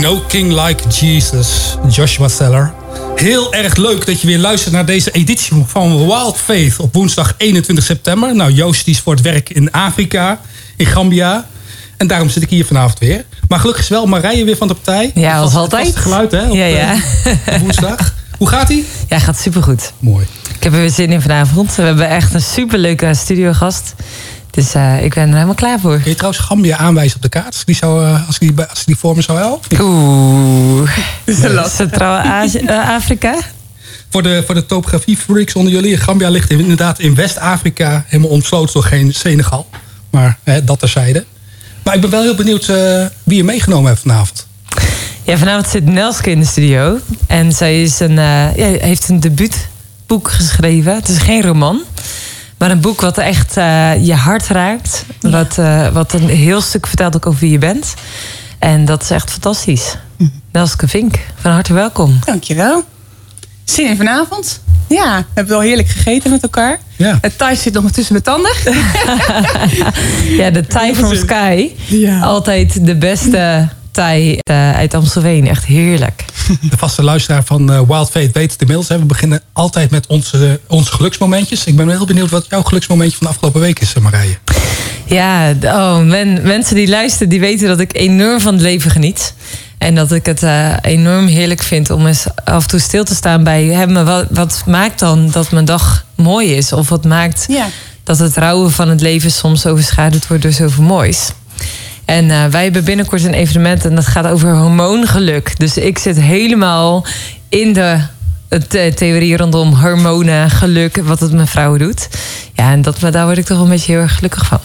[0.00, 2.72] No King Like Jesus, Joshua Seller.
[3.14, 7.34] Heel erg leuk dat je weer luistert naar deze editie van Wild Faith op woensdag
[7.36, 8.34] 21 september.
[8.34, 10.40] Nou, Joost is voor het werk in Afrika,
[10.76, 11.46] in Gambia.
[11.96, 13.24] En daarom zit ik hier vanavond weer.
[13.48, 15.10] Maar gelukkig is wel Marije weer van de partij.
[15.14, 15.86] Ja, als altijd.
[15.86, 16.48] Het geluid, hè?
[16.48, 16.94] Op, ja, ja.
[16.94, 18.14] Uh, woensdag.
[18.38, 18.86] Hoe gaat ie?
[19.08, 19.92] Ja, gaat supergoed.
[19.98, 20.26] Mooi.
[20.56, 21.74] Ik heb er weer zin in vanavond.
[21.74, 23.94] We hebben echt een superleuke studiogast.
[24.58, 25.98] Dus uh, ik ben er helemaal klaar voor.
[25.98, 27.46] Kun je trouwens Gambia aanwijzen op de kaart?
[27.46, 29.80] Als, die zou, uh, als, die, als die voor me zou helpen?
[29.80, 30.90] Oeh.
[31.76, 33.34] Centraal-Afrika?
[34.10, 35.96] voor de, voor de topografie freaks onder jullie.
[35.96, 38.04] Gambia ligt inderdaad in West-Afrika.
[38.06, 39.68] Helemaal omsloten door geen Senegal.
[40.10, 41.24] Maar hè, dat terzijde.
[41.84, 44.46] Maar ik ben wel heel benieuwd uh, wie je meegenomen hebt vanavond.
[45.22, 46.98] Ja, vanavond zit Nelske in de studio.
[47.26, 50.94] En zij is een, ja, heeft een debuutboek geschreven.
[50.94, 51.82] Het is geen roman.
[52.58, 55.04] Maar een boek wat echt uh, je hart raakt.
[55.20, 55.30] Ja.
[55.30, 57.94] Wat, uh, wat een heel stuk vertelt ook over wie je bent.
[58.58, 59.96] En dat is echt fantastisch.
[60.16, 60.32] Mm.
[60.52, 62.18] Nelske Vink, van harte welkom.
[62.24, 62.84] Dankjewel.
[63.64, 64.60] Zin in vanavond.
[64.88, 66.78] Ja, we hebben wel heerlijk gegeten met elkaar.
[66.96, 67.18] Ja.
[67.20, 68.52] Het Thai zit nog tussen mijn tanden.
[70.42, 71.70] ja, de Thai from Sky.
[71.86, 72.20] Ja.
[72.20, 73.68] Altijd de beste
[73.98, 75.48] Thai uh, uit Amstelveen.
[75.48, 76.24] Echt heerlijk.
[76.70, 78.88] De vaste luisteraar van uh, Wild Fate weet het inmiddels.
[78.88, 78.98] Hè.
[78.98, 81.64] We beginnen altijd met onze, onze geluksmomentjes.
[81.64, 84.38] Ik ben heel benieuwd wat jouw geluksmomentje van de afgelopen week is, Marije.
[85.04, 89.34] Ja, oh, men, mensen die luisteren, die weten dat ik enorm van het leven geniet.
[89.78, 93.14] En dat ik het uh, enorm heerlijk vind om eens af en toe stil te
[93.14, 94.04] staan bij hem.
[94.04, 96.72] Wat, wat maakt dan dat mijn dag mooi is?
[96.72, 97.66] Of wat maakt ja.
[98.04, 101.30] dat het rouwen van het leven soms overschaduwd wordt door zoveel moois?
[102.08, 105.58] En uh, wij hebben binnenkort een evenement en dat gaat over hormoongeluk.
[105.58, 107.06] Dus ik zit helemaal
[107.48, 108.00] in de
[108.48, 112.08] de theorie rondom hormonen, geluk, wat het met vrouwen doet.
[112.52, 114.60] Ja, en dat, daar word ik toch een beetje heel erg gelukkig van.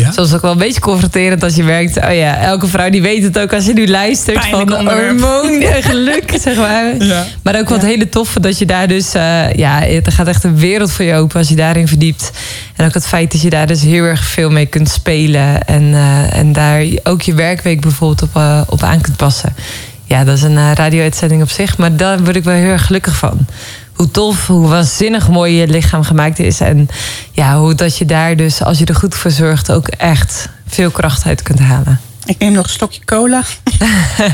[0.00, 0.12] Ja?
[0.12, 1.96] Soms ook wel een beetje confronterend als je merkt...
[1.96, 4.40] oh ja, elke vrouw die weet het ook als je nu luistert...
[4.40, 6.94] Pijnlijk van hormoon en geluk, zeg maar.
[6.98, 7.26] Ja.
[7.42, 7.86] Maar ook wat Ja.
[7.86, 9.14] hele toffe dat je daar dus...
[9.14, 12.30] Uh, ja, er gaat echt een wereld voor je open als je daarin verdiept.
[12.76, 15.62] En ook het feit dat je daar dus heel erg veel mee kunt spelen...
[15.66, 19.54] en, uh, en daar ook je werkweek bijvoorbeeld op, uh, op aan kunt passen.
[20.04, 23.16] Ja, dat is een radio-uitzending op zich, maar daar word ik wel heel erg gelukkig
[23.16, 23.46] van
[24.00, 26.60] hoe tof, hoe waanzinnig mooi je lichaam gemaakt is.
[26.60, 26.88] En
[27.32, 30.90] ja, hoe dat je daar dus, als je er goed voor zorgt, ook echt veel
[30.90, 32.00] kracht uit kunt halen.
[32.24, 33.42] Ik neem nog een slokje cola.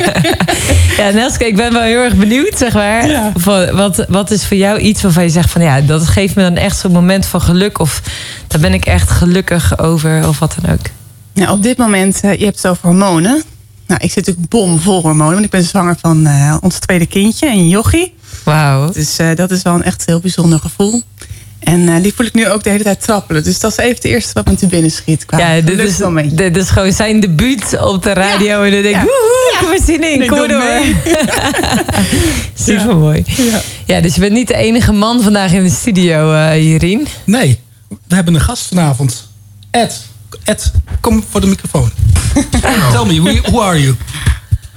[0.97, 3.09] ja, Nelske, ik ben wel heel erg benieuwd, zeg maar.
[3.09, 3.33] Ja.
[3.73, 6.57] Wat, wat is voor jou iets waarvan je zegt van ja, dat geeft me dan
[6.57, 7.79] echt zo'n moment van geluk.
[7.79, 8.03] Of
[8.47, 10.87] daar ben ik echt gelukkig over, of wat dan ook.
[11.33, 13.43] Nou, op dit moment, uh, je hebt het over hormonen.
[13.87, 17.49] Nou, ik zit natuurlijk bomvol hormonen, want ik ben zwanger van uh, ons tweede kindje,
[17.49, 18.15] een jochie.
[18.45, 18.93] Wauw.
[18.93, 21.03] Dus uh, dat is wel een echt heel bijzonder gevoel.
[21.59, 23.45] En uh, die voel ik nu ook de hele tijd trappelen.
[23.45, 25.27] Dus dat is even het eerste wat me te binnen schiet.
[25.27, 26.01] Qua ja, dit is,
[26.33, 28.65] dit is gewoon zijn debuut op de radio.
[28.65, 28.65] Ja.
[28.65, 29.01] En dan denk ik, ja.
[29.01, 30.83] woehoe, ik heb er zin in, kom door.
[32.67, 33.23] Super mooi.
[33.27, 33.61] Ja.
[33.85, 37.07] ja, dus je bent niet de enige man vandaag in de studio, uh, Jirien.
[37.25, 37.59] Nee,
[37.89, 39.29] we hebben een gast vanavond.
[39.71, 40.07] Ed,
[40.45, 41.91] Ed, kom voor de microfoon.
[42.93, 43.95] Tell me, who are you?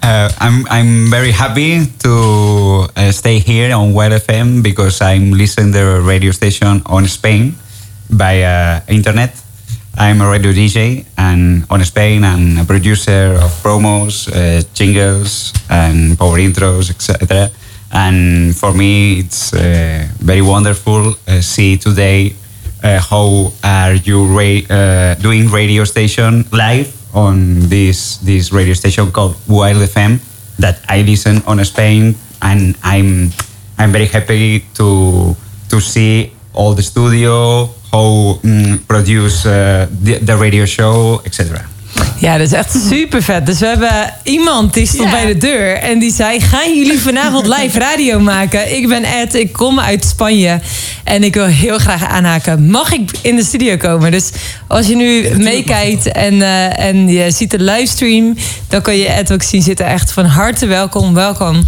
[0.02, 5.72] Uh, I'm I'm very happy to uh, stay here on Wild FM because I'm listening
[5.72, 7.56] the radio station on Spain
[8.10, 9.36] by uh, internet.
[9.98, 16.18] I'm a radio DJ and on Spain I'm a producer of promos, uh, jingles, and
[16.18, 17.52] power intros, etc.
[17.92, 22.36] And for me, it's uh, very wonderful see today
[22.82, 29.82] how are you ra- doing radio station live on this this radio station called Wild
[29.82, 30.20] FM
[30.60, 33.32] that I listen on Spain and I'm
[33.78, 35.36] I'm very happy to
[35.70, 41.66] to see all the studio how mm, produce uh, the, the radio show etc.
[42.20, 43.46] Ja, dat is echt super vet.
[43.46, 45.16] Dus we hebben iemand die stond Ja.
[45.16, 48.76] bij de deur en die zei: Gaan jullie vanavond live radio maken?
[48.78, 50.60] Ik ben Ed, ik kom uit Spanje
[51.04, 52.70] en ik wil heel graag aanhaken.
[52.70, 54.12] Mag ik in de studio komen?
[54.12, 54.30] Dus
[54.68, 58.36] als je nu meekijkt en, uh, en je ziet de livestream,
[58.68, 59.86] dan kan je Ed ook zien zitten.
[59.86, 61.66] Echt van harte welkom, welkom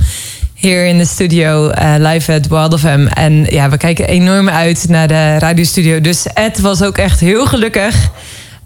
[0.54, 3.08] hier in de studio uh, live at Wild FM.
[3.14, 6.02] En ja, we kijken enorm uit naar de radiostudio.
[6.02, 7.96] Dus Ed was ook echt heel gelukkig.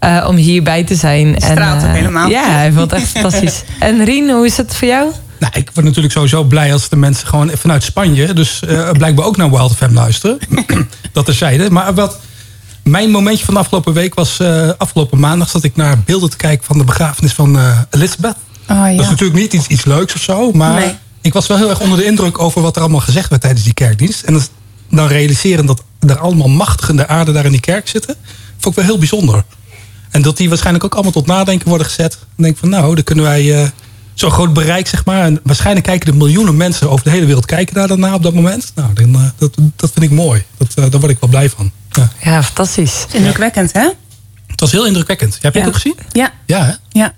[0.00, 1.34] Uh, om hierbij te zijn.
[1.38, 2.28] Straalt en, ook helemaal.
[2.28, 3.62] Ja, hij vond het echt fantastisch.
[3.78, 5.10] En Rien, hoe is het voor jou?
[5.38, 8.32] Nou, ik word natuurlijk sowieso blij als de mensen gewoon vanuit Spanje...
[8.32, 10.38] dus uh, blijkbaar ook naar Wild FM luisteren.
[11.12, 11.70] dat terzijde.
[11.70, 12.18] Maar wat
[12.82, 14.38] mijn momentje van de afgelopen week was...
[14.42, 16.64] Uh, afgelopen maandag zat ik naar beelden te kijken...
[16.66, 18.36] van de begrafenis van uh, Elizabeth.
[18.68, 18.90] Oh, ja.
[18.90, 20.52] Dat is natuurlijk niet iets, iets leuks of zo.
[20.52, 20.94] Maar Nee.
[21.20, 22.38] ik was wel heel erg onder de indruk...
[22.38, 24.22] over wat er allemaal gezegd werd tijdens die kerkdienst.
[24.22, 24.50] En dat-
[24.90, 28.14] dan realiseren dat er allemaal machtigen de aarde daar in die kerk zitten...
[28.58, 29.44] vond ik wel heel bijzonder.
[30.16, 32.12] En dat die waarschijnlijk ook allemaal tot nadenken worden gezet.
[32.12, 33.68] Dan denk ik van nou, dan kunnen wij uh,
[34.14, 35.22] zo'n groot bereik, zeg maar.
[35.24, 38.22] En waarschijnlijk kijken de miljoenen mensen over de hele wereld kijken daar dan naar op
[38.22, 38.72] dat moment.
[38.74, 40.44] Nou, dan, eh, dat, dat vind ik mooi.
[40.56, 41.70] Dat, eh, daar word ik wel blij van.
[41.90, 42.08] Ja.
[42.22, 43.06] Ja, fantastisch.
[43.12, 43.88] Indrukwekkend, hè?
[44.46, 45.38] Het was heel indrukwekkend.
[45.40, 45.64] Heb je Ja.
[45.64, 45.96] het ook gezien?
[46.12, 46.72] Ja, Ja, hè?
[47.00, 47.14] ja.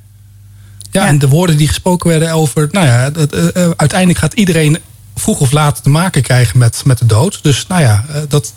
[0.90, 2.68] Ja, en de woorden die gesproken werden over...
[2.70, 3.22] Nou ja, eh,
[3.64, 4.78] eh, uiteindelijk gaat iedereen
[5.14, 7.38] vroeg of laat te maken krijgen met, met de dood.
[7.42, 8.52] Dus nou ja, eh, dat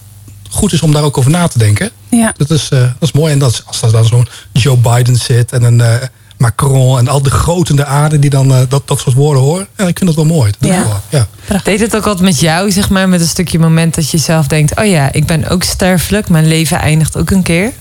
[0.51, 1.89] goed is om daar ook over na te denken.
[2.09, 2.33] ja.
[2.37, 3.33] Dat is, eh, dat is mooi.
[3.33, 5.93] En dat is, als er dan zo'n Joe Biden zit en een eh,
[6.37, 6.97] Macron...
[6.97, 9.67] en al de groten de aarde die dan eh, dat, dat soort woorden horen.
[9.77, 10.51] Ja, ik vind dat wel mooi.
[10.59, 10.83] Dat Ja.
[10.83, 11.61] wel, ja.
[11.63, 14.47] Deed het ook altijd met jou, zeg maar, met een stukje moment dat je zelf
[14.47, 17.71] denkt: oh ja, ik ben ook sterfelijk, mijn leven eindigt ook een keer.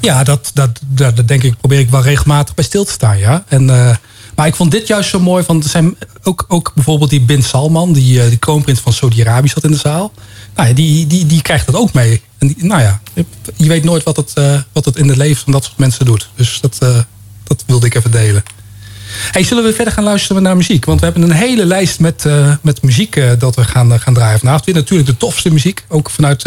[0.00, 3.18] Ja, dat, dat, dat, dat denk ik, probeer ik wel regelmatig bij stil te staan,
[3.18, 3.44] ja.
[3.48, 3.94] En, eh,
[4.34, 7.42] maar ik vond dit juist zo mooi, want er zijn ook, ook bijvoorbeeld die Bin
[7.42, 10.12] Salman, die, die kroonprins van Saudi-Arabië zat in de zaal.
[10.54, 12.22] Nou ja, die, die, die krijgt dat ook mee.
[12.38, 13.00] En nou ja,
[13.56, 16.04] je weet nooit wat het, eh, wat het in het leven van dat soort mensen
[16.04, 16.28] doet.
[16.34, 16.98] Dus dat, eh,
[17.44, 18.42] dat wilde ik even delen.
[19.30, 20.84] Hey, zullen we verder gaan luisteren naar muziek?
[20.84, 24.38] Want we hebben een hele lijst met, eh, met muziek dat we gaan, gaan draaien
[24.38, 24.64] vanavond.
[24.64, 26.42] Weer natuurlijk de tofste muziek, ook vanuit,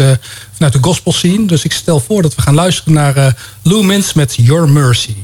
[0.52, 1.46] vanuit de gospel scene.
[1.46, 5.14] Dus ik stel voor dat we gaan luisteren naar Lou Mins met Your Mercy.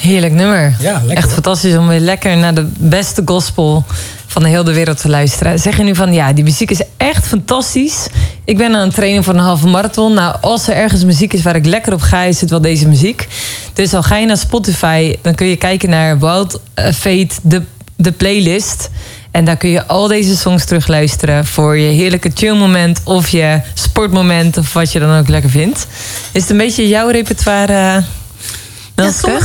[0.00, 0.74] Heerlijk nummer.
[0.80, 1.32] Ja, lekker, Echt hoor.
[1.32, 3.84] fantastisch om weer lekker naar de beste gospel
[4.26, 5.58] van de hele wereld te luisteren.
[5.58, 8.06] Zeg je nu van ja, die muziek is echt fantastisch.
[8.44, 10.14] Ik ben aan het trainen voor een halve marathon.
[10.14, 12.88] Nou, als er ergens muziek is waar ik lekker op ga, is het wel deze
[12.88, 13.28] muziek.
[13.72, 17.62] Dus al ga je naar Spotify, dan kun je kijken naar Wild eh, Fate, de,
[17.96, 18.90] de playlist.
[19.30, 23.60] En daar kun je al deze songs terugluisteren voor je heerlijke chill moment of je
[23.74, 25.86] sportmoment of wat je dan ook lekker vindt.
[26.32, 28.02] Is het een beetje jouw repertoire?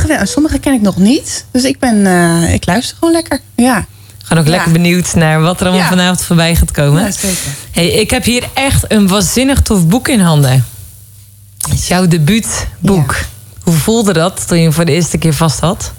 [0.08, 1.46] Ja, sommige, ken ik nog niet.
[1.52, 3.40] Dus ik, ben, eh, ik luister gewoon lekker.
[3.56, 3.86] Ja,
[4.24, 4.56] Gewoon ook Ja.
[4.56, 5.90] lekker benieuwd naar wat er allemaal Ja.
[5.90, 7.04] vanavond voorbij gaat komen.
[7.04, 7.38] ja zeker.
[7.72, 10.66] Hey, ik heb hier echt een waanzinnig tof boek in handen.
[11.88, 13.16] Jouw debuutboek.
[13.64, 15.92] Hoe voelde dat toen je hem voor de eerste keer vast had?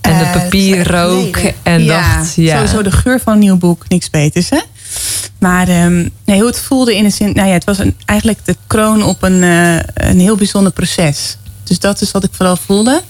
[0.00, 2.34] En de Eh, papier rook en dacht...
[2.34, 4.60] Ja, Sowieso de geur van een nieuw boek, niks beters hè.
[5.38, 7.32] Maar ehm, nee, hoe het voelde in de zin...
[7.34, 11.36] Nou ja, het was een, eigenlijk de kroon op een, eh, een heel bijzonder proces.
[11.64, 13.02] Dus dat is wat ik vooral voelde.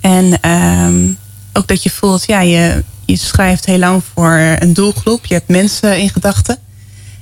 [0.00, 1.12] En ehm,
[1.52, 5.26] ook dat je voelt, ja, je, je schrijft heel lang voor een doelgroep.
[5.26, 6.58] Je hebt mensen in gedachten.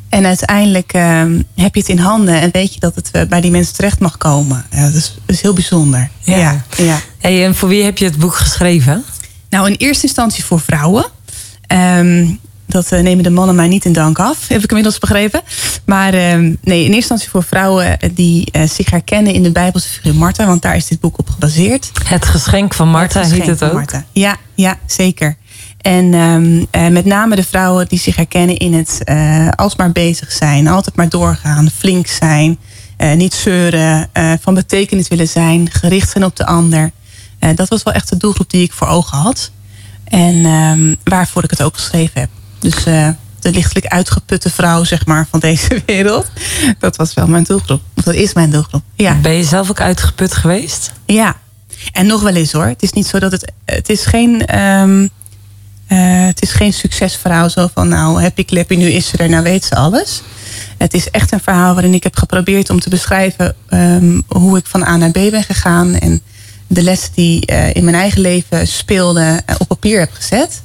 [0.09, 3.41] En uiteindelijk ehm, heb je het in handen en weet je dat het eh, bij
[3.41, 4.65] die mensen terecht mag komen.
[4.71, 6.11] Ja, dat, is, dat is heel bijzonder.
[6.21, 6.37] Ja.
[6.37, 6.65] ja.
[6.77, 7.01] ja.
[7.19, 9.05] Hey, en voor wie heb je het boek geschreven?
[9.51, 11.07] Nou, in eerste instantie voor vrouwen.
[11.67, 12.35] Ehm,
[12.67, 15.41] dat eh, nemen de mannen mij niet in dank af, heb ik inmiddels begrepen.
[15.85, 19.89] Maar ehm, nee, in eerste instantie voor vrouwen die eh, zich herkennen in de Bijbelse
[19.89, 20.47] figuur Martha.
[20.47, 21.91] Want daar is dit boek op gebaseerd.
[22.05, 23.73] Het geschenk van Martha Het heet het ook.
[23.73, 24.05] Martha.
[24.13, 25.37] Ja, ja, zeker.
[25.81, 30.33] En ehm, eh, met name de vrouwen die zich herkennen in het eh, alsmaar bezig
[30.33, 32.59] zijn, altijd maar doorgaan, flink zijn,
[32.97, 36.91] eh, niet zeuren, eh, van betekenis willen zijn, gericht zijn op de ander.
[37.39, 39.51] Eh, dat was wel echt de doelgroep die ik voor ogen had.
[40.05, 42.31] En ehm, waarvoor ik het ook geschreven heb.
[42.59, 43.09] Dus eh,
[43.41, 46.27] de lichtelijk uitgeputte vrouw, zeg maar, van deze wereld.
[46.79, 47.83] Dat was wel mijn doelgroep.
[47.95, 48.83] Dat is mijn doelgroep.
[48.95, 49.15] Ja.
[49.15, 50.93] Ben je zelf ook uitgeput geweest?
[51.07, 51.37] Ja,
[51.93, 52.67] en nog wel eens hoor.
[52.67, 53.53] Het is niet zo dat het.
[53.65, 54.47] Het is geen.
[54.47, 55.07] ehm,
[55.87, 59.43] eh, het is geen succesverhaal zo van nou happy clappy, nu is ze er, nou
[59.43, 60.23] weet ze alles.
[60.79, 64.67] Het is echt een verhaal waarin ik heb geprobeerd om te beschrijven ehm, hoe ik
[64.67, 65.95] van A naar B ben gegaan.
[65.95, 66.21] En
[66.67, 70.63] de lessen die eh, in mijn eigen leven speelden eh, op papier heb gezet.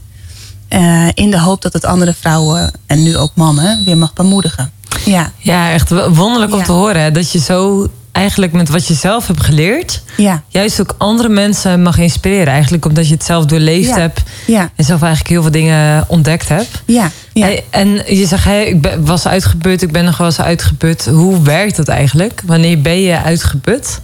[0.72, 4.72] Eh, in de hoop dat het andere vrouwen en nu ook mannen weer mag bemoedigen.
[5.06, 6.66] Ja, Ja, echt wonderlijk om Ja.
[6.66, 7.02] te horen.
[7.02, 10.02] hè, Dat je zo eigenlijk met wat je zelf hebt geleerd...
[10.18, 12.54] ja, juist ook andere mensen mag inspireren.
[12.54, 14.00] Eigenlijk omdat je het zelf doorleefd Ja.
[14.00, 14.22] hebt...
[14.48, 16.82] ja, en zelf eigenlijk heel veel dingen ontdekt hebt.
[16.86, 17.12] ja.
[17.70, 21.06] en je zegt, hey, ik ben, was uitgeput, ik ben nog wel eens uitgeput.
[21.06, 22.42] Hoe werkt dat eigenlijk?
[22.46, 24.02] Wanneer ben je uitgeput?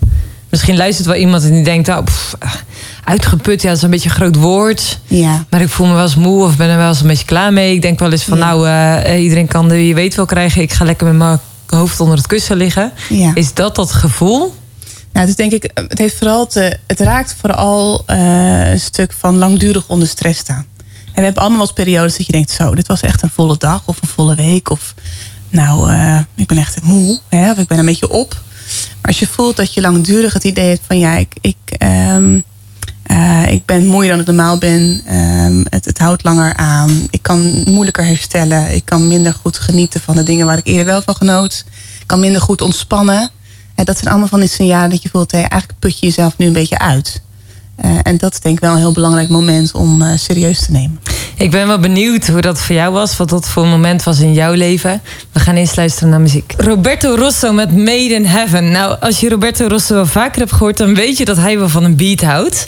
[0.50, 2.34] Misschien luistert wel iemand en die denkt, oh, pff,
[3.08, 5.00] uitgeput, ja, dat is een beetje een groot woord.
[5.08, 5.46] ja.
[5.50, 7.54] Maar ik voel me wel eens moe of ben er wel eens een beetje klaar
[7.54, 7.74] mee.
[7.74, 8.46] Ik denk wel eens van, Ja.
[8.46, 8.68] nou,
[9.04, 10.62] eh, iedereen kan de je weet wel krijgen.
[10.62, 12.92] Ik ga lekker met mijn hoofd onder het kussen liggen.
[13.10, 13.32] Ja.
[13.34, 14.56] Is dat dat gevoel?
[15.14, 19.38] Nou, dus denk ik, het heeft vooral te, het raakt vooral eh, een stuk van
[19.38, 20.66] langdurig onder stress staan.
[20.78, 23.32] En we hebben allemaal wel eens periodes dat je denkt, zo, dit was echt een
[23.34, 24.70] volle dag of een volle week.
[24.70, 24.94] Of
[25.50, 28.30] nou, eh, ik ben echt moe, hè, of ik ben een beetje op.
[29.02, 32.40] Maar als je voelt dat je langdurig het idee hebt van, ja, ik, ik, ehm,
[33.08, 35.02] eh, ik ben moeier dan ik normaal ben.
[35.06, 37.08] Ehm, het, het houdt langer aan.
[37.10, 38.76] Ik kan moeilijker herstellen.
[38.76, 41.66] Ik kan minder goed genieten van de dingen waar ik eerder wel van genoot.
[42.00, 43.30] Ik kan minder goed ontspannen.
[43.76, 46.38] En dat zijn allemaal van die signalen dat je voelt, hé, eigenlijk put je jezelf
[46.38, 47.22] nu een beetje uit.
[47.76, 50.72] Eh, en dat is denk ik wel een heel belangrijk moment om eh, serieus te
[50.72, 51.00] nemen.
[51.36, 53.18] Ik ben wel benieuwd hoe dat voor jou was.
[53.18, 55.02] Wat dat voor een moment was in jouw leven.
[55.32, 56.54] We gaan eerst luisteren naar muziek.
[56.58, 58.72] Roberto Rosso met Made in Heaven.
[58.72, 60.78] Nou, als je Roberto Rosso wel vaker hebt gehoord...
[60.78, 62.68] dan weet je dat hij wel van een beat houdt.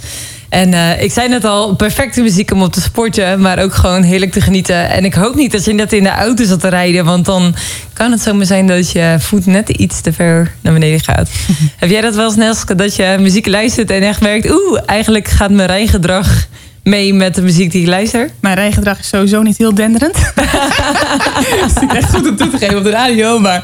[0.50, 4.03] En eh, ik zei net al, perfecte muziek om op te sporten, maar ook gewoon
[4.03, 4.89] heerlijk te genieten.
[4.89, 7.56] En ik hoop niet dat je net in de auto zat te rijden, want dan
[7.94, 11.29] kan het zomaar zijn dat je voet net iets te ver naar beneden gaat.
[11.77, 15.27] Heb jij dat wel eens, Nelske, dat je muziek luistert en echt merkt, oeh, eigenlijk
[15.27, 16.48] gaat mijn rijgedrag
[16.84, 18.29] mee met de muziek die ik luister?
[18.39, 20.18] Mijn rijgedrag is sowieso niet heel denderend.
[21.65, 23.39] Het is echt goed om toe te geven op de radio.
[23.39, 23.63] Maar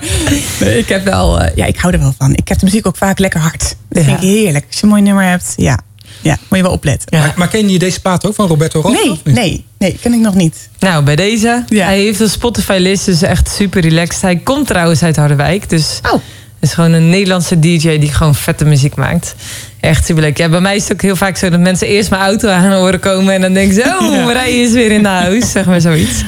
[0.60, 2.36] nee, ik heb wel, eh, ja, ik hou er wel van.
[2.36, 3.75] Ik heb de muziek ook vaak lekker hard.
[3.89, 4.10] Dat Ja.
[4.10, 4.65] vind ik heerlijk.
[4.68, 5.80] Als je een mooi nummer hebt, ja,
[6.25, 7.20] ja moet je wel opletten.
[7.20, 9.17] Maar, maar ken je deze plaat ook van Roberto Rosso?
[9.24, 10.70] Nee, nee, nee, ken ik nog niet.
[10.79, 11.63] Nou, bij deze.
[11.67, 11.86] Ja.
[11.86, 14.22] Hij heeft een Spotify-list, dus echt super relaxed.
[14.22, 16.22] Hij komt trouwens uit Harderwijk, dus Oh,
[16.66, 19.36] is gewoon een Nederlandse DJ die gewoon vette muziek maakt.
[19.80, 20.38] Echt superleuk.
[20.38, 22.72] Ja, bij mij is het ook heel vaak zo dat mensen eerst mijn auto aan
[22.74, 24.26] horen komen en dan denken ze, oh, Ja.
[24.26, 26.24] Marije is weer in de huis, zeg maar zoiets.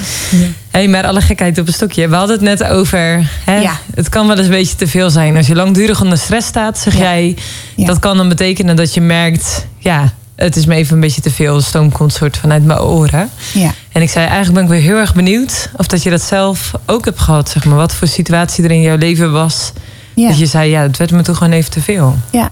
[0.71, 2.07] Hey, maar alle gekheid op een stokje.
[2.07, 3.77] We hadden het net over, hè, Ja.
[3.95, 5.37] het kan wel eens een beetje te veel zijn.
[5.37, 6.99] Als je langdurig onder stress staat, zeg Ja.
[6.99, 7.35] jij,
[7.75, 7.85] Ja.
[7.85, 11.31] dat kan dan betekenen dat je merkt, ja, het is me even een beetje te
[11.31, 11.55] veel.
[11.57, 13.29] De stoom komt soort vanuit mijn oren.
[13.53, 13.73] ja.
[13.91, 16.71] En ik zei, eigenlijk ben ik weer heel erg benieuwd of dat je dat zelf
[16.85, 17.49] ook hebt gehad.
[17.49, 17.75] Zeg maar.
[17.77, 19.71] Wat voor situatie er in jouw leven was.
[20.21, 20.27] Ja.
[20.27, 22.15] Dat je zei, ja, het werd me toch gewoon even te veel.
[22.31, 22.49] Ja.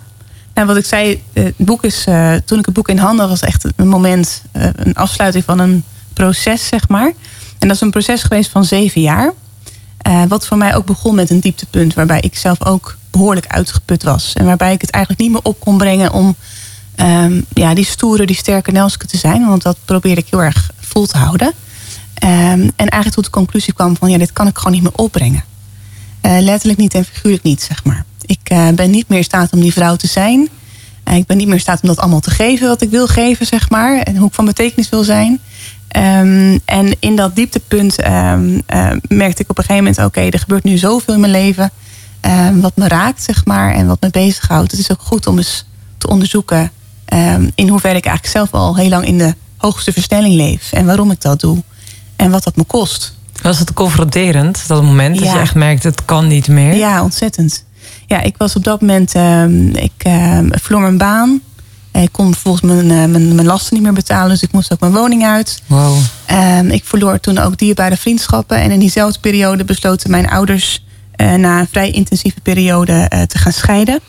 [0.54, 3.20] Nou, wat ik zei, eh, het boek is, eh, toen ik het boek in handen
[3.20, 7.14] had, was echt een moment, eh, een afsluiting van een proces, zeg maar.
[7.60, 9.34] En dat is een proces geweest van zeven jaar.
[10.28, 14.34] Wat voor mij ook begon met een dieptepunt, waarbij ik zelf ook behoorlijk uitgeput was.
[14.34, 16.36] En waarbij ik het eigenlijk niet meer op kon brengen om
[16.96, 19.48] ehm, ja, die stoere, die sterke Nelske te zijn.
[19.48, 21.54] Want dat probeerde ik heel erg vol te houden.
[22.14, 24.96] Ehm, en eigenlijk tot de conclusie kwam van, ja, dit kan ik gewoon niet meer
[24.96, 25.44] opbrengen.
[26.26, 28.06] Eh, letterlijk niet en figuurlijk niet, zeg maar.
[28.26, 30.50] Ik eh, ben niet meer in staat om die vrouw te zijn.
[31.04, 33.08] Eh, ik ben niet meer in staat om dat allemaal te geven wat ik wil
[33.08, 33.98] geven, zeg maar.
[33.98, 35.40] En hoe ik van betekenis wil zijn.
[35.88, 38.34] Ehm, en in dat dieptepunt eh,
[39.08, 40.06] merkte ik op een gegeven moment...
[40.06, 41.72] oké, er gebeurt nu zoveel in mijn leven...
[42.20, 44.72] ehm, wat me raakt, zeg maar, en wat me bezighoudt.
[44.72, 45.66] Het is ook goed om eens
[45.98, 46.72] te onderzoeken...
[47.56, 50.72] in hoeverre ik eigenlijk zelf al heel lang in de hoogste versnelling leef.
[50.72, 51.64] En waarom ik dat doe.
[52.16, 53.15] En wat dat me kost.
[53.42, 55.16] Was het confronterend, dat moment?
[55.16, 55.34] Dat Ja.
[55.34, 56.76] je echt merkt, het kan niet meer?
[56.76, 57.64] Ja, ontzettend.
[58.08, 61.42] Ja, ik was op dat moment, ehm, ik ehm, verloor mijn baan.
[61.92, 64.80] Ik kon vervolgens mijn, eh, mijn, mijn lasten niet meer betalen, dus ik moest ook
[64.80, 65.62] mijn woning uit.
[65.66, 65.98] Wow.
[66.26, 68.58] Ehm, ik verloor toen ook dierbare vriendschappen.
[68.58, 70.84] En in diezelfde periode besloten mijn ouders
[71.16, 74.00] eh, na een vrij intensieve periode eh, te gaan scheiden.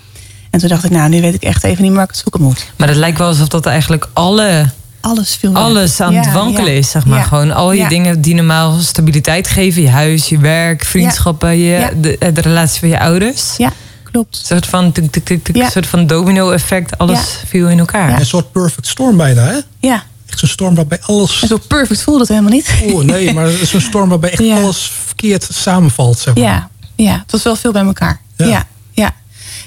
[0.51, 2.21] En toen dacht ik, nou, nu weet ik echt even niet meer waar ik het
[2.21, 2.67] zoeken moet.
[2.77, 4.71] Maar het lijkt wel alsof dat eigenlijk alle,
[5.07, 5.53] Alles weg.
[5.55, 6.79] alles aan het wankelen ja.
[6.79, 7.19] is, zeg maar.
[7.19, 7.25] Ja.
[7.25, 7.89] Gewoon al je Ja.
[7.89, 9.83] dingen die normaal stabiliteit geven.
[9.83, 11.91] Je huis, je werk, vriendschappen, je, Ja.
[12.01, 13.55] de, de relatie van je ouders.
[13.57, 13.73] Ja,
[14.03, 14.37] klopt.
[14.39, 15.65] Een soort van, tuk, tuk, tuk, tuk, Ja.
[15.65, 16.99] een soort van domino-effect.
[16.99, 17.47] Alles Ja.
[17.49, 18.11] viel in elkaar.
[18.11, 18.19] Ja.
[18.19, 19.59] Een soort perfect storm bijna, hè?
[19.81, 21.43] Ja, Echt zo'n storm waarbij alles...
[21.43, 22.75] en zo perfect voelde het helemaal niet.
[22.93, 24.57] Oh nee, maar het is zo'n storm waarbij echt Ja.
[24.57, 26.45] alles verkeerd samenvalt, zeg maar.
[26.45, 28.21] Ja, ja, het was wel veel bij elkaar.
[28.37, 28.67] Ja.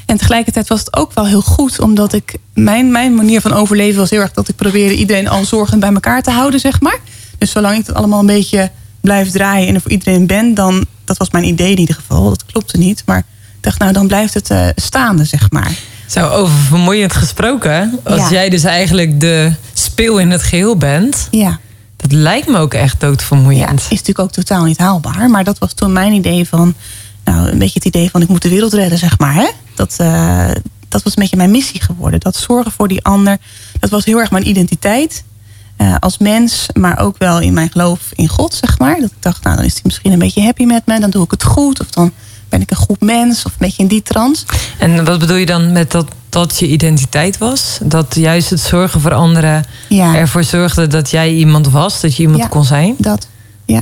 [0.09, 0.15] Ja.
[0.15, 3.53] ja, En tegelijkertijd was het ook wel heel goed, omdat ik mijn, mijn manier van
[3.53, 6.81] overleven was heel erg dat ik probeerde iedereen al zorgend bij elkaar te houden, zeg
[6.81, 6.99] maar.
[7.37, 10.85] Dus zolang ik het allemaal een beetje blijf draaien en er voor iedereen ben, dan
[11.05, 12.29] dat was mijn idee in ieder geval.
[12.29, 13.25] Dat klopte niet, maar ik
[13.61, 15.71] dacht, nou dan blijft het eh, staande, zeg maar.
[16.07, 17.99] Zo, over vermoeiend gesproken.
[18.03, 18.29] Als Ja.
[18.29, 21.27] jij dus eigenlijk de speel in het geheel bent.
[21.31, 21.59] Ja.
[21.97, 23.79] Dat lijkt me ook echt Ja, doodvermoeiend.
[23.79, 25.29] is natuurlijk ook totaal niet haalbaar.
[25.29, 26.73] Maar dat was toen mijn idee van...
[27.23, 29.33] Nou, een beetje het idee van ik moet de wereld redden, zeg maar.
[29.33, 29.47] Hè?
[29.75, 30.49] Dat, eh,
[30.87, 32.19] dat was een beetje mijn missie geworden.
[32.19, 33.37] Dat zorgen voor die ander.
[33.79, 35.23] Dat was heel erg mijn identiteit.
[35.77, 38.95] eh, als mens, maar ook wel in mijn geloof in God, zeg maar.
[38.99, 40.99] Dat ik dacht, nou, dan is hij misschien een beetje happy met me.
[40.99, 41.79] Dan doe ik het goed.
[41.79, 42.11] Of dan
[42.49, 43.37] ben ik een goed mens.
[43.45, 44.45] Of een beetje in die trant.
[44.79, 47.79] En wat bedoel je dan met dat dat je identiteit was?
[47.83, 50.15] Dat juist het zorgen voor anderen Ja.
[50.15, 52.47] ervoor zorgde dat jij iemand was, dat je iemand Ja.
[52.47, 52.95] kon zijn?
[52.97, 53.27] Dat,
[53.65, 53.77] ja.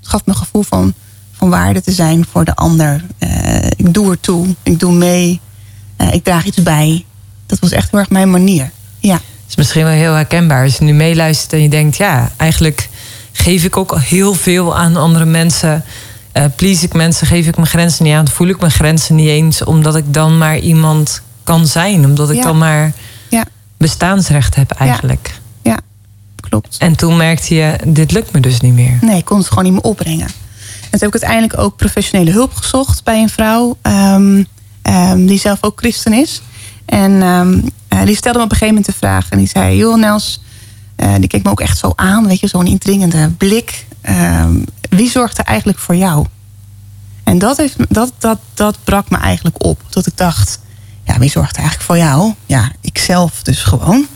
[0.00, 0.94] Het gaf me een gevoel van,
[1.42, 3.04] van waarde te zijn voor de ander.
[3.18, 5.40] Eh, ik doe ertoe, ik doe mee,
[5.96, 7.04] eh, ik draag iets bij.
[7.46, 8.70] Dat was echt heel erg mijn manier.
[8.98, 10.64] Ja, is misschien wel heel herkenbaar.
[10.64, 12.88] Als je nu meeluistert en je denkt, ja, eigenlijk
[13.32, 15.84] geef ik ook heel veel aan andere mensen.
[16.56, 19.64] Please ik mensen, geef ik mijn grenzen niet aan, voel ik mijn grenzen niet eens,
[19.64, 22.42] omdat ik dan maar iemand kan zijn, omdat ik Ja.
[22.42, 22.92] dan maar
[23.30, 23.44] ja,
[23.76, 25.40] bestaansrecht heb eigenlijk.
[25.62, 25.78] ja,
[26.40, 26.76] klopt.
[26.78, 28.98] En toen merkte je, dit lukt me dus niet meer.
[29.00, 30.28] Nee, ik kon het gewoon niet meer opbrengen.
[30.92, 34.44] En toen heb ik uiteindelijk ook professionele hulp gezocht bij een vrouw ehm,
[34.82, 36.42] ehm, die zelf ook christen is.
[36.84, 39.76] En ehm, eh, die stelde me op een gegeven moment de vraag en die zei:
[39.76, 40.42] Joh, Nels,
[40.96, 43.86] eh, die keek me ook echt zo aan, weet je, zo'n indringende blik.
[44.88, 46.26] Wie zorgt er eigenlijk voor jou?
[47.24, 49.80] En dat, heeft, dat, dat, dat brak me eigenlijk op.
[49.88, 50.60] Dat ik dacht,
[51.04, 52.34] ja, wie zorgt er eigenlijk voor jou?
[52.46, 54.06] Ja, ikzelf dus gewoon.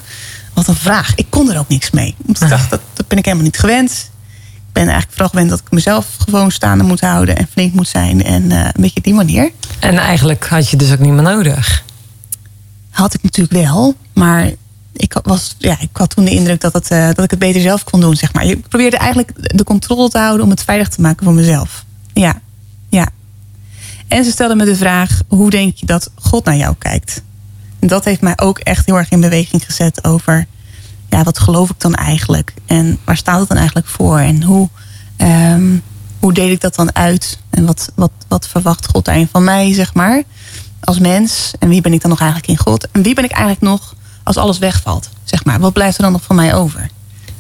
[0.54, 1.14] Wat een vraag.
[1.14, 2.14] Ik kon er ook niks mee.
[2.25, 4.11] Want ik dacht, dat, dat ben ik helemaal niet gewend.
[4.76, 8.25] Ben eigenlijk vooral gewend dat ik mezelf gewoon staande moet houden en flink moet zijn.
[8.25, 9.50] En eh, een beetje die manier.
[9.80, 11.85] En eigenlijk had je dus ook niet meer nodig.
[12.90, 13.95] Had ik natuurlijk wel.
[14.12, 14.50] Maar
[14.92, 17.61] ik, was, ja, ik had toen de indruk dat, het, eh, dat ik het beter
[17.61, 18.45] zelf kon doen, zeg maar.
[18.45, 21.85] Ik probeerde eigenlijk de controle te houden om het veilig te maken voor mezelf.
[22.12, 22.40] Ja,
[22.88, 23.09] ja.
[24.09, 27.23] En ze stelde me de vraag, hoe denk je dat God naar jou kijkt?
[27.78, 30.47] En dat heeft mij ook echt heel erg in beweging gezet over...
[31.16, 32.54] ja, wat geloof ik dan eigenlijk?
[32.66, 34.18] En waar staat het dan eigenlijk voor?
[34.18, 34.68] En hoe,
[35.16, 35.76] ehm,
[36.18, 37.38] hoe deel ik dat dan uit?
[37.50, 40.23] En wat, wat, wat verwacht God daarin van mij, zeg maar?
[40.80, 41.52] Als mens.
[41.58, 42.88] En wie ben ik dan nog eigenlijk in God?
[42.90, 45.08] En wie ben ik eigenlijk nog als alles wegvalt?
[45.25, 46.90] Zeg maar, wat blijft er dan nog van mij over?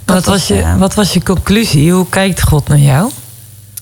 [0.04, 1.92] Wat was, je, eh, wat was je conclusie?
[1.92, 3.10] Hoe kijkt God naar jou?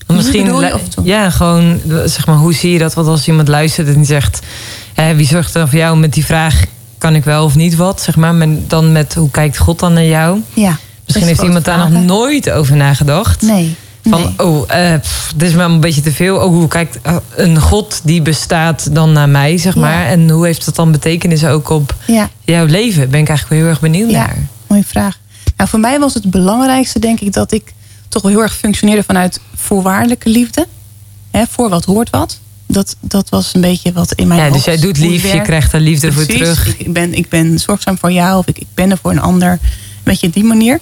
[0.07, 2.93] Misschien, je, ja, gewoon, zeg maar, hoe zie je dat?
[2.93, 4.39] Want als iemand luistert en die zegt,
[4.93, 6.63] hè, wie zorgt er voor jou met die vraag,
[7.05, 9.93] kan ik wel of niet wat, zeg maar, maar dan met hoe kijkt God dan
[9.93, 10.41] naar jou?
[10.53, 10.77] Ja.
[11.05, 13.41] Misschien heeft iemand daar nog nooit over nagedacht.
[13.41, 13.75] Nee.
[14.03, 14.47] Van, nee.
[14.47, 14.69] oh,
[15.01, 16.35] pff, dit is wel een beetje te veel.
[16.35, 19.79] Oh, hoe kijkt eh, een God die bestaat dan naar mij, zeg Ja.
[19.81, 20.05] maar?
[20.05, 22.29] En hoe heeft dat dan betekenis ook op Ja.
[22.43, 23.09] jouw leven?
[23.09, 24.47] Ben ik eigenlijk wel heel erg benieuwd Ja, naar.
[24.67, 25.17] mooie vraag.
[25.57, 27.73] Nou, voor mij was het belangrijkste, denk ik, dat ik
[28.09, 30.67] toch wel heel erg functioneerde vanuit voorwaardelijke liefde.
[31.31, 32.39] Hè, voor wat hoort wat.
[32.67, 35.73] Dat, dat was een beetje wat in mijn Ja, dus jij doet lief, je krijgt
[35.73, 36.77] er liefde voor terug.
[36.77, 39.51] Ik ben, ik ben zorgzaam voor jou of ik, ik ben er voor een ander.
[39.51, 39.59] Een
[40.03, 40.79] beetje op die manier.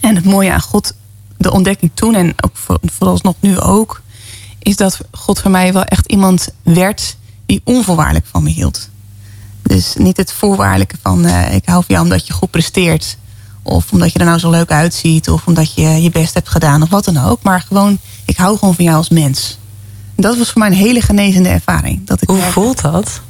[0.00, 0.94] En het mooie aan God,
[1.36, 4.02] de ontdekking toen en ook voor, vooralsnog nu ook,
[4.58, 8.88] is dat God voor mij wel echt iemand werd die onvoorwaardelijk van me hield.
[9.62, 13.16] Dus niet het voorwaardelijke van eh, ik hou van jou omdat je goed presteert.
[13.62, 15.30] Of omdat je er nou zo leuk uitziet.
[15.30, 17.42] Of omdat je je best hebt gedaan of wat dan ook.
[17.42, 19.58] Maar gewoon, ik hou gewoon van jou als mens.
[20.20, 22.06] Dat was voor mij een hele genezende ervaring.
[22.06, 23.20] Dat ik Hoe merkte- voelt dat?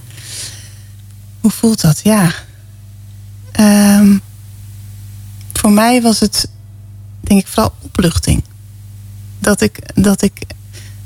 [1.41, 2.01] hoe voelt dat?
[2.03, 2.31] Ja.
[3.53, 4.17] Ehm,
[5.53, 6.49] voor mij was het,
[7.21, 8.43] denk ik, vooral opluchting.
[9.39, 10.33] Dat ik, dat ik,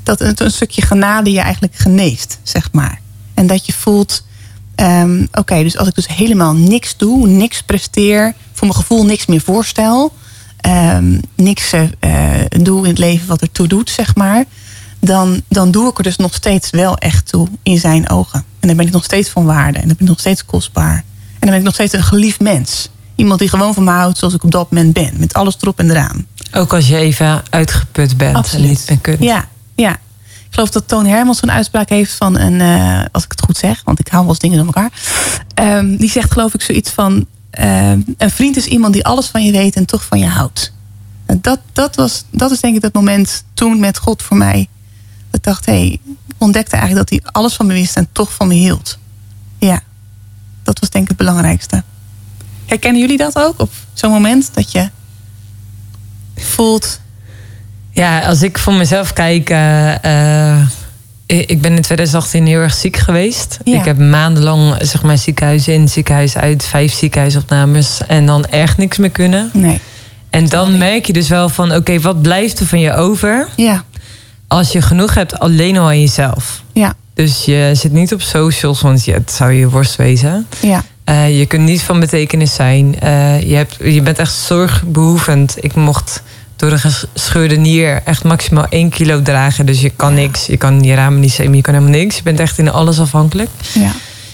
[0.03, 2.99] dat het een stukje genade je eigenlijk geneest, zeg maar.
[3.33, 4.25] En dat je voelt,
[4.75, 9.25] ehm, oké, dus als ik dus helemaal niks doe, niks presteer, voor mijn gevoel niks
[9.25, 10.13] meer voorstel,
[10.57, 11.83] ehm, niks eh,
[12.49, 14.45] doe in het leven wat ertoe doet, zeg maar,
[15.05, 18.43] dan, dan doe ik er dus nog steeds wel echt toe in zijn ogen.
[18.59, 20.95] En dan ben ik nog steeds van waarde en dan ben ik nog steeds kostbaar.
[20.95, 22.89] En dan ben ik nog steeds een geliefd mens.
[23.15, 25.79] Iemand die gewoon van me houdt zoals ik op dat moment ben, met alles erop
[25.79, 26.25] en eraan.
[26.53, 29.23] Ook als je even uitgeput bent en niet meer kunt.
[29.23, 29.91] Ja, ja.
[30.23, 33.57] Ik geloof dat Toon Hermans een uitspraak heeft van een, eh, als ik het goed
[33.57, 34.91] zeg, want ik hou wel eens dingen door elkaar.
[35.53, 39.43] Ehm, die zegt geloof ik zoiets van, ehm, een vriend is iemand die alles van
[39.43, 40.73] je weet en toch van je houdt.
[41.25, 44.67] En Dat, dat, was, dat is denk ik dat moment toen met God voor mij.
[45.33, 48.33] Ik dacht, hé, hey, ik ontdekte eigenlijk dat hij alles van me wist en toch
[48.33, 48.97] van me hield.
[49.57, 49.79] Ja,
[50.63, 51.83] dat was denk ik het belangrijkste.
[52.65, 53.59] Herkennen jullie dat ook?
[53.59, 54.89] Op zo'n moment dat je
[56.35, 56.99] voelt,
[57.91, 59.49] Ja, als ik voor mezelf kijk.
[59.49, 60.67] eh, eh,
[61.25, 63.57] ik ben in 2018 heel erg ziek geweest.
[63.63, 63.79] Ja.
[63.79, 68.01] Ik heb maandenlang zeg maar, ziekenhuis in, ziekenhuis uit, vijf ziekenhuisopnames.
[68.07, 69.49] En dan echt niks meer kunnen.
[69.53, 69.79] nee,
[70.29, 73.47] En dan merk je dus wel van: oké, wat blijft er van je over?
[73.55, 73.83] ja,
[74.47, 76.61] Als je genoeg hebt alleen al aan jezelf.
[76.73, 80.47] ja, Dus je zit niet op socials, want het zou je worst wezen.
[80.61, 80.83] ja.
[81.03, 82.99] Eh, je kunt niet van betekenis zijn.
[82.99, 85.55] Eh, je, hebt, je bent echt zorgbehoevend.
[85.59, 86.21] Ik mocht
[86.55, 89.65] door een gescheurde nier echt maximaal 1 kilo dragen.
[89.65, 90.45] Dus je kan niks.
[90.45, 91.55] Je kan je ramen niet zemen.
[91.55, 92.15] Je kan helemaal niks.
[92.15, 93.49] Je bent echt in alles afhankelijk.
[93.73, 93.91] ja.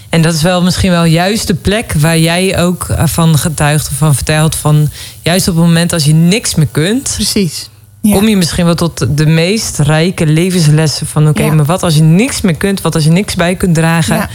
[0.10, 3.88] En dat is wel misschien wel juist de plek waar jij ook eh, van getuigt
[3.91, 4.56] of van vertelt.
[4.56, 4.89] Van
[5.22, 7.12] juist op het moment als je niks meer kunt.
[7.15, 7.69] Precies.
[8.02, 8.14] Ja.
[8.16, 11.54] Kom je misschien wel tot de meest rijke levenslessen van oké, Ja.
[11.54, 14.30] maar wat als je niks meer kunt, wat als je niks bij kunt dragen, Ja.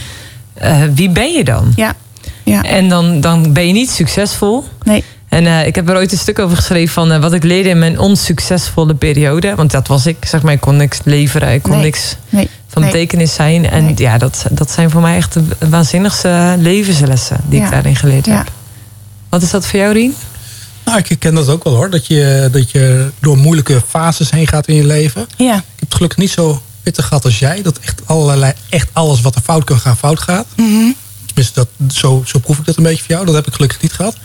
[0.53, 1.71] Eh, wie ben je dan?
[1.75, 1.93] Ja,
[2.43, 2.63] ja.
[2.63, 4.63] En dan, dan ben je niet succesvol.
[4.83, 7.43] Nee, En eh, ik heb er ooit een stuk over geschreven van eh, wat ik
[7.43, 9.55] leerde in mijn onsuccesvolle periode.
[9.55, 10.53] Want dat was ik, zeg maar.
[10.53, 11.81] Ik kon niks leveren, ik kon Nee.
[11.81, 12.49] niks nee.
[12.67, 13.69] van betekenis zijn.
[13.69, 18.25] En ja, dat, dat zijn voor mij echt de waanzinnigste levenslessen die ik daarin geleerd
[18.25, 18.51] heb.
[19.29, 20.13] Wat is dat voor jou, Rien?
[20.85, 21.89] Nou, ik ken dat ook wel hoor.
[21.89, 25.27] Dat je, dat je door moeilijke fases heen gaat in je leven.
[25.37, 27.61] Ja, Ik heb het gelukkig niet zo pittig gehad als jij.
[27.61, 30.45] Dat echt, allerlei, echt alles wat er fout kan gaan, fout gaat.
[30.55, 30.91] Mhm.
[31.25, 33.25] Tenminste, dat, zo, zo proef ik dat een beetje voor jou.
[33.25, 34.15] Dat heb ik gelukkig niet gehad.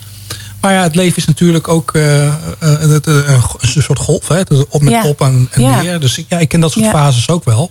[0.60, 4.28] Maar ja, het leven is natuurlijk ook eh, eh, het, eh, een, een soort golf.
[4.28, 4.36] Hè?
[4.36, 5.04] Het is Op met Ja.
[5.04, 5.82] op en, en Ja.
[5.82, 6.00] neer.
[6.00, 6.90] Dus ja, ik ken dat soort Ja.
[6.90, 7.70] fases ook wel.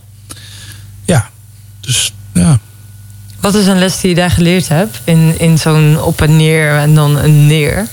[1.05, 1.29] Ja,
[1.79, 2.59] dus ja.
[3.39, 4.97] Wat is een les die je daar geleerd hebt?
[5.03, 7.87] In, in zo'n op en neer en dan een neer.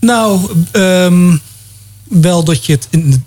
[0.00, 1.36] Nou, ehm,
[2.02, 2.86] wel dat je het...
[2.90, 3.24] In,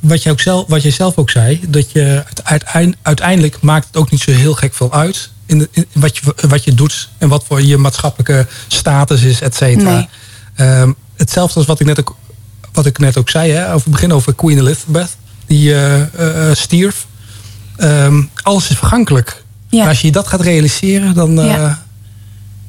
[0.00, 1.60] wat, jij ook zelf, wat jij zelf ook zei...
[1.68, 5.30] dat je het uiteind- uiteindelijk maakt het ook niet zo heel gek veel uit...
[5.46, 9.40] In, de, in wat, je, wat je doet en wat voor je maatschappelijke status is,
[9.40, 9.90] et cetera.
[9.94, 10.08] Nee.
[10.54, 12.16] Ehm, hetzelfde als wat ik net ook,
[12.72, 13.50] wat ik net ook zei...
[13.52, 17.06] Hè, over het begin over Queen Elizabeth, die eh, eh, stierf.
[17.76, 19.44] Ehm, alles is vergankelijk.
[19.68, 19.88] Ja.
[19.88, 21.40] Als je dat gaat realiseren, dan...
[21.40, 21.84] eh, Ja.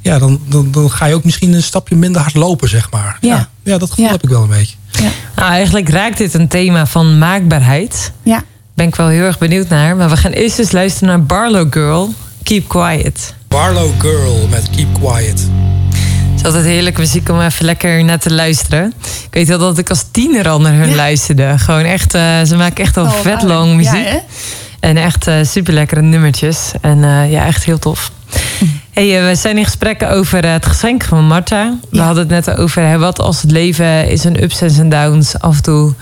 [0.01, 3.17] Ja, dan, dan, dan ga je ook misschien een stapje minder hard lopen, zeg maar.
[3.21, 3.49] Ja.
[3.63, 4.11] ja, dat gevoel Ja.
[4.11, 4.75] heb ik wel een beetje.
[4.91, 5.09] Ja.
[5.35, 8.11] Nou, eigenlijk raakt dit een thema van maakbaarheid.
[8.23, 8.43] Ja.
[8.73, 9.95] Ben ik wel heel erg benieuwd naar.
[9.95, 13.33] Maar we gaan eerst eens luisteren naar Barlow Girl, Keep Quiet.
[13.47, 15.47] Barlow Girl met Keep Quiet.
[16.31, 18.93] Het is altijd heerlijke muziek om even lekker naar te luisteren.
[19.01, 20.95] Ik weet wel dat ik als tiener al naar hun Ja.
[20.95, 21.53] luisterde.
[21.57, 24.07] Gewoon echt, eh, ze maken echt al Oh, vet lang muziek.
[24.07, 24.21] Ja?
[24.79, 26.71] En echt eh super lekkere nummertjes.
[26.81, 28.11] En eh, ja, echt heel tof.
[28.91, 31.77] Hey, eh, we zijn in gesprek over eh, het geschenk van Marta.
[31.89, 32.03] We Ja.
[32.05, 35.39] hadden het net over hè, wat als het leven is een ups en downs.
[35.39, 35.93] Af en toe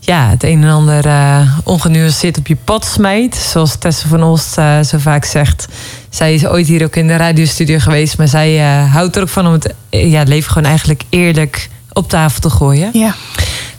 [0.00, 3.36] ja, het een en ander eh ongenuanceerd op je pad smijt.
[3.36, 5.66] Zoals Tessa van Olst eh, zo vaak zegt.
[6.08, 8.18] Zij is ooit hier ook in de radiostudio geweest.
[8.18, 8.58] Maar zij
[8.92, 12.90] houdt er ook van om het, ja, leven gewoon eigenlijk eerlijk op tafel te gooien.
[12.92, 13.14] Ja.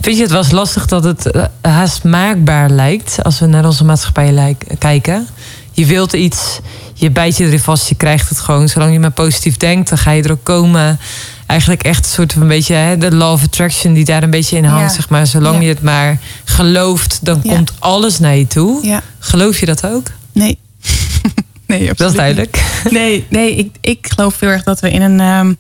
[0.02, 4.56] Vind je het was lastig dat het haast maakbaar lijkt als we naar onze maatschappij
[4.80, 5.28] kijken?
[5.72, 6.60] Je wilt iets,
[7.02, 8.70] je bijt je erin vast, je krijgt het gewoon.
[8.70, 11.00] Zolang je maar positief denkt, dan ga je er ook komen.
[11.46, 14.30] Eigenlijk echt een soort van een beetje hè, de law of attraction die daar een
[14.30, 14.90] beetje in hangt.
[14.90, 14.96] Ja.
[14.96, 15.28] Zeg maar.
[15.28, 15.62] Zolang Ja.
[15.62, 17.56] je het maar gelooft, dan Ja.
[17.56, 18.86] komt alles naar je toe.
[18.86, 19.02] Ja.
[19.20, 20.08] Geloof je dat ook?
[20.32, 20.58] Nee.
[21.68, 22.64] nee, Dat is absoluut duidelijk.
[22.90, 25.54] Nee, nee ik, ik geloof heel erg dat we in een ehm,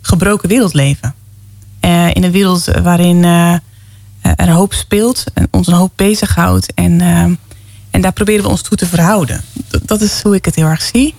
[0.00, 1.14] gebroken wereld leven.
[1.80, 3.52] Eh, in een wereld waarin eh,
[4.22, 6.72] er een hoop speelt en ons een hoop bezighoudt.
[6.74, 7.32] En, ehm,
[7.90, 9.44] en daar proberen we ons toe te verhouden.
[9.82, 11.14] Dat, is hoe ik het heel erg zie.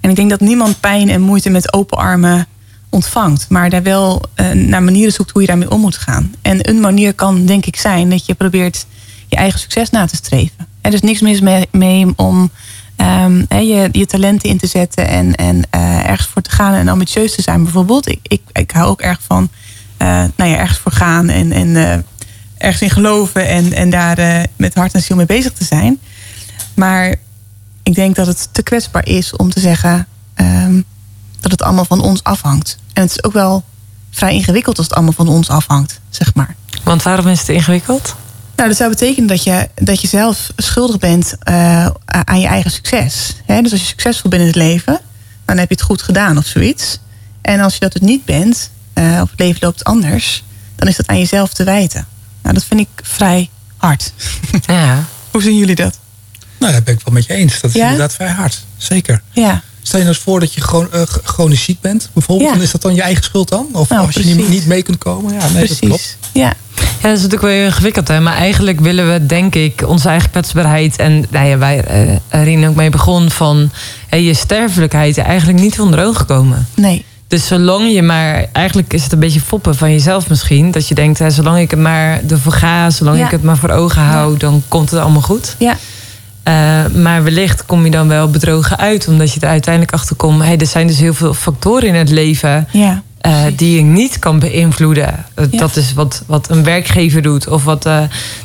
[0.00, 2.46] En ik denk dat niemand pijn en moeite met open armen
[2.90, 3.46] ontvangt.
[3.48, 6.34] Maar daar wel eh, naar manieren zoekt hoe je daarmee om moet gaan.
[6.42, 8.86] En een manier kan denk ik zijn dat je probeert
[9.28, 10.66] je eigen succes na te streven.
[10.80, 12.50] Er is niks mis mee, om
[12.96, 16.88] ehm, je, je talenten in te zetten en, en eh, ergens voor te gaan en
[16.88, 18.08] ambitieus te zijn bijvoorbeeld.
[18.08, 19.48] Ik, ik, hou ook erg van
[19.96, 22.04] eh, nou ja, ergens voor gaan en, en
[22.58, 26.00] ergens in geloven en, en daar eh, met hart en ziel mee bezig te zijn.
[26.74, 27.14] Maar
[27.82, 30.80] ik denk dat het te kwetsbaar is om te zeggen ehm,
[31.40, 32.78] dat het allemaal van ons afhangt.
[32.92, 33.64] En het is ook wel
[34.10, 36.54] vrij ingewikkeld als het allemaal van ons afhangt, zeg maar.
[36.84, 38.14] Want waarom is het ingewikkeld?
[38.56, 42.70] Nou, dat zou betekenen dat je, dat je zelf schuldig bent eh, aan je eigen
[42.70, 43.36] succes.
[43.46, 45.00] Dus als je succesvol bent in het leven,
[45.44, 47.00] dan heb je het goed gedaan of zoiets.
[47.42, 50.44] En als je dat dus niet bent, eh, of het leven loopt anders,
[50.76, 52.06] dan is dat aan jezelf te wijten.
[52.46, 54.12] Nou, dat vind ik vrij hard.
[54.66, 55.04] Ja.
[55.30, 55.98] Hoe zien jullie dat?
[56.58, 57.60] Nou, daar ben ik wel met je eens.
[57.60, 57.82] Dat is Ja?
[57.84, 58.64] inderdaad vrij hard.
[58.76, 59.22] Zeker.
[59.32, 62.48] Ja, Stel je nou eens voor dat je gewoon eh, chronisch ziek bent, bijvoorbeeld.
[62.48, 62.54] Ja.
[62.54, 63.66] Dan is dat dan je eigen schuld dan?
[63.72, 64.52] Of Nou, als je niet, precies.
[64.54, 65.34] niet mee kunt komen?
[65.34, 65.78] Ja, nee, dat klopt.
[65.94, 66.16] precies.
[66.32, 68.08] Ja, Ja, dat is natuurlijk wel heel ingewikkeld.
[68.08, 68.20] Hè?
[68.20, 70.96] Maar eigenlijk willen we, denk ik, onze eigen kwetsbaarheid...
[70.96, 73.70] en nou ja, waar eh Rien ook mee begon van...
[74.06, 76.66] hè, je sterfelijkheid eigenlijk niet onder ogen komen.
[76.74, 77.04] nee.
[77.28, 78.46] Dus zolang je maar...
[78.52, 80.70] Eigenlijk is het een beetje foppen van jezelf misschien.
[80.70, 82.90] Dat je denkt, hè, zolang ik het maar ervoor ga...
[82.90, 83.24] zolang Ja.
[83.24, 85.56] ik het maar voor ogen hou, dan komt het allemaal goed.
[85.58, 85.76] Ja,
[86.42, 89.08] Eh, maar wellicht kom je dan wel bedrogen uit...
[89.08, 90.42] omdat je er uiteindelijk achter komt...
[90.42, 92.68] Hey, er zijn dus heel veel factoren in het leven...
[92.72, 93.02] ja.
[93.20, 95.24] eh, die je niet kan beïnvloeden.
[95.34, 95.58] Eh, Ja.
[95.58, 97.88] Dat is wat, wat een werkgever doet, of wat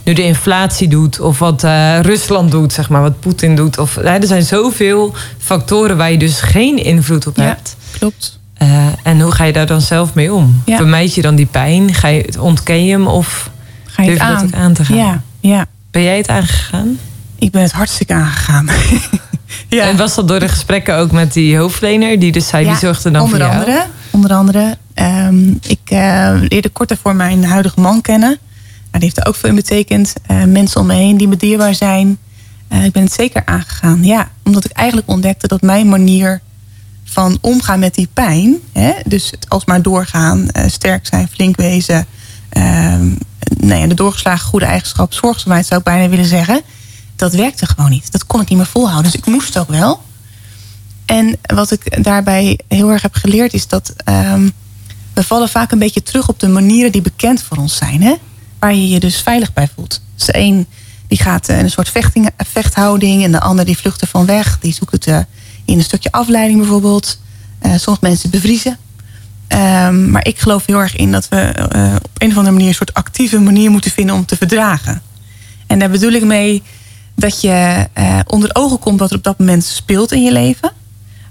[0.04, 1.64] nu de inflatie doet, of wat
[2.02, 3.78] Rusland doet, zeg maar, wat Poetin doet.
[3.78, 7.44] Of, er zijn zoveel factoren waar je dus geen invloed op Ja.
[7.44, 7.76] hebt.
[7.98, 8.40] Klopt.
[8.62, 10.62] Eh, en hoe ga je daar dan zelf mee om?
[10.66, 10.76] Ja.
[10.78, 11.94] Vermijd je dan die pijn?
[11.94, 13.50] Ga je, ontken je hem of
[13.86, 14.48] Ga je durf het je dat aan?
[14.48, 14.98] ook aan te gaan?
[14.98, 15.66] Ja, ja.
[15.92, 16.98] Ben jij het aangegaan?
[17.36, 18.68] Ik ben het hartstikke aangegaan.
[19.70, 19.88] ja.
[19.88, 23.12] En was dat door de gesprekken ook met die hoofdlener, die dus zei, die zorgde
[23.12, 23.60] dan onder voor jou?
[23.60, 24.78] andere, Onder andere.
[24.94, 28.30] ehm, ik eh, leerde kort daarvoor mijn huidige man kennen.
[28.30, 28.38] Nou,
[28.92, 30.14] die heeft er ook veel in betekend.
[30.28, 32.18] Eh, mensen om me heen die me dierbaar zijn.
[32.84, 34.04] Ik ben het zeker aangegaan.
[34.04, 36.42] Ja, omdat ik eigenlijk ontdekte dat mijn manier
[37.12, 38.58] van omgaan met die pijn...
[38.74, 42.06] Hè, dus het alsmaar doorgaan, eh, sterk zijn, flink wezen...
[42.50, 43.10] ehm,
[43.58, 46.62] nou de doorgeslagen goede eigenschap, zorgzaamheid zou ik bijna willen zeggen...
[47.16, 48.12] dat werkte gewoon niet.
[48.12, 49.12] Dat kon ik niet meer volhouden.
[49.12, 50.02] Dus ik moest ook wel.
[51.06, 54.50] En wat ik daarbij heel erg heb geleerd is dat ehm,
[55.14, 58.02] we vallen vaak een beetje terug op de manieren die bekend voor ons zijn.
[58.02, 58.16] Hè?
[58.60, 60.02] Waar je je dus veilig bij voelt.
[60.16, 60.68] Dus de een
[61.08, 64.60] die gaat eh, in een soort vechting, vechthouding en de ander die vlucht ervan weg.
[64.60, 65.20] Die zoekt het eh,
[65.66, 67.20] in een stukje afleiding bijvoorbeeld.
[67.60, 68.78] Eh, sommige mensen bevriezen.
[69.48, 72.68] Ehm, maar ik geloof heel erg in dat we eh, op een of andere manier
[72.68, 75.02] een soort actieve manier moeten vinden om te verdragen.
[75.68, 76.64] En daar bedoel ik mee
[77.16, 80.72] dat je eh, onder ogen komt wat er op dat moment speelt in je leven.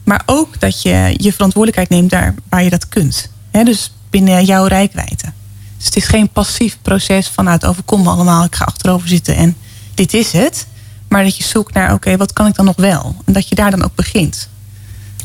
[0.05, 3.31] Maar ook dat je je verantwoordelijkheid neemt daar waar je dat kunt.
[3.51, 5.33] Dus binnen jouw rijkwijde.
[5.77, 9.37] Dus het is geen passief proces van nou, het overkomt allemaal, ik ga achterover zitten
[9.37, 9.57] en
[9.95, 10.67] dit is het.
[11.11, 13.17] Maar dat je zoekt naar oké, wat kan ik dan nog wel?
[13.25, 14.49] En dat je daar dan ook begint.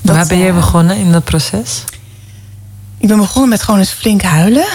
[0.02, 1.84] Dat, Waar ben jij eh, begonnen in dat proces?
[2.98, 4.66] Ik ben begonnen met gewoon eens flink huilen.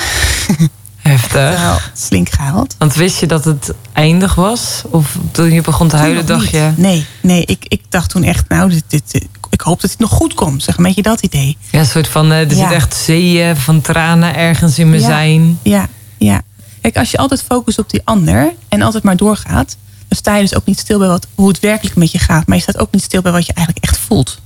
[0.96, 1.58] Heftig.
[1.58, 2.74] Nou, flink gehuild.
[2.78, 4.82] Want wist je dat het eindig was?
[4.90, 6.50] Of toen je begon te huilen, dacht niet.
[6.50, 6.70] je...
[6.76, 9.98] Nee, nee ik, ik dacht toen echt, nou, dit, dit, dit- ik hoop dat het
[9.98, 10.62] nog goed komt.
[10.62, 11.56] Zeg, een beetje dat idee.
[11.70, 12.68] Ja, een soort van, eh, er Ja.
[12.68, 15.06] zit echt zeeën van tranen ergens in mijn Ja.
[15.06, 15.58] zijn.
[15.62, 15.86] Ja,
[16.18, 16.40] ja.
[16.80, 19.76] Kijk, als je altijd focust op die ander en altijd maar doorgaat,
[20.10, 22.46] dan sta je dus ook niet stil bij wat, hoe het werkelijk met je gaat.
[22.46, 24.40] Maar je staat ook niet stil bij wat je eigenlijk echt voelt.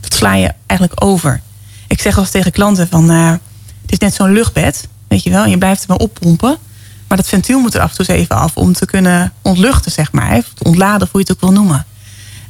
[0.00, 1.40] Dat sla je eigenlijk over.
[1.88, 3.30] Ik zeg eens tegen klanten van, eh,
[3.82, 5.46] het is net zo'n luchtbed, weet je wel.
[5.46, 6.56] Je blijft er maar oppompen.
[7.08, 10.12] Maar dat ventiel moet er af en toe even af om te kunnen ontluchten, zeg
[10.12, 10.36] maar.
[10.36, 11.86] Of ontladen, of hoe je het ook wil noemen.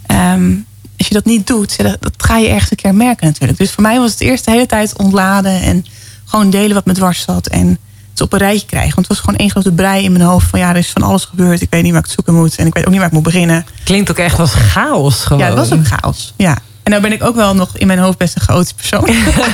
[0.06, 0.54] Ehm,
[0.98, 3.58] als je dat niet doet, dat ga je ergens een keer merken natuurlijk.
[3.58, 5.84] Dus voor mij was het eerst de hele tijd ontladen en
[6.24, 7.46] gewoon delen wat me dwars zat.
[7.46, 7.78] En
[8.12, 8.94] het op een rijtje krijgen.
[8.94, 11.02] Want het was gewoon één grote brei in mijn hoofd van ja, er is van
[11.02, 11.60] alles gebeurd.
[11.60, 12.56] Ik weet niet waar ik het zoeken moet.
[12.56, 13.66] En ik weet ook niet waar ik moet beginnen.
[13.84, 15.38] Klinkt ook echt als chaos gewoon.
[15.42, 16.32] Ja, het was ook chaos.
[16.36, 16.56] Ja.
[16.82, 19.04] En nou ben ik ook wel nog in mijn hoofd best een chaotische persoon.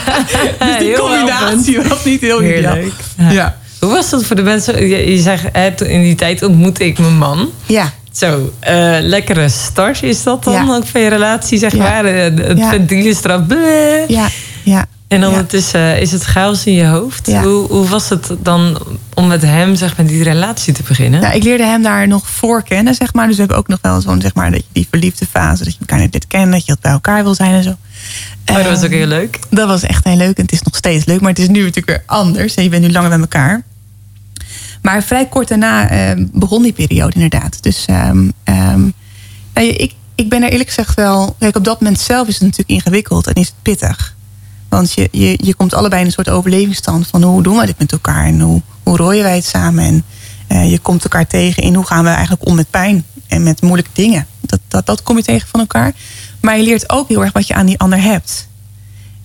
[0.68, 2.74] dus die Heel combinatie was niet heel ideaal.
[2.74, 2.94] Heerlijk.
[3.16, 3.30] Ja.
[3.30, 3.56] Ja.
[3.80, 4.86] Hoe was dat voor de mensen?
[4.88, 7.48] Je, je zegt, in die tijd ontmoette ik mijn man.
[7.66, 7.92] Ja.
[8.12, 10.74] Zo, eh, lekkere start is dat dan Ja.
[10.74, 11.78] ook van je relatie, zeg Ja.
[11.78, 12.04] maar.
[12.04, 13.38] Eh, Het Ja.
[13.38, 14.08] bleh.
[14.08, 14.28] Ja.
[14.64, 14.86] Ja.
[15.08, 15.28] En Ja.
[15.28, 17.26] ondertussen is het chaos in je hoofd.
[17.26, 17.42] Ja.
[17.42, 18.78] Hoe, hoe was het dan
[19.14, 21.20] om met hem zeg maar, die relatie te beginnen?
[21.20, 23.26] Nou, ik leerde hem daar nog voor kennen, zeg maar.
[23.26, 25.64] Dus we hebben ook nog wel zo'n, zeg maar, dat je die verliefde fase.
[25.64, 27.70] Dat je elkaar net dit kent, dat je bij elkaar wil zijn en zo.
[28.46, 29.38] oh, dat was ook Ehm, heel leuk.
[29.50, 30.36] Dat was echt heel leuk.
[30.36, 31.20] En het is nog steeds leuk.
[31.20, 32.54] Maar het is nu natuurlijk weer anders.
[32.54, 33.62] En je bent nu langer bij elkaar.
[34.82, 37.62] Maar vrij kort daarna eh, begon die periode inderdaad.
[37.62, 38.80] Dus ehm, ehm,
[39.54, 41.36] nou, ik, ik ben er eerlijk gezegd wel...
[41.38, 43.26] Kijk, op dat moment zelf is het natuurlijk ingewikkeld.
[43.26, 44.16] En is het pittig.
[44.68, 47.06] Want je, je, je komt allebei in een soort overlevingsstand.
[47.06, 48.24] Van hoe doen we dit met elkaar?
[48.24, 49.84] En hoe, hoe rooien wij het samen?
[49.84, 50.04] En
[50.46, 53.04] eh, je komt elkaar tegen in hoe gaan we eigenlijk om met pijn.
[53.26, 54.26] En met moeilijke dingen.
[54.40, 55.92] Dat, dat, dat kom je tegen van elkaar.
[56.40, 58.48] Maar je leert ook heel erg wat je aan die ander hebt.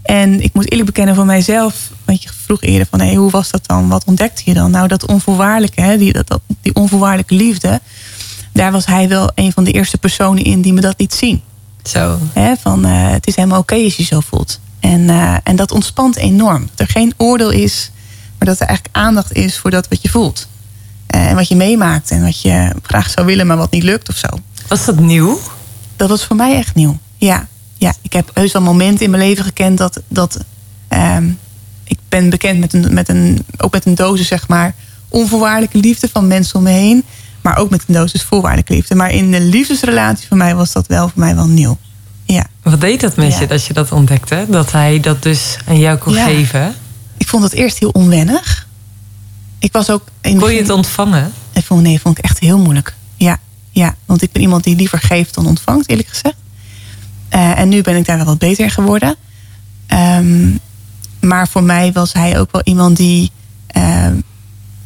[0.03, 3.51] En ik moet eerlijk bekennen voor mijzelf, want je vroeg eerder van hey, hoe was
[3.51, 3.87] dat dan?
[3.87, 4.71] Wat ontdekte je dan?
[4.71, 7.81] Nou, dat onvoorwaardelijke, hè, die, dat, dat, die onvoorwaardelijke liefde,
[8.51, 11.41] daar was hij wel een van de eerste personen in die me dat liet zien.
[11.83, 12.17] Zo.
[12.33, 14.59] Hè, van eh, het is helemaal oké als je zo voelt.
[14.83, 16.69] En, eh, en dat ontspant enorm.
[16.75, 17.91] Dat er geen oordeel is,
[18.37, 20.47] maar dat er eigenlijk aandacht is voor dat wat je voelt.
[21.07, 24.09] Eh, en wat je meemaakt en wat je graag zou willen, maar wat niet lukt
[24.09, 24.27] of zo.
[24.67, 25.39] Was dat nieuw?
[25.95, 26.97] Dat was voor mij echt nieuw.
[27.17, 27.93] Ja, ja.
[28.01, 30.01] ik heb heus wel momenten in mijn leven gekend dat.
[30.07, 30.39] dat
[30.87, 31.29] ehm,
[31.83, 34.75] ik ben bekend met een, met een, ook met een dosis, zeg maar,
[35.09, 37.03] onvoorwaardelijke liefde van mensen om me heen.
[37.41, 38.95] Maar ook met een dosis voorwaardelijke liefde.
[38.95, 41.77] Maar in de liefdesrelatie voor mij was dat wel voor mij wel nieuw.
[42.25, 42.45] Ja.
[42.63, 43.39] Wat deed dat met Ja.
[43.39, 44.45] je dat je dat ontdekte?
[44.49, 46.25] Dat hij dat dus aan jou kon Ja.
[46.25, 46.75] geven?
[47.17, 48.67] Ik vond het eerst heel onwennig.
[49.59, 50.03] Ik was ook.
[50.21, 51.31] In Kon je het ontvangen?
[51.53, 52.95] Ik vond, nee, vond ik echt heel moeilijk.
[53.15, 53.37] Ja,
[53.71, 56.35] ja, want ik ben iemand die liever geeft dan ontvangt, eerlijk gezegd.
[57.29, 59.15] Eh, en nu ben ik daar wel wat beter in geworden.
[59.87, 60.49] Ehm,
[61.21, 63.31] maar voor mij was hij ook wel iemand die,
[63.67, 64.15] ehm,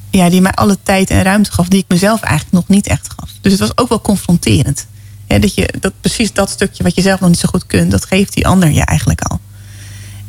[0.09, 3.07] ja, die mij alle tijd en ruimte gaf die ik mezelf eigenlijk nog niet echt
[3.17, 3.29] gaf.
[3.41, 4.87] Dus het was ook wel confronterend.
[5.27, 8.05] Dat je dat precies dat stukje wat je zelf nog niet zo goed kunt, dat
[8.05, 9.39] geeft die ander je eigenlijk al.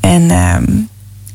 [0.00, 0.64] En, ehm,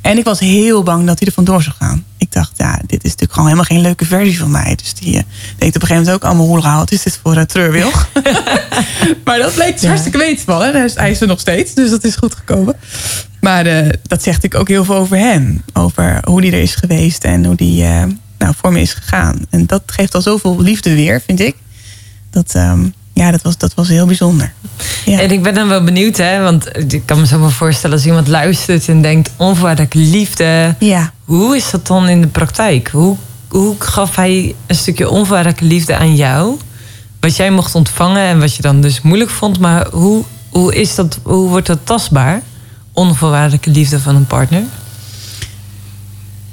[0.02, 2.04] en ik was heel bang dat hij er vandoor zou gaan.
[2.17, 4.76] Ik dacht, ja, dit is natuurlijk gewoon helemaal geen leuke versie van mij.
[4.76, 5.23] Dus die eh,
[5.58, 8.10] denkt op een gegeven moment ook allemaal, hoe wat is dit voor een treurwilg?
[9.26, 9.88] maar dat bleek dus Ja.
[9.88, 10.60] hartstikke wetensvol.
[10.60, 12.76] Hij is- Hij is er nog steeds, dus dat is goed gekomen.
[13.41, 15.63] Maar eh, dat zegt ik ook heel veel over hem.
[15.73, 18.04] Over hoe die er is geweest en hoe die eh,
[18.38, 19.45] nou, voor me is gegaan.
[19.49, 21.56] En dat geeft al zoveel liefde weer, vind ik.
[22.30, 24.54] Dat, ehm, ja, dat was, dat was heel bijzonder.
[25.06, 25.19] Ja.
[25.19, 26.41] En ik ben dan wel benieuwd, hè?
[26.41, 30.76] Want ik kan me zo maar voorstellen als iemand luistert en denkt onvoorwaardelijke liefde.
[30.80, 31.13] ja.
[31.23, 32.88] Hoe is dat dan in de praktijk?
[32.88, 36.58] Hoe, hoe gaf hij een stukje onvoorwaardelijke liefde aan jou?
[37.19, 39.60] Wat jij mocht ontvangen en wat je dan dus moeilijk vond.
[39.60, 42.41] Maar hoe, hoe, is dat, hoe wordt dat tastbaar?
[42.93, 44.63] Onvoorwaardelijke liefde van een partner?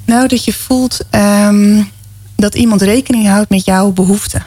[0.05, 1.83] Nou, dat je voelt ehm,
[2.37, 4.43] dat iemand rekening houdt met jouw behoeften.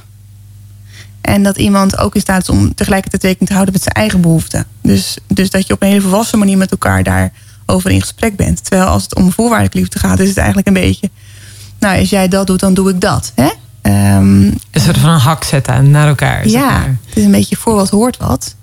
[1.23, 4.21] En dat iemand ook in staat is om tegelijkertijd rekening te houden met zijn eigen
[4.21, 4.65] behoeften.
[4.81, 8.63] Dus, dus dat je op een hele volwassen manier met elkaar daarover in gesprek bent.
[8.63, 11.09] Terwijl als het om voorwaardelijke liefde gaat, is het eigenlijk een beetje.
[11.79, 13.31] Nou, als jij dat doet, dan doe ik dat.
[13.36, 13.49] Hè?
[13.81, 16.43] Ehm, Een soort van een hak zetten naar elkaar.
[16.43, 16.97] zeg ja, maar.
[17.05, 18.55] het is een beetje voor wat hoort wat.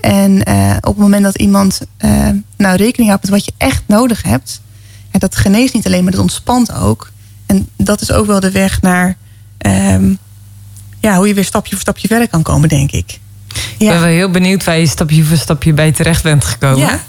[0.00, 3.82] En eh, op het moment dat iemand eh, nou rekening houdt met wat je echt
[3.86, 4.60] nodig hebt,
[5.12, 7.10] ja, dat geneest niet alleen, maar dat ontspant ook.
[7.46, 9.16] En dat is ook wel de weg naar
[9.58, 10.14] ehm,
[11.00, 13.18] ja, hoe je weer stapje voor stapje verder kan komen, denk ik.
[13.78, 16.78] Ik ben wel heel benieuwd waar je stapje voor stapje bij terecht bent gekomen.
[16.78, 17.00] Ja.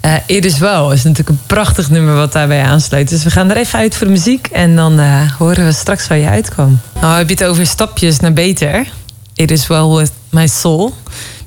[0.00, 3.08] Eh It is Well is natuurlijk een prachtig nummer wat daarbij aansluit.
[3.08, 6.06] Dus we gaan er even uit voor de muziek en dan eh, horen we straks
[6.06, 6.80] waar je uitkwam.
[7.00, 8.86] Nou, heb je het over stapjes naar beter.
[9.34, 10.94] It is Well with My Soul.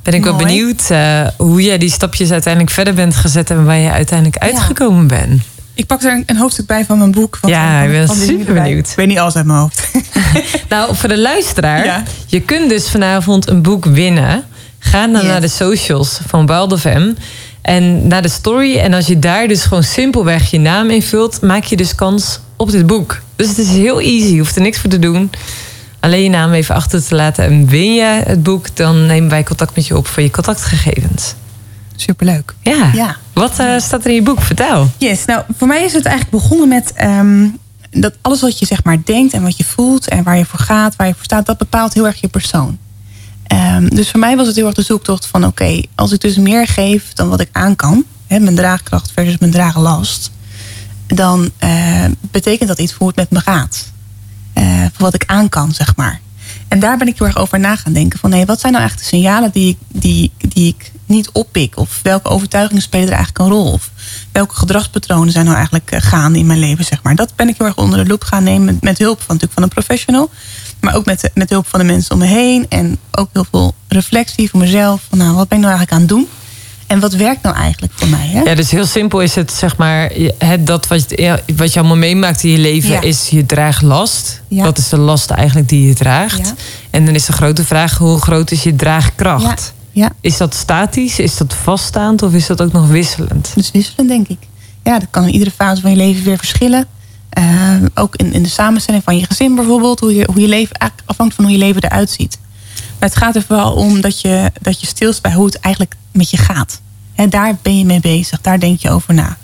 [0.03, 3.77] Ben ik wel benieuwd eh, hoe jij die stapjes uiteindelijk verder bent gezet en waar
[3.77, 5.41] je uiteindelijk uitgekomen bent.
[5.79, 7.37] Ik pak er een, een hoofdstuk bij van mijn boek.
[7.41, 8.89] van- Ja, ik ben super benieuwd.
[8.89, 9.87] Ik weet niet alles uit mijn hoofd.
[10.69, 12.03] Nou, voor de luisteraar, Ja.
[12.27, 14.43] je kunt dus vanavond een boek winnen.
[14.79, 15.23] Ga dan Yes.
[15.23, 17.11] naar de socials van Wild FM.
[17.61, 18.77] En naar de story.
[18.77, 22.71] En als je daar dus gewoon simpelweg je naam invult, maak je dus kans op
[22.71, 23.19] dit boek.
[23.35, 24.27] Dus het is heel easy.
[24.33, 25.29] Je hoeft er niks voor te doen.
[25.99, 27.43] Alleen je naam even achter te laten.
[27.45, 31.33] En win je het boek, dan nemen wij contact met je op voor je contactgegevens.
[32.01, 32.53] Superleuk.
[32.61, 32.91] Ja.
[32.93, 33.15] Ja.
[33.33, 34.41] Wat eh, staat er in je boek?
[34.41, 34.89] Vertel.
[34.97, 37.47] Yes, nou voor mij is het eigenlijk begonnen met ehm,
[37.91, 40.59] dat alles wat je zeg maar denkt en wat je voelt en waar je voor
[40.59, 42.77] gaat, waar je voor staat, dat bepaalt heel erg je persoon.
[43.47, 46.37] Ehm, dus voor mij was het heel erg de zoektocht van oké, als ik dus
[46.37, 50.31] meer geef dan wat ik aan kan, hè, mijn draagkracht versus mijn dragenlast,
[51.07, 53.91] dan eh, betekent dat iets voor hoe het met me gaat.
[54.53, 56.19] Eh, voor wat ik aan kan, zeg maar.
[56.67, 58.19] En daar ben ik heel erg over na gaan denken.
[58.19, 61.77] Van hé, wat zijn nou eigenlijk de signalen die, ik- die, die ik niet oppik?
[61.77, 63.71] Of welke overtuigingen spelen er eigenlijk een rol?
[63.71, 63.89] Of
[64.31, 67.15] welke gedragspatronen zijn nou eigenlijk eh, gaande in mijn leven, zeg maar.
[67.15, 68.65] Dat ben ik heel erg onder de loep gaan nemen.
[68.65, 70.29] Met, met hulp van, natuurlijk van een professional.
[70.79, 72.65] Maar ook met, met hulp van de mensen om me heen.
[72.69, 75.01] En ook heel veel reflectie voor mezelf.
[75.09, 76.27] Van nou, wat ben ik nou eigenlijk aan het doen?
[76.87, 78.27] En wat werkt nou eigenlijk voor mij?
[78.27, 78.41] Hè?
[78.41, 81.97] Ja, dus heel simpel is het, zeg maar, het, dat wat, je- wat je allemaal
[81.97, 83.01] meemaakt in je leven Ja.
[83.01, 84.41] is je draaglast.
[84.47, 84.63] Ja.
[84.63, 86.37] Dat is de last eigenlijk die je draagt.
[86.47, 86.53] Ja.
[86.89, 89.73] En dan is de grote vraag, hoe groot is je draagkracht?
[89.91, 90.11] Ja.
[90.21, 93.51] Is dat statisch, is dat vaststaand of is dat ook nog wisselend?
[93.55, 94.39] Dus wisselen, denk ik.
[94.83, 96.85] Ja, dat kan in iedere fase van je leven weer verschillen.
[97.29, 99.99] Eh, ook in, in de samenstelling van je gezin bijvoorbeeld.
[99.99, 102.39] Hoe je, hoe je leven eigenlijk afhangt van hoe je leven eruit ziet.
[102.99, 105.95] Maar het gaat er vooral om dat je, dat je stilst bij hoe het eigenlijk
[106.11, 106.81] met je gaat.
[107.13, 108.41] Hè, daar ben je mee bezig.
[108.41, 109.37] Daar denk je over na.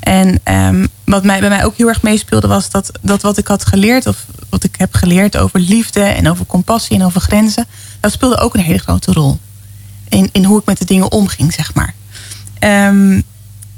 [0.00, 3.46] En ehm, wat mij, bij mij ook heel erg meespeelde was dat, dat wat ik
[3.46, 7.66] had geleerd, of wat ik heb geleerd over liefde en over compassie en over grenzen,
[8.00, 9.38] dat speelde ook een hele grote rol.
[10.08, 11.94] In, in hoe ik met de dingen omging, zeg maar.
[12.58, 13.20] Ehm,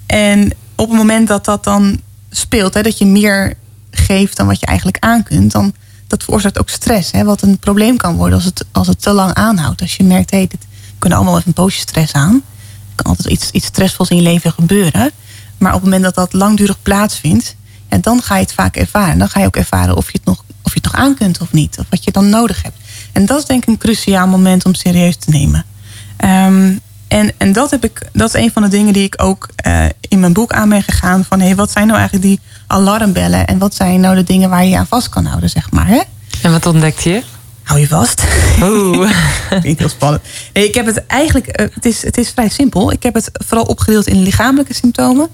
[0.07, 3.55] en op het moment dat dat dan speelt, hè, dat je meer
[3.91, 5.75] geeft dan wat je eigenlijk aan kunt, dan
[6.07, 7.11] dat veroorzaakt ook stress.
[7.11, 9.81] Hè, wat een probleem kan worden als het, als het te lang aanhoudt.
[9.81, 10.67] Als je merkt, hé, dit
[10.99, 12.35] we kunnen allemaal even een poosje stress aan.
[12.35, 15.11] Er kan altijd iets, iets stressvols in je leven gebeuren.
[15.59, 17.57] Maar op het moment dat dat langdurig plaatsvindt,
[17.91, 19.19] ja, dan ga je het vaak ervaren.
[19.19, 21.41] Dan ga je ook ervaren of je het nog, of je het nog aan kunt
[21.41, 21.79] of niet.
[21.79, 22.77] Of wat je dan nodig hebt.
[23.13, 25.65] En dat is denk ik een cruciaal moment om serieus te nemen.
[26.19, 26.77] Ehm,
[27.09, 29.85] en en dat, heb ik, dat is een van de dingen die ik ook eh,
[30.01, 31.25] in mijn boek aan ben gegaan.
[31.25, 33.47] Van hey, wat zijn nou eigenlijk die alarmbellen?
[33.47, 35.87] En wat zijn nou de dingen waar je je aan vast kan houden, zeg maar.
[35.87, 36.01] Hè?
[36.43, 37.23] En wat ontdekte je?
[37.63, 38.23] Hou je vast.
[38.63, 39.11] Oeh.
[39.49, 40.23] Vind ik heel spannend.
[40.53, 42.93] Nee, ik heb het eigenlijk, eh, het is, het is vrij simpel.
[42.93, 45.29] Ik heb het vooral opgedeeld in lichamelijke symptomen,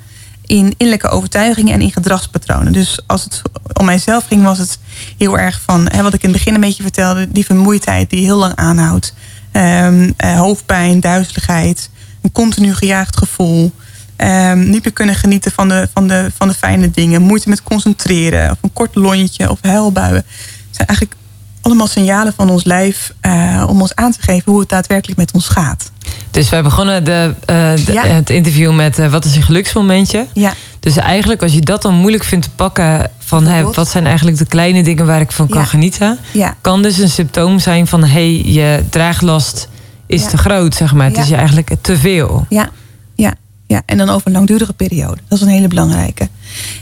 [0.46, 2.72] in innerlijke overtuigingen en in gedragspatronen.
[2.72, 3.42] Dus als het
[3.72, 4.78] om mijzelf ging, was het
[5.18, 8.24] heel erg van hè, wat ik in het begin een beetje vertelde, die vermoeidheid die
[8.24, 9.14] heel lang aanhoudt.
[9.54, 11.90] Ehm, eh, hoofdpijn, duizeligheid,
[12.22, 13.72] een continu gejaagd gevoel.
[14.16, 17.22] ehm, niet meer kunnen genieten van de, van, de, van de fijne dingen.
[17.22, 18.50] Moeite met concentreren.
[18.50, 20.14] Of een kort lontje of huilbuien.
[20.14, 21.18] Het zijn eigenlijk
[21.60, 25.32] allemaal signalen van ons lijf eh, om ons aan te geven hoe het daadwerkelijk met
[25.32, 25.90] ons gaat.
[26.30, 28.06] Dus wij begonnen de, eh, de- Ja.
[28.06, 30.26] het interview met wat is je geluksmomentje?
[30.32, 30.52] Ja,
[30.84, 34.38] Dus eigenlijk als je dat dan moeilijk vindt te pakken van hè, wat zijn eigenlijk
[34.38, 35.64] de kleine dingen waar ik van kan Ja.
[35.66, 39.68] genieten, ja, kan dus een symptoom zijn van hé, hey, je draaglast
[40.06, 40.28] is Ja.
[40.28, 41.06] te groot, zeg maar.
[41.06, 42.46] Het is je eigenlijk te veel.
[42.48, 42.68] ja,
[43.14, 43.34] ja,
[43.66, 43.82] ja.
[43.86, 45.20] En dan over een langdurige periode.
[45.28, 46.28] Dat is een hele belangrijke.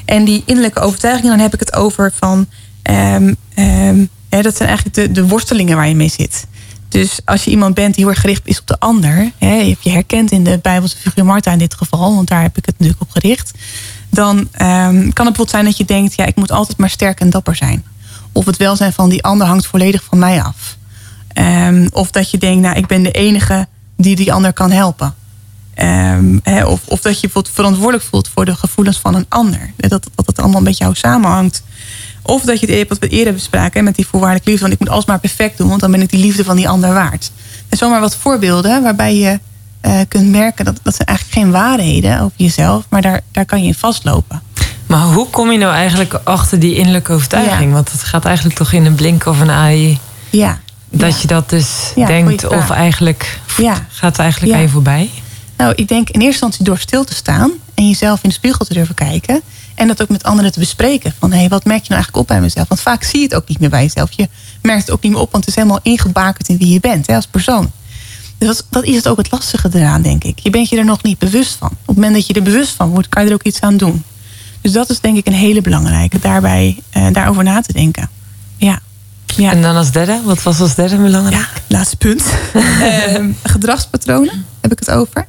[0.04, 2.46] En die innerlijke overtuigingen, dan heb ik het over van...
[2.82, 6.46] ehm, ehm, hè, dat zijn eigenlijk de, de worstelingen waar je mee zit.
[6.92, 9.30] Dus als je iemand bent die heel erg gericht is op de ander...
[9.38, 12.14] Hè, je hebt je herkend in de Bijbelse figuur Martha in dit geval...
[12.14, 13.52] want daar heb ik het natuurlijk op gericht...
[14.08, 16.14] dan ehm, kan het bijvoorbeeld zijn dat je denkt...
[16.14, 17.84] ja, ik moet altijd maar sterk en dapper zijn.
[18.32, 20.76] Of het welzijn van die ander hangt volledig van mij af.
[21.28, 25.14] Ehm, of dat je denkt, nou, ik ben de enige die die ander kan helpen.
[25.74, 29.72] Ehm, of, of dat je bijvoorbeeld verantwoordelijk voelt voor de gevoelens van een ander.
[29.76, 31.62] Dat, dat het allemaal beetje jou samenhangt.
[32.22, 34.66] Of dat je het wat we eerder bespraken met die voorwaardelijke liefde.
[34.66, 36.68] Want ik moet alles maar perfect doen, want dan ben ik die liefde van die
[36.68, 37.30] ander waard.
[37.68, 39.38] En zomaar wat voorbeelden waarbij je
[39.80, 43.60] eh, kunt merken dat dat zijn eigenlijk geen waarheden over jezelf, maar daar, daar kan
[43.60, 44.42] je in vastlopen.
[44.86, 47.68] Maar hoe kom je nou eigenlijk achter die innerlijke overtuiging?
[47.68, 47.74] Ja.
[47.74, 49.98] Want het gaat eigenlijk toch in een blink of een AI
[50.30, 50.58] Ja.
[50.90, 51.18] dat ja.
[51.20, 53.86] je dat dus Ja, denkt of eigenlijk Ja.
[53.88, 55.10] gaat het eigenlijk aan je voorbij?
[55.56, 58.64] Nou, ik denk in eerste instantie door stil te staan en jezelf in de spiegel
[58.64, 59.40] te durven kijken.
[59.82, 61.14] En dat ook met anderen te bespreken.
[61.18, 62.68] Van hé, hey, wat merk je nou eigenlijk op bij mezelf?
[62.68, 64.12] Want vaak zie je het ook niet meer bij jezelf.
[64.12, 64.28] Je
[64.60, 67.06] merkt het ook niet meer op, want het is helemaal ingebakerd in wie je bent
[67.06, 67.72] hè, als persoon.
[68.38, 70.38] Dus dat, dat is het ook het lastige eraan, denk ik.
[70.38, 71.68] Je bent je er nog niet bewust van.
[71.68, 73.76] Op het moment dat je er bewust van wordt, kan je er ook iets aan
[73.76, 74.02] doen.
[74.60, 78.10] Dus dat is denk ik een hele belangrijke, daarbij, eh, daarover na te denken.
[78.56, 78.80] Ja.
[79.26, 79.50] ja.
[79.50, 81.42] En dan als derde, wat was als derde belangrijk?
[81.42, 82.24] Ja, laatste punt.
[82.80, 85.26] Ehm, gedragspatronen heb ik het over.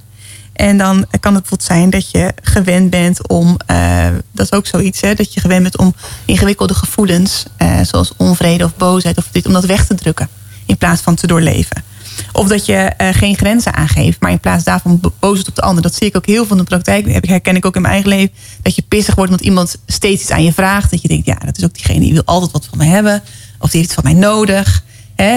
[0.53, 4.67] En dan kan het bijvoorbeeld zijn dat je gewend bent om, eh, dat is ook
[4.67, 5.95] zoiets, hè, dat je gewend bent om
[6.25, 10.29] ingewikkelde gevoelens, eh, zoals onvrede of boosheid of dit, om dat weg te drukken
[10.65, 11.83] in plaats van te doorleven.
[12.31, 15.55] Of dat je eh, geen grenzen aangeeft, maar in plaats daarvan bo- boos wordt op
[15.55, 15.83] de ander.
[15.83, 17.13] Dat zie ik ook heel veel in de praktijk.
[17.13, 18.33] Dat herken ik ook in mijn eigen leven.
[18.61, 20.91] Dat je pissig wordt omdat iemand steeds iets aan je vraagt.
[20.91, 23.23] Dat je denkt, ja, dat is ook diegene die wil altijd wat van me hebben.
[23.59, 24.83] Of die heeft het van mij nodig.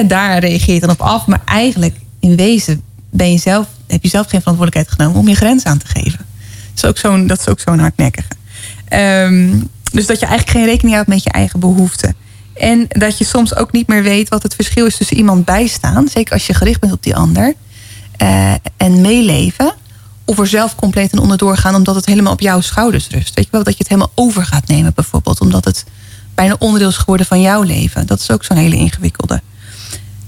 [0.07, 1.27] Daar reageer je dan op af.
[1.27, 2.83] Maar eigenlijk, in wezen,
[3.17, 6.27] ben je zelf, heb je zelf geen verantwoordelijkheid genomen om je grens aan te geven.
[6.75, 8.29] Dat is ook zo'n, dat is ook hardnekkige.
[8.89, 9.61] Ehm,
[9.93, 12.15] dus dat je eigenlijk geen rekening houdt met je eigen behoeften.
[12.55, 16.09] En dat je soms ook niet meer weet wat het verschil is tussen iemand bijstaan.
[16.09, 17.55] Zeker als je gericht bent op die ander.
[18.17, 19.75] eh, en meeleven.
[20.25, 23.35] Of er zelf compleet in onderdoor gaan omdat het helemaal op jouw schouders rust.
[23.35, 25.41] Weet je wel, dat je het helemaal over gaat nemen bijvoorbeeld.
[25.41, 25.85] Omdat het
[26.35, 28.07] bijna onderdeel is geworden van jouw leven.
[28.07, 29.41] Dat is ook zo'n hele ingewikkelde.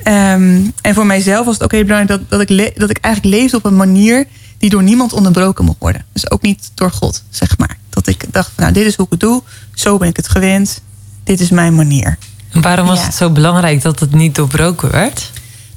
[0.03, 3.35] Ehm, en voor mijzelf was het ook heel belangrijk dat, dat, ik dat ik eigenlijk
[3.35, 4.27] leefde op een manier
[4.59, 6.05] die door niemand onderbroken mocht worden.
[6.13, 7.77] Dus ook niet door God, zeg maar.
[7.91, 9.43] Dat ik dacht, van, nou, dit is hoe ik het doe.
[9.75, 10.81] Zo ben ik het gewend.
[11.25, 12.19] Dit is mijn manier.
[12.53, 13.05] En waarom was Ja.
[13.05, 15.31] het zo belangrijk dat het niet doorbroken werd?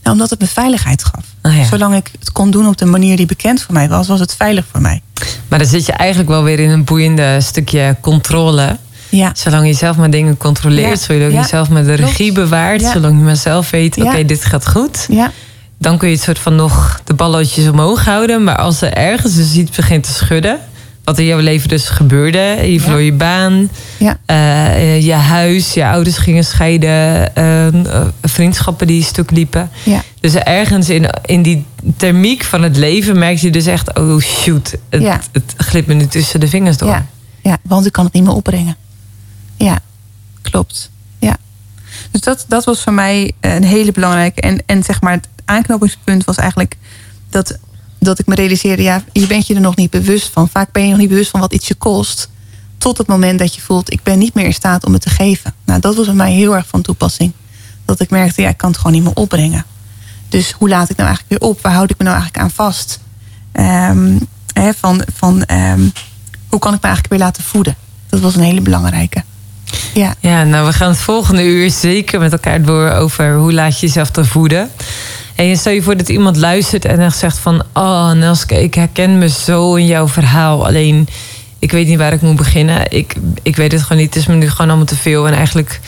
[0.04, 1.24] Nou, omdat het me veiligheid gaf.
[1.42, 1.64] Ah, ja.
[1.66, 4.36] Zolang ik het kon doen op de manier die bekend voor mij was, was het
[4.36, 5.02] veilig voor mij.
[5.48, 8.78] Maar dan zit je eigenlijk wel weer in een boeiende stukje controle.
[9.12, 11.06] Ja, Zolang je zelf maar dingen controleert, Ja.
[11.06, 11.44] zolang je Ja.
[11.48, 12.02] zelf maar de Klopt.
[12.10, 15.06] regie bewaart, zolang je maar zelf weet, oké, dit gaat goed.
[15.10, 15.32] ja,
[15.78, 18.44] Dan kun je het soort van nog de balletjes omhoog houden.
[18.44, 20.60] Maar als er ergens dus iets begint te schudden,
[21.04, 25.86] wat in jouw leven dus gebeurde, je verloor je baan, ja, eh, je huis, je
[25.88, 29.70] ouders gingen scheiden, eh, eh, vriendschappen die stuk liepen.
[30.20, 31.66] Dus ergens in, in die
[31.98, 36.08] thermiek van het leven merkte je dus echt, oh shoot, het, het glipt me nu
[36.08, 36.90] tussen de vingers door.
[36.90, 37.06] Ja,
[37.44, 38.76] ja, want ik kan het niet meer opbrengen.
[39.64, 39.80] Ja,
[40.42, 40.92] klopt.
[41.20, 41.38] Ja.
[42.12, 44.42] Dus dat, dat was voor mij een hele belangrijke.
[44.42, 46.78] En, en zeg maar, het aanknopingspunt was eigenlijk
[47.30, 47.58] dat,
[48.00, 50.50] dat ik me realiseerde, ja, je bent je er nog niet bewust van.
[50.50, 52.30] Vaak ben je nog niet bewust van wat iets je kost.
[52.78, 55.10] Tot het moment dat je voelt, ik ben niet meer in staat om het te
[55.10, 55.54] geven.
[55.66, 57.32] Nou, dat was bij mij heel erg van toepassing.
[57.86, 59.66] Dat ik merkte, ja, ik kan het gewoon niet meer opbrengen.
[60.30, 61.62] Dus hoe laat ik nou eigenlijk weer op?
[61.62, 63.00] Waar houd ik me nou eigenlijk aan vast?
[63.52, 64.18] Ehm,
[64.78, 65.90] van, van ehm,
[66.48, 67.76] hoe kan ik me eigenlijk weer laten voeden?
[68.10, 69.24] Dat was een hele belangrijke.
[69.94, 73.80] Ja, Ja, nou, we gaan het volgende uur zeker met elkaar door over hoe laat
[73.80, 74.70] je jezelf te voeden.
[75.36, 77.64] En je stel je voor dat iemand luistert en dan zegt van...
[77.74, 80.66] Oh, Nelske, ik herken me zo in jouw verhaal.
[80.66, 81.08] Alleen,
[81.60, 82.92] ik weet niet waar ik moet beginnen.
[82.92, 84.14] Ik, ik weet het gewoon niet.
[84.14, 85.28] Het is me nu gewoon allemaal te veel.
[85.28, 85.80] En eigenlijk,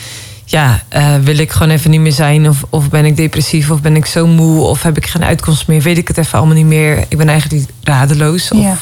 [0.44, 2.48] ja, eh, wil ik gewoon even niet meer zijn.
[2.48, 4.60] Of, of ben ik depressief, of ben ik zo moe...
[4.60, 7.04] of heb ik geen uitkomst meer, weet ik het even allemaal niet meer.
[7.08, 8.50] Ik ben eigenlijk radeloos.
[8.50, 8.76] Of Ja.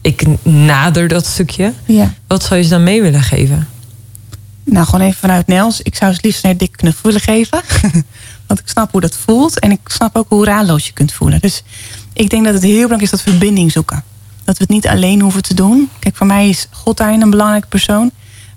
[0.00, 1.72] ik nader dat stukje.
[1.84, 2.12] ja.
[2.26, 3.68] Wat zou je ze dan mee willen geven?
[4.70, 5.80] Nou, gewoon even vanuit Nels.
[5.82, 7.60] Ik zou het liefst een dikke knuffel geven.
[8.46, 9.58] Want ik snap hoe dat voelt.
[9.58, 11.40] En ik snap ook hoe raadloos je kunt voelen.
[11.40, 11.62] Dus
[12.12, 14.04] ik denk dat het heel belangrijk is dat verbinding zoeken.
[14.44, 15.90] Dat we het niet alleen hoeven te doen.
[15.98, 18.10] Kijk, voor mij is God daarin een belangrijke persoon.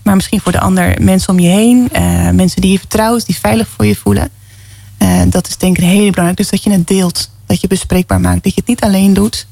[0.03, 1.89] Maar misschien voor de ander mensen om je heen.
[1.91, 4.30] eh, mensen die je vertrouwt, die veilig voor je voelen.
[4.97, 6.38] Eh, dat is denk ik heel belangrijk.
[6.38, 7.30] Dus dat je het deelt.
[7.45, 8.43] Dat je bespreekbaar maakt.
[8.43, 9.47] Dat je het niet alleen doet.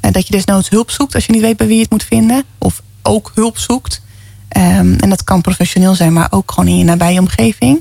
[0.00, 2.04] Eh, dat je desnoods hulp zoekt als je niet weet bij wie je het moet
[2.04, 2.44] vinden.
[2.58, 4.00] Of ook hulp zoekt.
[4.48, 7.80] Ehm, en dat kan professioneel zijn, maar ook gewoon in je nabije omgeving.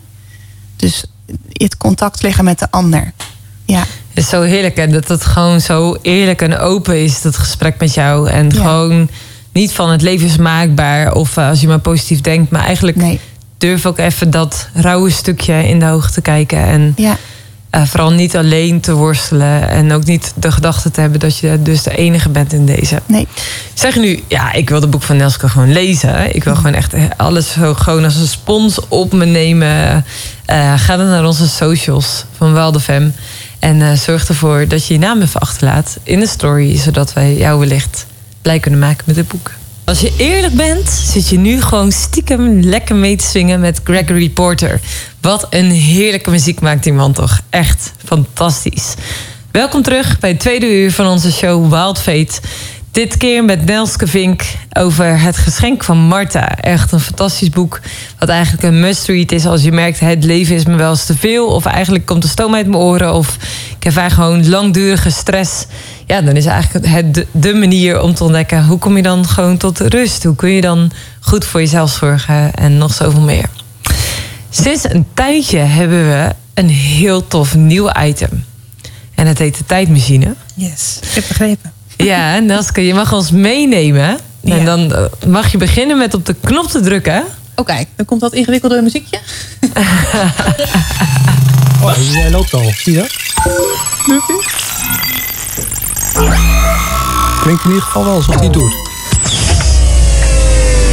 [0.75, 1.05] Dus
[1.51, 3.11] het contact leggen met de ander.
[3.65, 7.37] Ja, Het is zo heerlijk hè, dat het gewoon zo eerlijk en open is, dat
[7.37, 8.29] gesprek met jou.
[8.29, 8.61] En Ja.
[8.61, 9.09] gewoon
[9.51, 12.51] niet van het leven is maakbaar of eh, als je maar positief denkt.
[12.51, 13.19] Maar eigenlijk nee.
[13.57, 16.63] durf ook even dat rauwe stukje in de ogen te kijken.
[16.65, 17.17] En Ja,
[17.77, 19.69] eh, vooral niet alleen te worstelen.
[19.69, 23.01] En ook niet de gedachte te hebben dat je dus de enige bent in deze.
[23.05, 23.27] nee.
[23.73, 26.35] Zeg nu, ja, ik wil het boek van Nelske gewoon lezen.
[26.35, 30.05] Ik wil gewoon echt alles zo gewoon als een spons op me nemen.
[30.45, 33.13] Eh, ga dan naar onze socials van Waldefem.
[33.59, 36.77] En eh, zorg ervoor dat je je naam even achterlaat in de story.
[36.77, 38.05] Zodat wij jou wellicht
[38.41, 39.51] blij kunnen maken met het boek.
[39.87, 44.29] Als je eerlijk bent, zit je nu gewoon stiekem lekker mee te zingen met Gregory
[44.29, 44.79] Porter.
[45.21, 47.39] Wat een heerlijke muziek maakt die man toch.
[47.49, 48.93] Echt fantastisch.
[49.51, 52.39] Welkom terug bij het tweede uur van onze show Wild Fate.
[52.91, 54.43] Dit keer met Nelske Vink
[54.73, 56.55] over het geschenk van Marta.
[56.55, 57.79] Echt een fantastisch boek.
[58.19, 59.99] Wat eigenlijk een must-read is als je merkt...
[59.99, 61.47] het leven is me wel eens te veel.
[61.47, 63.13] Of eigenlijk komt de stoom uit mijn oren.
[63.13, 63.37] Of
[63.77, 65.65] ik heb eigenlijk gewoon langdurige stress.
[66.05, 68.65] Ja, dan is eigenlijk het de, de manier om te ontdekken...
[68.65, 70.23] hoe kom je dan gewoon tot rust?
[70.23, 72.53] Hoe kun je dan goed voor jezelf zorgen?
[72.53, 73.45] En nog zoveel meer.
[74.63, 78.45] Sinds een tijdje hebben we een heel tof nieuw item.
[79.15, 80.35] En het heet de tijdmachine.
[80.53, 81.71] Yes, ik heb begrepen.
[81.97, 84.17] Ja, Nelske, je mag ons meenemen.
[84.41, 84.57] Ja.
[84.57, 87.23] En dan eh, mag je beginnen met op de knop te drukken.
[87.65, 89.19] Kijk, dan komt dat ingewikkelde muziekje.
[91.81, 92.71] Oh, jij loopt al.
[92.75, 93.15] Zie je dat?
[97.41, 98.73] Klinkt in ieder geval wel alsof hij doet.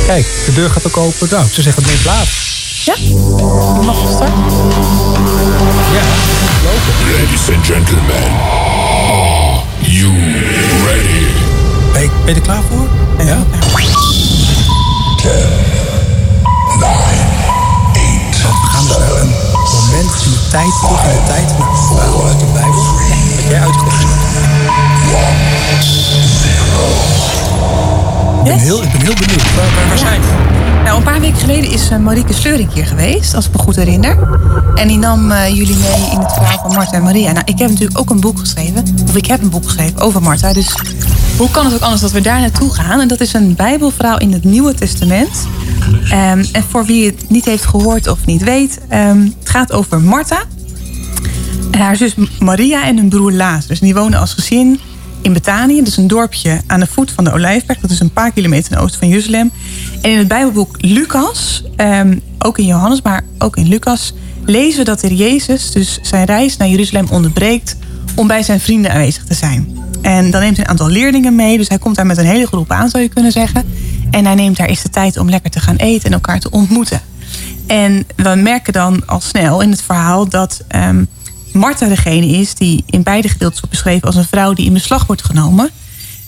[0.06, 1.28] Kijk, de deur gaat ook open.
[1.30, 2.53] Nou, ze zeggen het neemt plaats.
[2.84, 2.94] Ja?
[3.84, 4.30] Mag van start?
[5.92, 6.02] Ja.
[7.12, 8.30] Ladies and gentlemen,
[9.08, 10.12] are you
[10.84, 11.26] ready?
[11.92, 12.88] Ben je, ben je er klaar voor?
[13.18, 13.24] Ja.
[13.24, 13.44] ja.
[15.16, 15.30] 10,
[16.72, 18.84] 9, We gaan
[19.20, 19.32] een
[19.72, 22.82] moment in de tijd, terug de tijd, naar uit de Bijbel,
[23.36, 24.08] dat jij uitgekomen?
[26.12, 26.28] 1,
[26.76, 28.13] 0.
[28.44, 29.54] Ik ben, heel, ik ben heel benieuwd.
[29.54, 30.26] Waar, waar, zijn we?
[30.84, 33.76] Nou, een paar weken geleden is eh, Marieke Sleuring hier geweest, als ik me goed
[33.76, 34.18] herinner.
[34.74, 37.32] En die nam eh, jullie mee in het verhaal van Martha en Maria.
[37.32, 40.22] Nou, ik heb natuurlijk ook een boek geschreven, of ik heb een boek geschreven over
[40.22, 40.52] Martha.
[40.52, 40.74] Dus
[41.36, 43.00] hoe kan het ook anders dat we daar naartoe gaan?
[43.00, 45.46] En dat is een Bijbelverhaal in het Nieuwe Testament.
[46.10, 50.00] Ehm, en voor wie het niet heeft gehoord of niet weet, ehm, het gaat over
[50.00, 50.42] Martha.
[51.70, 53.80] En haar zus Maria en hun broer Lazarus.
[53.80, 54.80] En die wonen als gezin
[55.24, 55.80] in Betanië.
[55.80, 57.80] Is een dorpje aan de voet van de Olijfberg.
[57.80, 59.50] Dat is een paar kilometer ten oosten van Jeruzalem.
[60.02, 64.14] En in het Bijbelboek Lucas, ehm, ook in Johannes, maar ook in Lucas...
[64.44, 67.76] lezen we dat er Jezus dus zijn reis naar Jeruzalem onderbreekt...
[68.14, 69.78] om bij zijn vrienden aanwezig te zijn.
[70.02, 71.56] En dan neemt hij een aantal leerlingen mee.
[71.56, 73.64] Dus hij komt daar met een hele groep aan, zou je kunnen zeggen.
[74.10, 76.50] En hij neemt daar eens de tijd om lekker te gaan eten en elkaar te
[76.50, 77.00] ontmoeten.
[77.66, 81.04] En we merken dan al snel in het verhaal dat ehm
[81.54, 85.06] Martha degene is die in beide gedeeltes wordt beschreven als een vrouw die in beslag
[85.06, 85.70] wordt genomen.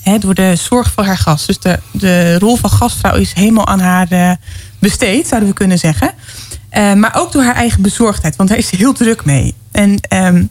[0.02, 1.46] Hè, door de zorg voor haar gast.
[1.46, 4.30] Dus de, rol van gastvrouw is helemaal aan haar eh,
[4.78, 6.10] besteed, zouden we kunnen zeggen.
[6.68, 9.54] Eh, maar ook door haar eigen bezorgdheid, want daar is ze heel druk mee.
[9.72, 10.44] En ehm,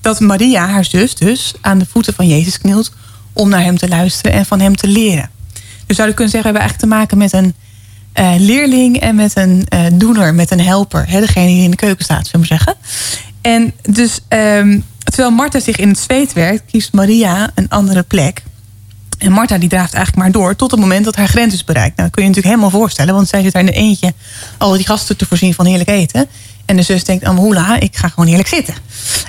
[0.00, 2.92] dat Maria, haar zus dus, aan de voeten van Jezus knielt
[3.32, 5.30] om naar hem te luisteren en van hem te leren.
[5.86, 7.54] Dus zouden we kunnen zeggen, we hebben eigenlijk te maken met een
[8.12, 11.08] eh, leerling en met een eh, doener, met een helper.
[11.08, 12.74] Hè, degene die in de keuken staat, zullen we zeggen.
[13.42, 18.42] En dus, ehm, terwijl Martha zich in het zweet werkt, kiest Maria een andere plek.
[19.18, 21.96] En Martha die draaft eigenlijk maar door tot het moment dat haar grens is bereikt.
[21.96, 24.12] Nou, dat kun je natuurlijk helemaal voorstellen, want zij zit daar in de eentje
[24.58, 26.26] al die gasten te voorzien van heerlijk eten.
[26.64, 28.74] En de zus denkt, Amhula, ik ga gewoon heerlijk zitten.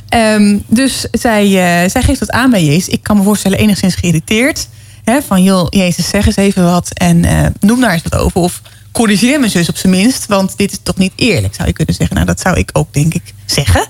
[0.09, 2.88] Ehm, dus zij, eh, zij geeft dat aan bij Jezus.
[2.88, 4.68] Ik kan me voorstellen, enigszins geïrriteerd.
[5.03, 8.41] Hè, van, joh, Jezus, zeg eens even wat en eh, noem daar eens wat over.
[8.41, 8.61] Of
[8.93, 11.95] corrigeer mijn zus op zijn minst, want dit is toch niet eerlijk, zou je kunnen
[11.95, 12.15] zeggen.
[12.15, 13.87] Nou, dat zou ik ook, denk ik, zeggen.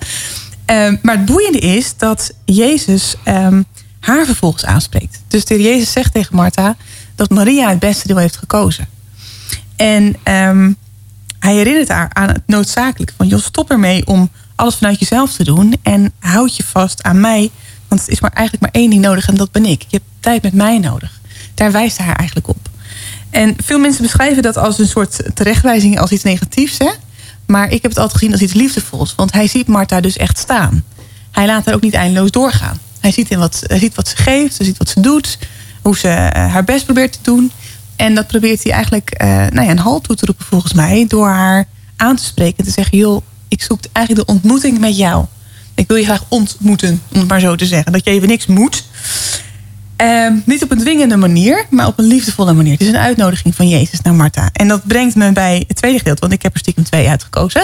[0.66, 3.62] Ehm, maar het boeiende is dat Jezus ehm,
[4.00, 5.22] haar vervolgens aanspreekt.
[5.28, 6.76] Dus de Jezus zegt tegen Martha
[7.16, 8.88] dat Maria het beste deel heeft gekozen.
[9.76, 10.72] En ehm,
[11.40, 13.28] hij herinnert haar aan het noodzakelijke van...
[13.28, 15.76] joh, stop ermee om alles vanuit jezelf te doen...
[15.82, 17.52] en houd je vast aan mij,
[17.88, 19.28] want het is maar eigenlijk maar één ding nodig...
[19.28, 19.82] en dat ben ik.
[19.82, 21.20] Je hebt tijd met mij nodig.
[21.54, 22.70] Daar wijst hij haar eigenlijk op.
[23.34, 26.00] En veel mensen beschrijven dat als een soort terechtwijzing...
[26.00, 26.90] als iets negatiefs, hè?
[27.46, 29.16] Maar ik heb het altijd gezien als iets liefdevols.
[29.16, 30.84] Want hij ziet Martha dus echt staan.
[31.32, 32.78] Hij laat haar ook niet eindeloos doorgaan.
[33.00, 35.38] Hij ziet, in wat, ziet wat ze geeft, hij ziet wat ze doet...
[35.82, 37.52] hoe ze eh, haar best probeert te doen...
[37.96, 41.06] En dat probeert hij eigenlijk eh, nou ja, een halt toe te roepen volgens mij.
[41.08, 42.98] Door haar aan te spreken en te zeggen...
[42.98, 45.26] joh, ik zoek eigenlijk de ontmoeting met jou.
[45.76, 47.92] Ik wil je graag ontmoeten, om het maar zo te zeggen.
[47.92, 48.84] Dat je even niks moet.
[50.04, 52.72] Ehm, niet op een dwingende manier, maar op een liefdevolle manier.
[52.72, 54.50] Het is een uitnodiging van Jezus naar Martha.
[54.54, 57.62] En dat brengt me bij het tweede gedeelte, want ik heb er stiekem twee uitgekozen.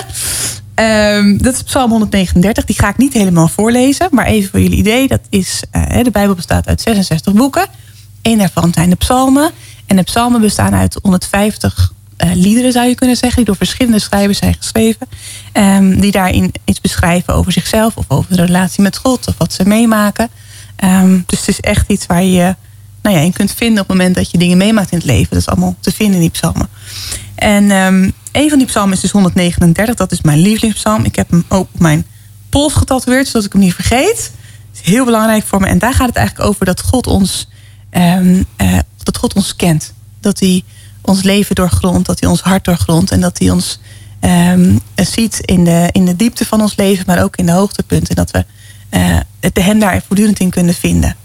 [0.76, 2.66] Ehm, dat is Psalm 139.
[2.66, 5.08] Die ga ik niet helemaal voorlezen, maar even voor jullie idee.
[5.08, 7.68] Dat is, eh, de Bijbel bestaat uit 66 boeken.
[8.22, 9.52] Eén daarvan zijn de psalmen.
[9.86, 14.00] En de psalmen bestaan uit 150 eh, liederen, zou je kunnen zeggen, die door verschillende
[14.00, 15.08] schrijvers zijn geschreven.
[15.52, 19.54] ehm, die daarin iets beschrijven over zichzelf of over de relatie met God of wat
[19.54, 20.30] ze meemaken.
[20.80, 22.56] Ehm, dus het is echt iets waar je
[23.02, 25.30] nou ja, in kunt vinden op het moment dat je dingen meemaakt in het leven.
[25.30, 26.70] Dat is allemaal te vinden in die psalmen.
[27.36, 31.06] En ehm, een van die psalmen is dus 139, dat is mijn lievelingspsalm.
[31.06, 32.06] Ik heb hem ook op mijn
[32.50, 34.32] pols getatoeëerd, zodat ik hem niet vergeet.
[34.72, 35.68] Het is heel belangrijk voor me.
[35.68, 37.50] En daar gaat het eigenlijk over dat God ons,
[37.90, 39.94] ehm, eh, dat God ons kent.
[40.20, 40.64] Dat hij
[41.02, 43.12] ons leven doorgrondt, dat hij ons hart doorgrondt.
[43.12, 43.80] En dat hij ons
[44.96, 48.10] ziet in de, in de diepte van ons leven, maar ook in de hoogtepunten.
[48.10, 48.46] En dat we
[48.90, 51.16] eh, de hem daar voortdurend in kunnen vinden.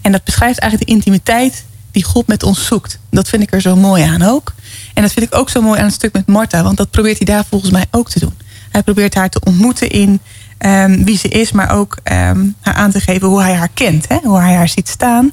[0.00, 2.98] En dat beschrijft eigenlijk de intimiteit die God met ons zoekt.
[3.10, 4.54] Dat vind ik er zo mooi aan ook.
[4.94, 7.16] En dat vind ik ook zo mooi aan het stuk met Martha, want dat probeert
[7.16, 8.34] hij daar volgens mij ook te doen.
[8.70, 10.20] Hij probeert haar te ontmoeten in
[10.58, 14.08] ehm, wie ze is, maar ook ehm, haar aan te geven hoe hij haar kent,
[14.08, 14.18] hè?
[14.22, 15.32] hoe hij haar ziet staan.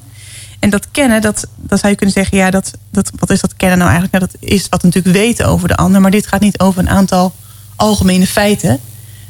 [0.58, 3.56] En dat kennen, dat, dat zou je kunnen zeggen, ja, dat, dat, wat is dat
[3.56, 4.18] kennen nou eigenlijk?
[4.18, 6.88] Nou, dat is wat natuurlijk weten over de ander, maar dit gaat niet over een
[6.88, 7.34] aantal
[7.76, 8.80] algemene feiten.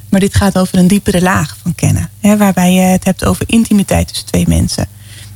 [0.09, 2.11] Maar dit gaat over een diepere laag van kennen.
[2.21, 4.87] Hè, waarbij je het hebt over intimiteit tussen twee mensen.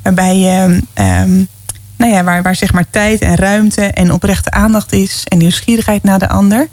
[0.03, 1.45] Waarbij je, ehm,
[1.97, 5.25] nou ja, waar, waar zeg maar tijd en ruimte en oprechte aandacht is.
[5.29, 6.69] En nieuwsgierigheid naar de ander.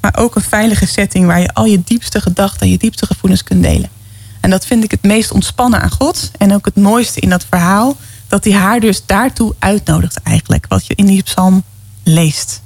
[0.00, 3.42] Maar ook een veilige setting waar je al je diepste gedachten en je diepste gevoelens
[3.42, 3.90] kunt delen.
[4.40, 6.30] En dat vind ik het meest ontspannen aan God.
[6.38, 7.96] En ook het mooiste in dat verhaal.
[8.28, 10.66] Dat hij haar dus daartoe uitnodigt eigenlijk.
[10.68, 11.62] Wat je in die psalm
[12.02, 12.62] leest.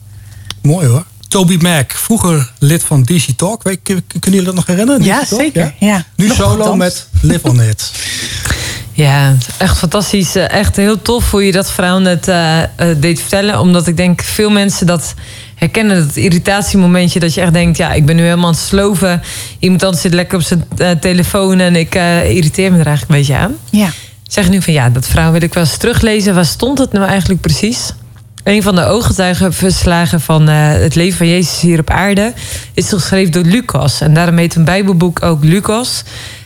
[0.62, 1.04] Mooi hoor.
[1.32, 3.62] Toby Mac, vroeger lid van DC Talk.
[3.62, 5.04] Kunnen jullie dat nog herinneren?
[5.04, 5.74] Ja, zeker.
[5.78, 6.04] Ja.
[6.16, 7.92] Nu Nog solo met Live on It.
[8.92, 10.34] Ja, echt fantastisch.
[10.34, 13.60] Eh, Echt heel tof hoe je dat verhaal net eh, eh, deed vertellen.
[13.60, 15.14] Omdat ik denk veel mensen dat
[15.54, 16.06] herkennen.
[16.06, 17.76] Dat irritatiemomentje dat je echt denkt...
[17.76, 19.22] ja, ik ben nu helemaal aan het sloven.
[19.58, 21.58] Iemand anders zit lekker op zijn eh, telefoon...
[21.58, 23.54] en ik eh, irriteer me er eigenlijk een beetje aan.
[23.70, 23.90] Ja.
[24.28, 26.34] Zeg nu van ja, dat verhaal wil ik wel eens teruglezen.
[26.34, 27.92] Waar stond het nou eigenlijk precies?
[28.42, 32.32] Een van de ooggetuigenverslagen van eh, het leven van Jezus hier op aarde
[32.74, 34.00] is geschreven door Lucas.
[34.00, 36.02] En daarom heet een Bijbelboek ook Lucas.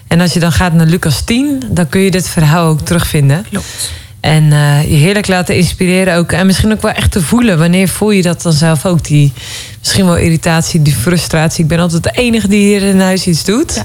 [0.06, 3.46] En als je dan gaat naar Lucas 10, dan kun je dit verhaal ook terugvinden.
[3.50, 3.90] Klopt.
[4.20, 6.32] En eh, je heerlijk laten inspireren ook.
[6.32, 7.58] En misschien ook wel echt te voelen.
[7.58, 9.04] Wanneer voel je dat dan zelf ook?
[9.04, 9.32] Die
[9.78, 11.62] misschien wel irritatie, die frustratie.
[11.62, 13.84] Ik ben altijd de enige die hier in huis iets doet.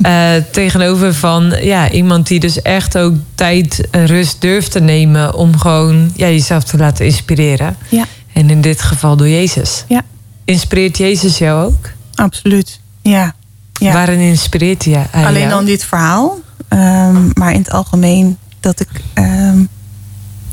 [0.00, 5.34] Eh, tegenover van ja, iemand die dus echt ook tijd en rust durft te nemen.
[5.34, 7.76] Om gewoon ja, jezelf te laten inspireren.
[7.88, 8.04] Ja.
[8.32, 9.84] En in dit geval door Jezus.
[9.88, 10.02] Ja.
[10.44, 11.90] Inspireert Jezus jou ook?
[12.14, 12.80] Absoluut.
[13.02, 13.34] Ja.
[13.72, 13.92] ja.
[13.92, 16.38] Waarin inspireert hij Alleen dan dit verhaal.
[16.68, 18.88] Ehm, maar in het algemeen dat ik...
[19.14, 19.68] zijn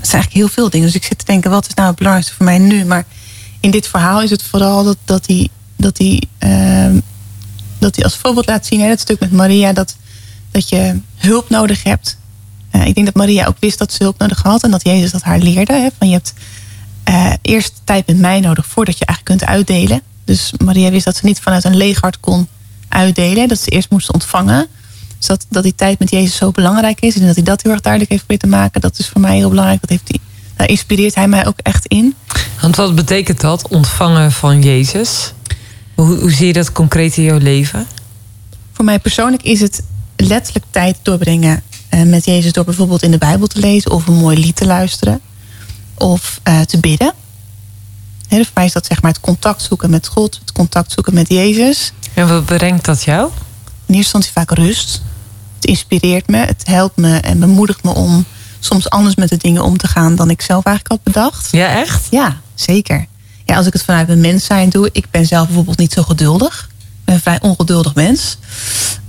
[0.01, 0.85] eigenlijk heel veel dingen.
[0.85, 2.85] Dus ik zit te denken, wat is nou het belangrijkste voor mij nu?
[2.85, 3.05] Maar
[3.59, 5.47] in dit verhaal is het vooral dat, dat hij...
[5.75, 6.99] Dat hij ehm,
[7.79, 9.95] dat hij als voorbeeld laat zien, hè, dat stuk met Maria, dat,
[10.51, 12.17] dat je hulp nodig hebt.
[12.69, 15.11] Eh, ik denk dat Maria ook wist dat ze hulp nodig had en dat Jezus
[15.11, 15.73] dat haar leerde.
[15.73, 16.33] Hè, van je hebt
[17.03, 20.01] eh, eerst tijd met mij nodig voordat je eigenlijk kunt uitdelen.
[20.25, 22.47] Dus Maria wist dat ze niet vanuit een leeg hart kon
[22.87, 24.67] uitdelen, dat ze eerst moest ontvangen.
[25.17, 27.71] Dus dat, dat die tijd met Jezus zo belangrijk is en dat hij dat heel
[27.71, 29.81] erg duidelijk heeft proberen te maken, dat is voor mij heel belangrijk.
[29.81, 30.19] Dat heeft hij,
[30.55, 32.15] daar inspireert hij mij ook echt in.
[32.61, 35.33] Want wat betekent dat, ontvangen van Jezus?
[35.95, 37.87] Hoe, hoe zie je dat concreet in jouw leven?
[38.73, 39.83] Voor mij persoonlijk is het
[40.15, 44.13] letterlijk tijd doorbrengen eh, met Jezus door bijvoorbeeld in de Bijbel te lezen of een
[44.13, 45.21] mooi lied te luisteren
[45.93, 47.13] of eh, te bidden.
[48.29, 51.29] Voor mij is dat zeg maar het contact zoeken met God, het contact zoeken met
[51.29, 51.91] Jezus.
[52.13, 53.31] En wat brengt dat jou?
[53.87, 55.01] In eerste instantie vaak rust.
[55.55, 58.25] Het inspireert me, het helpt me en bemoedigt me om
[58.59, 61.47] soms anders met de dingen om te gaan dan ik zelf eigenlijk had bedacht.
[61.51, 62.07] Ja, echt?
[62.09, 63.05] Ja, zeker.
[63.45, 66.03] Ja, als ik het vanuit mijn mens zijn doe, ik ben zelf bijvoorbeeld niet zo
[66.03, 66.69] geduldig.
[66.79, 68.37] Ik ben een vrij ongeduldig mens.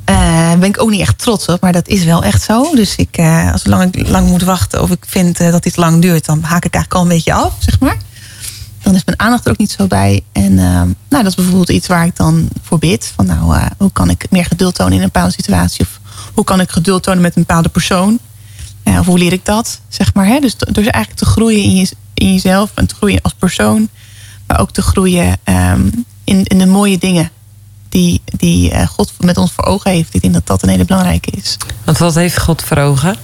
[0.04, 2.74] Eh, Daar ben ik ook niet echt trots op, maar dat is wel echt zo.
[2.74, 5.76] Dus ik, eh, als lang ik lang moet wachten of ik vind eh, dat dit
[5.76, 7.96] lang duurt, dan haak ik eigenlijk al een beetje af, zeg maar.
[8.82, 10.22] Dan is mijn aandacht er ook niet zo bij.
[10.32, 13.12] En eh, nou, dat is bijvoorbeeld iets waar ik dan voor bid.
[13.14, 15.80] Van nou, eh, hoe kan ik meer geduld tonen in een bepaalde situatie?
[15.80, 16.00] Of
[16.34, 18.18] hoe kan ik geduld tonen met een bepaalde persoon?
[18.84, 20.26] Of hoe leer ik dat, zeg maar.
[20.26, 20.38] Hè?
[20.38, 23.88] Dus, dus eigenlijk te groeien in, je, in jezelf en te groeien als persoon.
[24.46, 25.88] Maar ook te groeien ehm,
[26.24, 27.30] in, in de mooie dingen
[27.88, 30.14] die, die eh, God met ons voor ogen heeft.
[30.14, 31.56] Ik denk dat dat een hele belangrijke is.
[31.84, 33.16] Want wat heeft God voor ogen?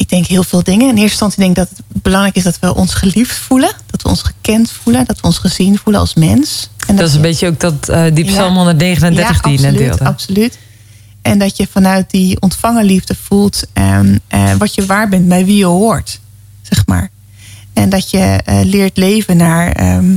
[0.00, 0.80] Ik denk heel veel dingen.
[0.88, 3.72] In eerste instantie denk ik dat het belangrijk is dat we ons geliefd voelen.
[3.86, 5.04] Dat we ons gekend voelen.
[5.06, 6.70] Dat we ons gezien voelen als mens.
[6.86, 8.56] En Dat is je- een beetje ook dat eh die Psalm Ja.
[8.56, 10.04] 139 die je net absoluut, deelde.
[10.04, 10.58] Absoluut.
[11.22, 15.56] En dat je vanuit die ontvangerliefde voelt ehm, eh, wat je waar bent, bij wie
[15.56, 16.20] je hoort,
[16.62, 17.10] zeg maar.
[17.72, 20.16] En dat je eh, leert leven naar ehm,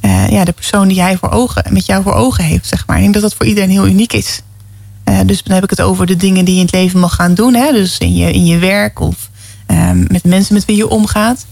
[0.00, 2.96] eh, ja, de persoon die hij voor ogen, met jou voor ogen heeft, zeg maar.
[2.96, 4.40] Ik denk dat dat voor iedereen heel uniek is.
[5.04, 7.14] Eh, dus dan heb ik het over de dingen die je in het leven mag
[7.14, 7.54] gaan doen.
[7.54, 7.72] Hè?
[7.72, 9.28] Dus in je, in je werk of
[9.66, 11.46] ehm, met mensen met wie je omgaat.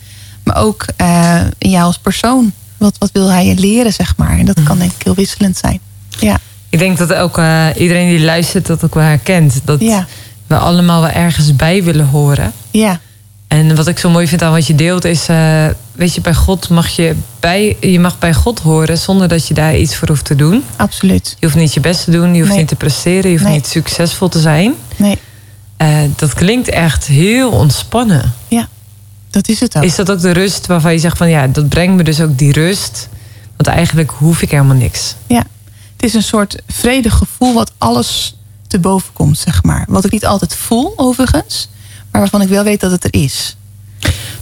[0.44, 2.52] Maar ook eh, in jou als persoon.
[2.76, 4.38] Wat, wat wil hij je leren, zeg maar.
[4.38, 5.80] En dat kan denk ik heel wisselend zijn.
[6.08, 6.38] Ja.
[6.68, 9.60] Ik denk dat ook eh, iedereen die luistert dat ook wel herkent.
[9.64, 10.06] Dat Ja.
[10.46, 12.52] we allemaal wel ergens bij willen horen.
[12.70, 13.00] Ja,
[13.48, 15.26] En wat ik zo mooi vind aan wat je deelt is...
[16.02, 18.98] weet je, bij God mag je, bij, je mag bij God horen...
[18.98, 20.64] zonder dat je daar iets voor hoeft te doen.
[20.76, 21.36] absoluut.
[21.38, 22.58] Je hoeft niet je best te doen, je hoeft Nee.
[22.58, 23.24] niet te presteren...
[23.30, 23.52] je hoeft Nee.
[23.54, 24.74] niet succesvol te zijn.
[24.96, 25.18] Nee,
[25.76, 28.32] Eh, dat klinkt echt heel ontspannen.
[28.48, 28.68] ja,
[29.30, 29.82] dat is het ook.
[29.82, 31.28] Is dat ook de rust waarvan je zegt van...
[31.30, 33.08] ja, dat brengt me dus ook die rust...
[33.56, 35.14] want eigenlijk hoef ik helemaal niks.
[35.26, 35.44] Ja,
[35.96, 38.34] het is een soort vredig gevoel wat alles
[38.66, 39.84] te boven komt, zeg maar.
[39.88, 41.68] Wat ik niet altijd voel, overigens.
[42.10, 43.56] Maar waarvan ik wel weet dat het er is.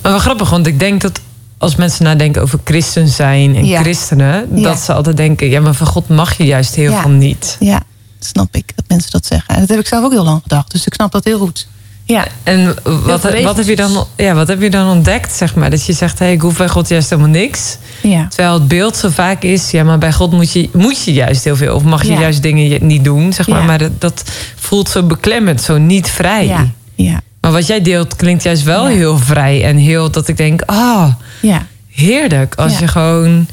[0.03, 1.21] Maar wel grappig, want ik denk dat
[1.61, 3.81] als mensen nadenken over christen zijn en Ja.
[3.81, 4.63] christenen, Ja.
[4.63, 7.01] dat ze altijd denken: ja, maar van God mag je juist heel Ja.
[7.01, 7.57] veel niet.
[7.61, 7.83] Ja,
[8.19, 9.55] snap ik dat mensen dat zeggen.
[9.55, 10.71] En dat heb ik zelf ook heel lang gedacht.
[10.71, 11.69] Dus ik snap dat heel goed.
[12.05, 15.71] Ja, En wat, wat, heb je dan, ja, wat heb je dan ontdekt, zeg maar?
[15.71, 17.77] Dat je zegt: hey, ik hoef bij God juist helemaal niks.
[18.03, 21.13] ja, Terwijl het beeld zo vaak is: ja, maar bij God moet je, moet je
[21.13, 21.75] juist heel veel.
[21.75, 22.21] Of mag je Ja.
[22.21, 23.61] juist dingen niet doen, zeg maar.
[23.61, 23.65] Ja.
[23.67, 24.23] Maar dat, dat
[24.57, 26.47] voelt zo beklemmend, zo niet vrij.
[26.47, 28.97] ja, ja, Maar wat jij deelt klinkt juist wel Ja.
[28.97, 31.13] heel vrij en heel dat ik denk: ah,
[31.43, 32.55] ja, heerlijk.
[32.55, 32.79] Als Ja.
[32.79, 33.47] je gewoon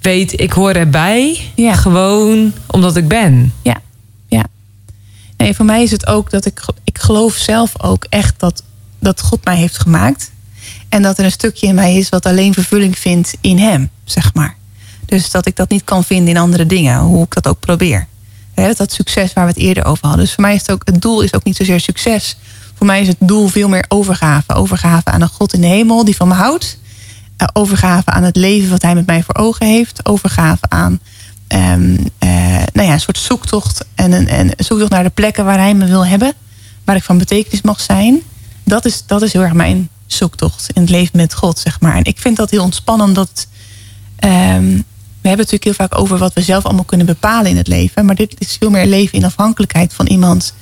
[0.00, 1.40] weet, ik hoor erbij.
[1.54, 1.74] Ja.
[1.74, 3.52] Gewoon omdat ik ben.
[3.62, 3.76] ja,
[4.28, 4.44] ja.
[5.36, 8.62] Nee, voor mij is het ook dat ik, ik geloof zelf ook echt dat,
[8.98, 10.30] dat God mij heeft gemaakt.
[10.88, 14.34] En dat er een stukje in mij is wat alleen vervulling vindt in hem, zeg
[14.34, 14.56] maar.
[15.06, 18.06] Dus dat ik dat niet kan vinden in andere dingen, hoe ik dat ook probeer.
[18.76, 20.24] dat succes waar we het eerder over hadden.
[20.24, 22.36] Dus voor mij is het ook, het doel is ook niet zozeer succes.
[22.80, 24.54] Voor mij is het doel veel meer overgave.
[24.54, 26.78] Overgave aan een God in de hemel die van me houdt.
[27.38, 30.06] Uh, overgave aan het leven wat hij met mij voor ogen heeft.
[30.06, 31.00] Overgave aan
[31.48, 33.84] um, uh, nou ja, een soort zoektocht.
[33.94, 36.32] En een, en een zoektocht naar de plekken waar hij me wil hebben.
[36.84, 38.20] Waar ik van betekenis mag zijn.
[38.64, 41.96] Dat is, dat is heel erg mijn zoektocht in het leven met God, zeg maar.
[41.96, 43.14] En ik vind dat heel ontspannend.
[43.14, 43.46] Dat,
[44.24, 44.84] um,
[45.20, 47.68] we hebben het natuurlijk heel vaak over wat we zelf allemaal kunnen bepalen in het
[47.68, 48.04] leven.
[48.04, 50.54] Maar dit is veel meer leven in afhankelijkheid van iemand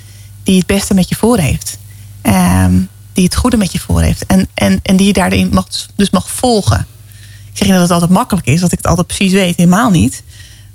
[0.43, 1.79] die het beste met je voor heeft.
[2.23, 4.27] Um, die het goede met je voor heeft.
[4.27, 5.67] En, en, en die je daarin mag,
[5.97, 6.87] dus mag volgen.
[7.51, 9.57] Ik zeg niet dat het altijd makkelijk is, dat ik het altijd precies weet.
[9.57, 10.23] Helemaal niet.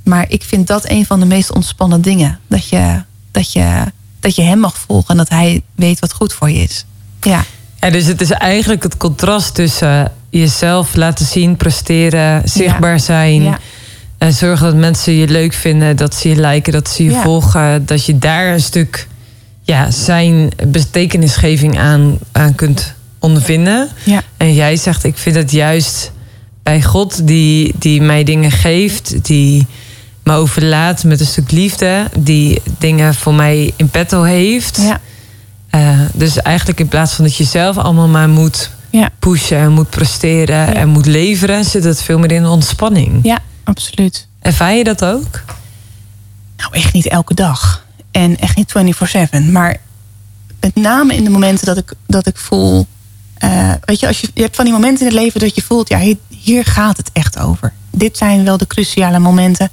[0.03, 2.39] Maar ik vind dat een van de meest ontspannen dingen.
[2.47, 6.33] Dat je, dat je, dat je hem mag volgen en dat hij weet wat goed
[6.33, 6.85] voor je is.
[7.21, 7.43] Ja.
[7.79, 13.43] Ja, dus het is eigenlijk het contrast tussen jezelf laten zien, presteren, zichtbaar zijn.
[13.43, 13.59] Ja.
[14.17, 17.21] En zorgen dat mensen je leuk vinden, dat ze je liken, dat ze je ja.
[17.21, 17.85] volgen.
[17.85, 19.07] Dat je daar een stuk
[19.63, 23.89] ja, zijn betekenisgeving aan, aan kunt ondervinden.
[24.03, 24.21] Ja.
[24.37, 26.11] En jij zegt, ik vind het juist
[26.63, 29.67] bij God die, die mij dingen geeft, die
[30.23, 34.77] me overlaat met een stuk liefde, die dingen voor mij in petto heeft.
[34.77, 34.99] Ja.
[35.75, 39.09] Uh, dus eigenlijk in plaats van dat je zelf allemaal maar moet ja.
[39.19, 40.73] pushen en moet presteren ja.
[40.73, 43.19] en moet leveren, zit het veel meer in ontspanning.
[43.23, 44.27] Ja, absoluut.
[44.39, 45.43] Ervaar je dat ook?
[46.57, 47.85] Nou, echt niet elke dag.
[48.13, 48.73] En echt niet
[49.47, 49.51] 24-7.
[49.51, 49.77] Maar
[50.59, 52.87] met name in de momenten dat ik, dat ik voel.
[53.43, 55.61] Uh, weet je, als je, je hebt van die momenten in het leven dat je
[55.61, 57.73] voelt, ja, hier, gaat het echt over.
[57.91, 59.69] Dit zijn wel de cruciale momenten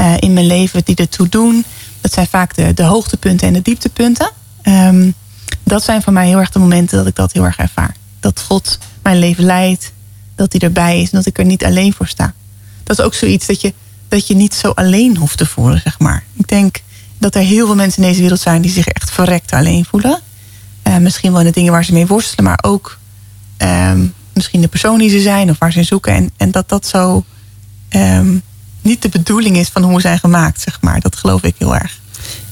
[0.00, 1.64] uh, in mijn leven die ertoe doen.
[2.00, 4.30] Dat zijn vaak de, de hoogtepunten en de dieptepunten.
[4.62, 5.14] Um,
[5.62, 7.96] dat zijn voor mij heel erg de momenten dat ik dat heel erg ervaar.
[8.20, 9.92] Dat God mijn leven leidt,
[10.34, 12.34] dat hij erbij is en dat ik er niet alleen voor sta.
[12.82, 13.74] Dat is ook zoiets dat je,
[14.08, 16.24] dat je niet zo alleen hoeft te voelen, zeg maar.
[16.34, 16.82] Ik denk
[17.24, 20.20] dat er heel veel mensen in deze wereld zijn die zich echt verrekt alleen voelen.
[20.88, 22.98] Uh, misschien wel in de dingen waar ze mee worstelen, maar ook
[23.58, 26.12] um, misschien de persoon die ze zijn of waar ze in zoeken.
[26.12, 27.24] En, en dat dat zo
[27.90, 28.42] um,
[28.82, 31.00] niet de bedoeling is van hoe we zijn gemaakt, zeg maar.
[31.00, 31.98] Dat geloof ik heel erg.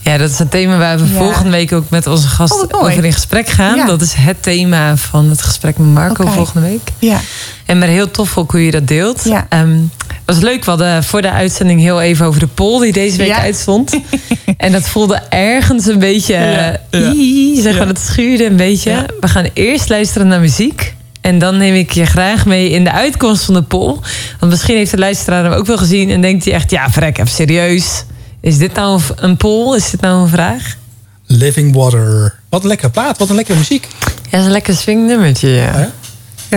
[0.01, 1.19] Ja, dat is het thema waar we ja.
[1.19, 3.77] volgende week ook met onze gast oh, over in gesprek gaan.
[3.77, 3.87] Ja.
[3.87, 6.35] Dat is het thema van het gesprek met Marco okay.
[6.35, 6.91] volgende week.
[6.99, 7.21] Ja.
[7.67, 9.25] En maar heel tof ook hoe je dat deelt.
[9.25, 9.47] Ja.
[9.51, 9.91] Um,
[10.35, 10.65] was leuk.
[10.65, 13.39] We hadden voor de uitzending heel even over de poll die deze week Ja.
[13.41, 14.01] uitstond.
[14.57, 16.81] en dat voelde ergens een beetje, Ja.
[16.91, 17.13] Ja.
[17.15, 17.93] ii, zeg maar, Ja.
[17.93, 18.91] dat schuurde een beetje.
[18.91, 19.07] Ja.
[19.21, 20.95] We gaan eerst luisteren naar muziek.
[21.21, 23.97] En dan neem ik je graag mee in de uitkomst van de poll.
[24.41, 27.19] Want misschien heeft de luisteraar hem ook wel gezien en denkt hij echt, ja, vrek,
[27.19, 28.05] even serieus.
[28.41, 29.77] Is dit nou een poll?
[29.77, 30.77] Is dit nou een vraag?
[31.27, 32.35] Living Water.
[32.49, 33.87] Wat een lekkere plaat, wat een lekkere muziek.
[34.05, 35.49] Ja, dat is een lekker swingnummertje.
[35.49, 35.91] Ja.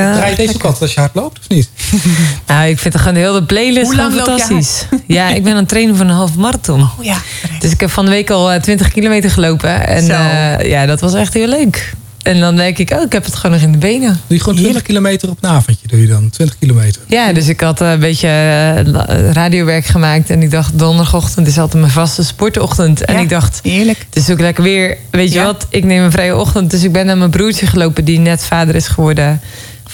[0.02, 1.70] Ja, Draai je deze ook altijd als je hard loopt, of niet?
[2.48, 4.86] Nou, ik vind het gewoon de hele playlist Hoe lang gewoon loop je fantastisch.
[5.18, 6.82] Ja, ik ben aan het trainen voor een half marathon.
[6.82, 7.18] Oh ja.
[7.60, 9.88] Dus ik heb van de week al eh, 20 kilometer gelopen.
[9.88, 11.94] En eh, ja, dat was echt heel leuk.
[12.24, 14.10] En dan denk ik, oh, ik heb het gewoon nog in de benen.
[14.28, 16.30] Doe je gewoon 20 kilometer op een avondje, doe je dan?
[16.30, 17.02] 20 kilometer.
[17.08, 20.30] Ja, dus ik had eh, een beetje eh, radiowerk gemaakt.
[20.30, 23.06] En ik dacht, donderdagochtend is altijd mijn vaste sportochtend.
[23.06, 23.20] En Ja.
[23.20, 24.06] ik dacht, Heerlijk.
[24.10, 24.98] het is ook lekker weer.
[25.12, 25.46] Weet je Ja.
[25.46, 26.72] wat, ik neem een vrije ochtend.
[26.72, 29.42] Dus ik ben naar mijn broertje gelopen, die net vader is geworden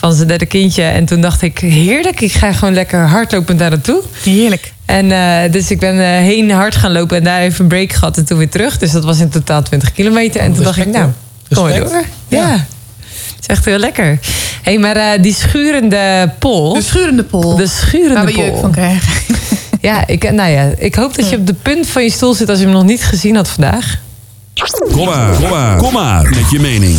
[0.02, 0.84] van zijn derde kindje.
[0.84, 4.02] En toen dacht ik, heerlijk, ik ga gewoon lekker hardlopend daar naartoe.
[4.24, 4.74] Heerlijk.
[4.86, 7.94] En eh, dus ik ben eh, heen hard gaan lopen en daar even een break
[7.94, 8.78] gehad en toen weer terug.
[8.78, 10.42] Dus dat was in totaal 20 kilometer.
[10.42, 11.10] En toen dacht ik, nou,
[11.54, 12.04] kom maar door.
[12.28, 12.38] Ja.
[12.38, 12.52] Ja.
[12.52, 14.20] Het is echt heel lekker.
[14.62, 16.74] hey, maar eh, die schurende pol.
[16.74, 17.56] De schurende pol.
[17.56, 18.44] De schurende waar we pol.
[18.44, 19.14] jeuk van krijgen.
[19.82, 22.50] Ja, ik, nou ja, ik hoop dat je op de punt van je stoel zit
[22.50, 23.98] als je hem nog niet gezien had vandaag.
[24.92, 26.98] Kom maar, kom maar, kom maar met je mening.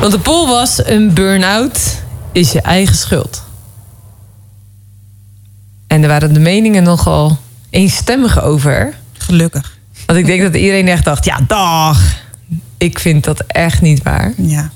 [0.00, 3.42] Want de poll was: een burn-out is je eigen schuld.
[5.86, 7.38] En er waren de meningen nogal
[7.70, 8.94] eenstemmig over.
[9.18, 9.78] Gelukkig.
[10.06, 12.24] Want ik denk dat iedereen echt dacht: ja, dag.
[12.78, 14.32] Ik vind dat echt niet waar.
[14.36, 14.70] Ja.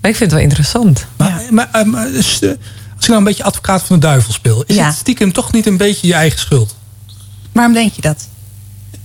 [0.00, 1.06] Maar ik vind het wel interessant.
[1.16, 4.32] Maar, maar, eh, maar, dus, eh, als ik nou een beetje advocaat van de duivel
[4.32, 4.64] speel...
[4.66, 4.86] is Ja.
[4.86, 6.76] het stiekem toch niet een beetje je eigen schuld?
[7.52, 8.28] Waarom denk je dat?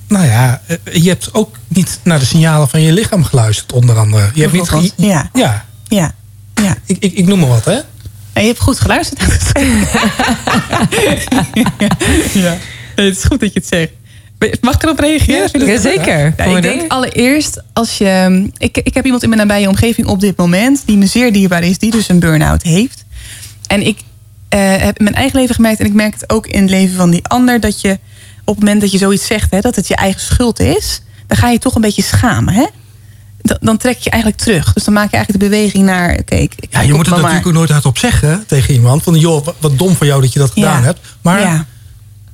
[0.10, 3.98] Nou ja, eh, je hebt ook niet naar de signalen van je lichaam geluisterd, onder
[3.98, 4.30] andere.
[4.34, 4.70] Je hebt niet...
[4.70, 5.30] Ge- ja.
[5.34, 6.14] Ja, Ja.
[6.54, 6.76] Ja.
[6.86, 7.80] ik, ik, ik noem maar wat, hè?
[8.34, 9.22] En je hebt goed geluisterd.
[12.34, 12.58] ja.
[12.96, 13.92] Nee, het is goed dat je het zegt.
[14.62, 15.50] Mag ik erop reageren?
[16.38, 18.50] Ja, Kom ik denk allereerst als je.
[18.58, 21.64] Ik, ik heb iemand in mijn nabije omgeving op dit moment die me zeer dierbaar
[21.64, 23.06] is, die dus een burn-out heeft.
[23.68, 24.00] En ik
[24.50, 26.96] eh, heb in mijn eigen leven gemerkt, en ik merk het ook in het leven
[26.96, 28.00] van die ander, dat je
[28.50, 31.38] op het moment dat je zoiets zegt, hè, dat het je eigen schuld is, dan
[31.38, 32.54] ga je toch een beetje schamen.
[32.54, 32.66] Hè?
[33.42, 34.74] Dan, dan trek je eigenlijk terug.
[34.74, 36.14] Dus dan maak je eigenlijk de beweging naar.
[36.26, 39.04] Ik Ja, je moet het natuurlijk ook nooit hardop zeggen tegen iemand.
[39.04, 40.86] Van, joh, wat, dom van jou dat je dat gedaan Ja.
[40.86, 41.00] hebt.
[41.22, 41.66] Maar Ja.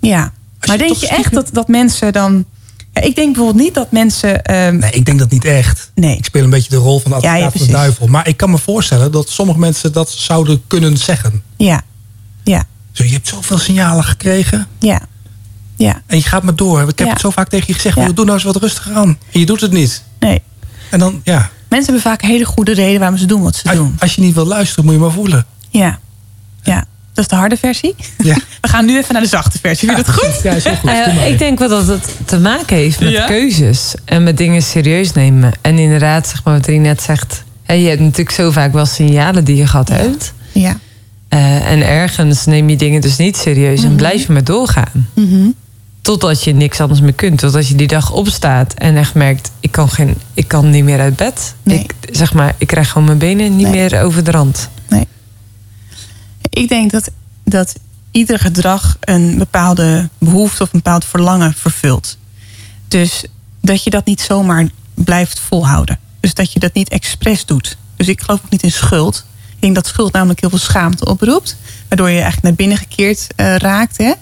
[0.02, 0.32] ja.
[0.68, 2.46] Maar denk je echt stiekem- dat, dat mensen dan
[2.94, 4.44] Ja, ik denk bijvoorbeeld niet dat mensen...
[4.44, 5.92] ehm, Nee, ik denk dat niet echt.
[5.96, 6.18] Nee.
[6.18, 8.08] Ik speel een beetje de rol van de Ja, ja, advocaat van de duivel.
[8.08, 11.44] Maar ik kan me voorstellen dat sommige mensen dat zouden kunnen zeggen.
[11.58, 11.82] Ja,
[12.44, 15.02] ja, Zo, je hebt zoveel signalen gekregen ja,
[15.76, 16.02] ja.
[16.08, 16.82] en je gaat maar door.
[16.82, 17.14] Ik heb Ja.
[17.14, 18.06] het zo vaak tegen je gezegd, Ja.
[18.12, 19.18] doe nou eens wat rustiger aan.
[19.32, 20.04] En je doet het niet.
[20.20, 20.42] Nee.
[20.90, 23.78] En dan, ja, Mensen hebben vaak hele goede reden waarom ze doen wat ze als,
[23.78, 23.96] doen.
[24.00, 25.46] als je niet wil luisteren, moet je maar voelen.
[25.70, 26.00] Ja,
[26.64, 26.86] ja.
[27.14, 27.96] Dat is de harde versie.
[28.18, 28.34] Ja.
[28.62, 29.88] We gaan nu even naar de zachte versie.
[29.88, 30.42] Vind je dat goed?
[30.44, 30.90] Ja, is goed.
[30.90, 33.26] Eh, ik denk wel dat het te maken heeft met Ja?
[33.26, 35.52] keuzes en met dingen serieus nemen.
[35.62, 37.44] En inderdaad, zeg maar wat hij net zegt.
[37.68, 40.34] je hebt natuurlijk zo vaak wel signalen die je gehad hebt.
[40.52, 40.78] Ja.
[41.28, 45.10] Eh, en ergens neem je dingen dus niet serieus en blijf je maar doorgaan.
[45.14, 45.48] Mhm.
[46.06, 47.40] Totdat je niks anders meer kunt.
[47.40, 51.00] Totdat je die dag opstaat en echt merkt, ik kan, geen, ik kan niet meer
[51.00, 51.56] uit bed.
[51.64, 51.80] Nee.
[51.80, 53.76] Ik, zeg maar, ik krijg gewoon mijn benen niet Nee.
[53.90, 54.70] meer over de rand.
[54.90, 55.08] Nee.
[56.50, 57.10] Ik denk dat,
[57.44, 57.76] dat
[58.12, 62.18] ieder gedrag een bepaalde behoefte of een bepaald verlangen vervult.
[62.88, 63.26] Dus
[63.62, 66.00] dat je dat niet zomaar blijft volhouden.
[66.20, 67.78] Dus dat je dat niet expres doet.
[67.96, 69.26] Dus ik geloof ook niet in schuld.
[69.56, 71.58] Ik denk dat schuld namelijk heel veel schaamte oproept.
[71.88, 73.98] Waardoor je eigenlijk naar binnen gekeerd eh, raakt.
[73.98, 74.14] Hè?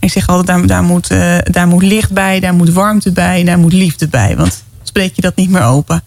[0.00, 3.44] En ik zeg altijd, daar, moet, eh, daar moet licht bij, daar moet warmte bij,
[3.44, 4.36] daar moet liefde bij.
[4.36, 6.02] Want spreek je dat niet meer open.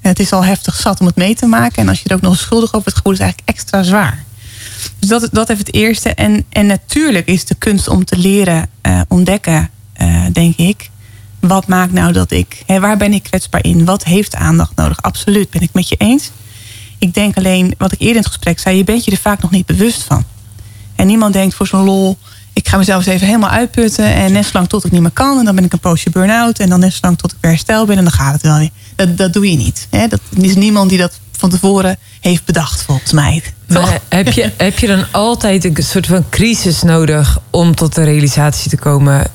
[0.00, 1.82] En het is al heftig zat om het mee te maken.
[1.82, 4.24] En als je er ook nog schuldig over het gevoel is, eigenlijk extra zwaar.
[4.98, 6.14] Dus dat, dat heeft het eerste.
[6.14, 10.90] En, en natuurlijk is de kunst om te leren eh, ontdekken, eh, denk ik.
[11.40, 13.84] Wat maakt nou dat ik, waar ben ik kwetsbaar in?
[13.84, 15.02] Wat heeft aandacht nodig?
[15.02, 16.30] Absoluut, ben ik met je eens.
[16.98, 19.42] Ik denk alleen, wat ik eerder in het gesprek zei, je bent je er vaak
[19.42, 20.24] nog niet bewust van.
[20.94, 22.18] En niemand denkt voor zo'n lol,
[22.54, 24.04] ik ga mezelf eens even helemaal uitputten.
[24.14, 25.38] En net zolang tot ik niet meer kan.
[25.38, 26.58] En dan ben ik een poosje burn-out.
[26.58, 27.96] En dan net zolang tot ik weer herstel ben.
[27.96, 28.70] En dan gaat het wel weer.
[28.96, 29.86] Dat, dat doe je niet.
[29.90, 30.06] Hè?
[30.08, 33.42] Dat is niemand die dat van tevoren heeft bedacht, volgens mij.
[33.68, 38.02] Maar heb, je, heb je dan altijd een soort van crisis nodig om tot de
[38.04, 39.26] realisatie te komen...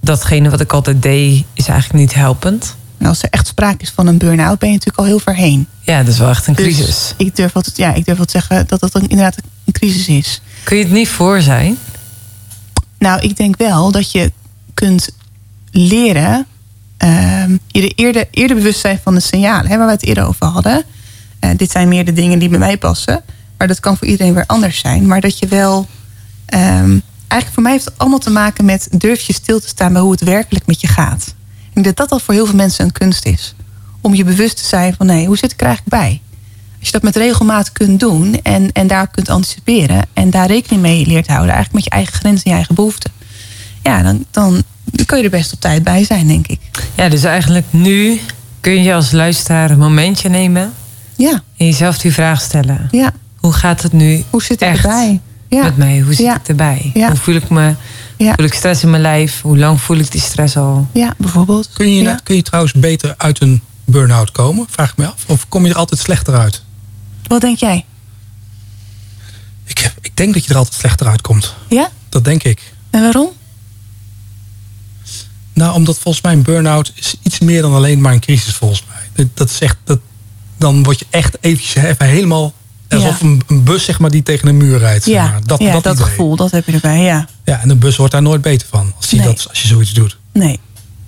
[0.00, 2.76] datgene wat ik altijd deed, is eigenlijk niet helpend?
[2.98, 5.34] En als er echt sprake is van een burn-out, ben je natuurlijk al heel ver
[5.34, 5.66] heen.
[5.80, 7.14] Ja, dat is wel echt een Dus crisis.
[7.16, 10.08] ik durf wel te, ja, ik durf wel te zeggen dat dat inderdaad een crisis
[10.08, 10.40] is.
[10.62, 11.78] Kun je het niet voor zijn?
[13.02, 14.32] Nou, ik denk wel dat je
[14.74, 15.08] kunt
[15.70, 16.46] leren.
[16.96, 20.24] ehm, je er eerder, eerder bewust zijn van de signalen, hè, waar we het eerder
[20.24, 20.82] over hadden.
[21.38, 23.22] Eh, dit zijn meer de dingen die bij mij passen.
[23.58, 25.06] Maar dat kan voor iedereen weer anders zijn.
[25.06, 25.86] Maar dat je wel.
[26.46, 26.98] ehm,
[27.28, 30.02] eigenlijk voor mij heeft het allemaal te maken met durf je stil te staan bij
[30.02, 31.34] hoe het werkelijk met je gaat.
[31.68, 33.54] Ik denk dat dat al voor heel veel mensen een kunst is.
[34.00, 36.20] Om je bewust te zijn van nee, hoe zit ik er eigenlijk bij?
[36.82, 40.82] Als je dat met regelmaat kunt doen en, en daar kunt anticiperen en daar rekening
[40.82, 43.10] mee leert houden, eigenlijk met je eigen grenzen en je eigen behoeften.
[43.82, 44.62] Ja, dan, dan
[45.06, 46.60] kun je er best op tijd bij zijn, denk ik.
[46.94, 48.20] Ja, dus eigenlijk nu
[48.60, 50.72] kun je als luisteraar een momentje nemen...
[51.16, 52.88] Ja, en jezelf die vraag stellen.
[52.90, 53.12] ja.
[53.36, 55.20] Hoe gaat het nu Hoe zit ik echt erbij?
[55.48, 55.62] Ja.
[55.62, 56.00] met mij?
[56.00, 56.36] Hoe zit Ja.
[56.36, 56.90] ik erbij?
[56.94, 57.08] Ja.
[57.08, 57.74] Hoe voel ik me?
[58.16, 58.32] Ja.
[58.36, 59.40] Voel ik stress in mijn lijf?
[59.40, 60.86] Hoe lang voel ik die stress al?
[60.92, 61.70] Ja, bijvoorbeeld.
[61.72, 62.18] Kun je, ja.
[62.22, 64.66] kun je trouwens beter uit een burn-out komen?
[64.70, 65.24] Vraag ik me af.
[65.26, 66.62] Of kom je er altijd slechter uit?
[67.26, 67.84] Wat denk jij?
[69.64, 71.54] Ik, ik denk dat je er altijd slechter uitkomt.
[71.68, 71.90] Ja?
[72.08, 72.72] Dat denk ik.
[72.90, 73.30] En waarom?
[75.52, 78.84] Nou, omdat volgens mij een burn-out is iets meer dan alleen maar een crisis volgens
[78.88, 79.02] mij.
[79.12, 79.98] Dat, dat is echt, dat,
[80.56, 82.52] dan word je echt eventjes even helemaal...
[82.88, 83.26] Alsof Ja.
[83.26, 85.04] een, een bus zeg maar, die tegen een muur rijdt.
[85.04, 85.46] zeg Ja, maar.
[85.46, 87.26] dat, ja, dat, gevoel, dat heb je erbij, ja.
[87.44, 88.92] Ja, en een bus wordt daar nooit beter van.
[88.96, 89.24] Als je, Nee.
[89.26, 90.16] dat, als je zoiets doet.
[90.32, 90.60] Nee.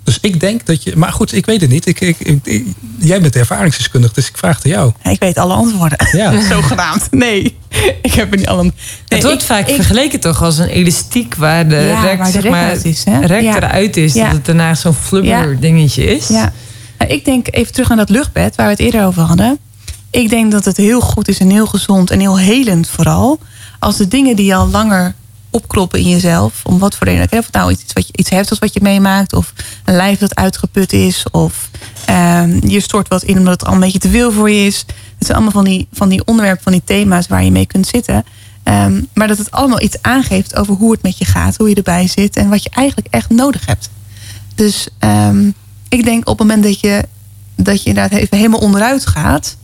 [0.05, 0.95] Dus ik denk dat je...
[0.95, 1.87] Maar goed, ik weet het niet.
[1.87, 2.17] Ik, ik,
[2.97, 4.91] jij bent ervaringsdeskundig, dus ik vraag het aan jou.
[5.03, 5.97] Ik weet alle antwoorden.
[6.11, 6.41] Ja.
[6.53, 7.07] Zogenaamd.
[7.11, 7.57] Nee,
[8.01, 8.63] ik heb er niet alle...
[8.63, 8.71] Nee,
[9.07, 12.25] het wordt ik- vaak ik- vergeleken toch als een elastiek waar de Ja, rek, waar
[12.25, 13.19] de zeg rek maar, uit is, hè?
[13.25, 13.55] rek Ja.
[13.55, 14.13] eruit is.
[14.13, 14.23] Ja.
[14.25, 15.59] Dat het daarna zo'n flubber Ja.
[15.59, 16.27] dingetje is.
[16.27, 16.53] Ja.
[16.97, 19.57] Nou, ik denk even terug naar dat luchtbed waar we het eerder over hadden.
[20.11, 23.39] Ik denk dat het heel goed is en heel gezond en heel helend vooral.
[23.79, 25.13] Als de dingen die al langer
[25.55, 26.61] opkloppen in jezelf.
[26.63, 27.39] Om wat voor reden.
[27.39, 29.33] Of nou iets, wat je, iets heftigs wat je meemaakt.
[29.33, 29.53] Of
[29.85, 31.25] een lijf dat uitgeput is.
[31.31, 31.69] Of
[32.05, 34.85] ehm, je stort wat in omdat het al een beetje te veel voor je is.
[35.17, 37.87] Het zijn allemaal van die, van die onderwerpen, van die thema's waar je mee kunt
[37.87, 38.25] zitten.
[38.63, 41.57] Ehm, maar dat het allemaal iets aangeeft over hoe het met je gaat.
[41.57, 42.35] Hoe je erbij zit.
[42.35, 43.89] En wat je eigenlijk echt nodig hebt.
[44.55, 45.49] Dus ehm,
[45.89, 47.05] ik denk op het moment dat je,
[47.55, 49.55] dat je inderdaad even helemaal onderuit gaat,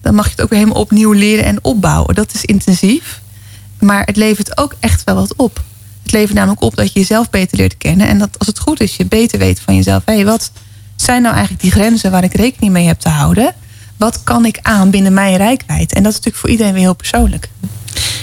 [0.00, 2.14] dan mag je het ook weer helemaal opnieuw leren en opbouwen.
[2.14, 3.20] Dat is intensief.
[3.80, 5.62] Maar het levert ook echt wel wat op.
[6.02, 8.08] Het levert namelijk op dat je jezelf beter leert kennen.
[8.08, 10.02] En dat als het goed is, je beter weet van jezelf.
[10.04, 10.50] Hé, wat
[10.96, 13.54] zijn nou eigenlijk die grenzen waar ik rekening mee heb te houden?
[13.96, 15.92] Wat kan ik aan binnen mijn rijkwijd?
[15.92, 17.48] En dat is natuurlijk voor iedereen weer heel persoonlijk.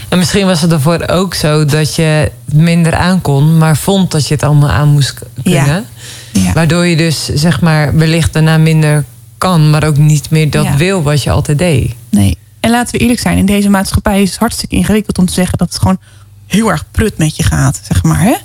[0.10, 4.34] En misschien was het daarvoor ook zo dat je minder aankon, maar vond dat je
[4.34, 5.66] het allemaal aan moest kunnen.
[5.66, 5.84] Ja.
[6.32, 6.54] Ja.
[6.54, 9.06] Waardoor je dus zeg maar wellicht daarna minder
[9.38, 10.76] kan, maar ook niet meer dat Ja.
[10.78, 11.94] wil wat je altijd deed.
[12.10, 12.38] Nee.
[12.60, 15.58] En laten we eerlijk zijn, in deze maatschappij is het hartstikke ingewikkeld om te zeggen
[15.58, 16.00] dat het gewoon
[16.48, 18.22] heel erg prut met je gaat, zeg maar.
[18.22, 18.36] Hè?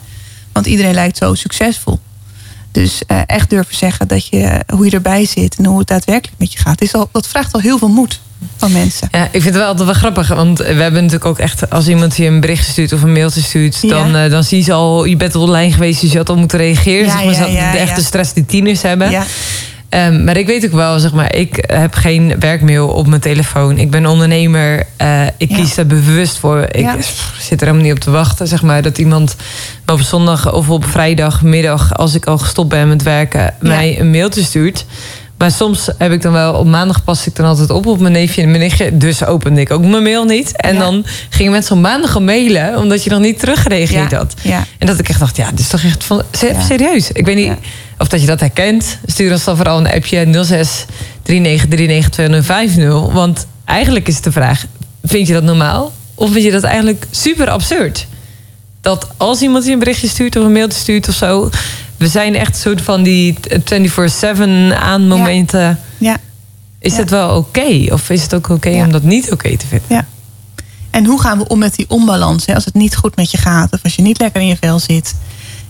[0.53, 2.01] Want iedereen lijkt zo succesvol.
[2.71, 6.39] Dus eh, echt durven zeggen dat je, hoe je erbij zit en hoe het daadwerkelijk
[6.39, 6.81] met je gaat.
[6.81, 8.21] Is al, dat vraagt al heel veel moed
[8.57, 9.09] van mensen.
[9.13, 10.29] Ja, ik vind het wel altijd wel grappig.
[10.29, 11.71] Want we hebben natuurlijk ook echt...
[11.71, 13.79] als iemand je een bericht stuurt of een mailtje stuurt...
[13.81, 13.89] Ja.
[13.89, 15.05] dan, eh, dan zie je al...
[15.05, 17.07] je bent online geweest, dus je had al moeten reageren.
[17.07, 19.25] Ja, zeg maar, ja, de echte stress die tieners hebben.
[19.93, 23.78] Ehm, maar ik weet ook wel, zeg maar, ik heb geen werkmail op mijn telefoon.
[23.78, 24.86] Ik ben ondernemer.
[24.97, 25.57] eh, ik Ja.
[25.57, 26.66] kies daar bewust voor.
[26.70, 26.97] Ik Ja.
[27.38, 29.36] zit er helemaal niet op te wachten, zeg maar, dat iemand
[29.86, 34.11] me op zondag of op vrijdagmiddag, als ik al gestopt ben met werken, mij een
[34.11, 34.84] mailtje stuurt.
[35.43, 38.12] Maar soms heb ik dan wel, op maandag pas ik dan altijd op op mijn
[38.12, 38.97] neefje en mijn nichtje.
[38.97, 40.57] Dus opende ik ook mijn mail niet.
[40.57, 40.80] En Ja.
[40.80, 44.16] dan gingen mensen op maandag al mailen, omdat je nog niet teruggereageerd Ja.
[44.16, 44.34] had.
[44.43, 44.64] Ja.
[44.78, 46.22] En dat ik echt dacht, ja, dit is toch echt van,
[46.68, 47.11] serieus.
[47.12, 47.53] Ik weet niet
[47.99, 48.99] of dat je dat herkent.
[49.07, 50.84] Stuur ons dan vooral een appje 06
[51.22, 53.12] 39392050.
[53.12, 54.64] Want eigenlijk is de vraag,
[55.05, 55.93] vind je dat normaal?
[56.14, 58.07] Of vind je dat eigenlijk super absurd?
[58.80, 61.51] Dat als iemand je een berichtje stuurt of een mailtje stuurt of zo...
[62.03, 65.78] we zijn echt een soort van die 24-7 aan momenten.
[65.98, 66.16] ja.
[66.78, 66.98] Is Ja.
[66.98, 67.86] het wel oké?
[67.92, 68.84] Of is het ook oké Ja.
[68.84, 69.86] om dat niet oké te vinden?
[69.88, 70.07] Ja.
[70.90, 72.46] En hoe gaan we om met die onbalans?
[72.46, 72.55] Hè?
[72.55, 74.78] Als het niet goed met je gaat of als je niet lekker in je vel
[74.78, 75.14] zit.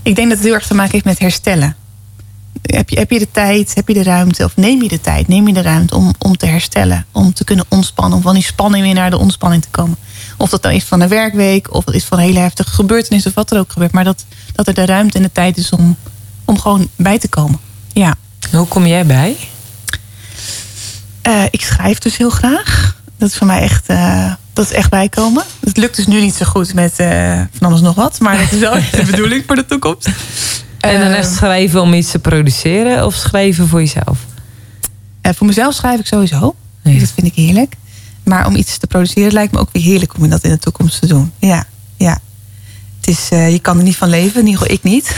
[0.02, 1.76] Ik denk dat het heel erg te maken heeft met herstellen.
[2.62, 5.28] Heb je, heb je de tijd, heb je de ruimte of neem je de tijd,
[5.28, 7.06] neem je de ruimte om, om te herstellen.
[7.12, 9.96] Om te kunnen ontspannen, om van die spanning weer naar de ontspanning te komen.
[10.36, 13.26] Of dat nou is van een werkweek of het is van een hele heftige gebeurtenis
[13.26, 13.92] of wat er ook gebeurt.
[13.92, 14.24] Maar dat,
[14.54, 15.96] dat er de ruimte en de tijd is om,
[16.53, 17.59] om gewoon bij te komen.
[17.92, 18.14] Ja.
[18.53, 19.36] Hoe kom jij bij?
[21.22, 22.96] Eh, ik schrijf dus heel graag.
[23.18, 25.44] Dat is voor mij echt, eh, dat is echt bijkomen.
[25.61, 28.20] Het lukt dus nu niet zo goed met eh, van alles nog wat.
[28.20, 30.09] Maar dat is wel echt de bedoeling voor de toekomst.
[30.80, 34.18] En dan echt schrijven om iets te produceren of schrijven voor jezelf?
[35.22, 36.55] voor mezelf schrijf ik sowieso.
[36.82, 36.98] Ja.
[36.98, 37.74] Dat vind ik heerlijk.
[38.24, 41.00] Maar om iets te produceren lijkt me ook weer heerlijk om dat in de toekomst
[41.00, 41.32] te doen.
[41.38, 41.64] Ja,
[41.96, 42.18] ja.
[43.03, 45.16] Het is, eh, je kan er niet van leven, in ieder geval ik niet.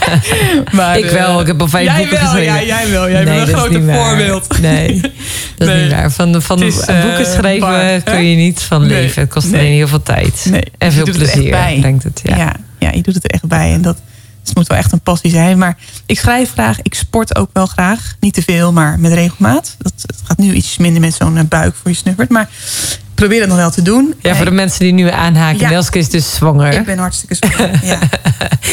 [0.76, 2.54] maar, ik wel, eh, ik heb al vijf jij boeken wel, geschreven.
[2.54, 4.58] Ja, jij wel, jij Nee, bent een grote voorbeeld.
[4.60, 5.00] Nee,
[5.56, 6.12] dat is niet waar.
[6.12, 8.88] Van, van is, eh, boeken schrijven bar, kun je niet van Nee.
[8.88, 9.22] leven.
[9.22, 10.50] Het kost alleen heel veel tijd.
[10.78, 11.48] En veel er plezier
[11.80, 12.20] brengt het.
[12.22, 12.36] Ja.
[12.36, 12.56] Ja.
[12.78, 13.72] Ja, je doet het er echt bij.
[13.72, 13.96] En dat
[14.46, 15.58] het moet wel echt een passie zijn.
[15.58, 16.78] Maar ik schrijf graag.
[16.82, 18.14] Ik sport ook wel graag.
[18.20, 19.76] Niet te veel, maar met regelmaat.
[19.78, 19.92] Dat,
[20.24, 22.28] gaat nu iets minder met zo'n buik voor je snuffert.
[22.28, 22.48] Maar
[23.16, 24.14] probeer het nog wel te doen.
[24.22, 25.60] Ja, voor de mensen die nu aanhaken.
[25.60, 25.68] Ja.
[25.68, 26.72] Nelske is dus zwanger.
[26.72, 27.80] Ik ben hartstikke zwanger.
[27.84, 27.98] ja.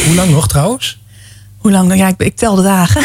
[0.06, 1.00] Hoe lang nog trouwens?
[1.58, 1.96] Hoe lang?
[1.96, 3.02] Ja, ik, ik tel de dagen.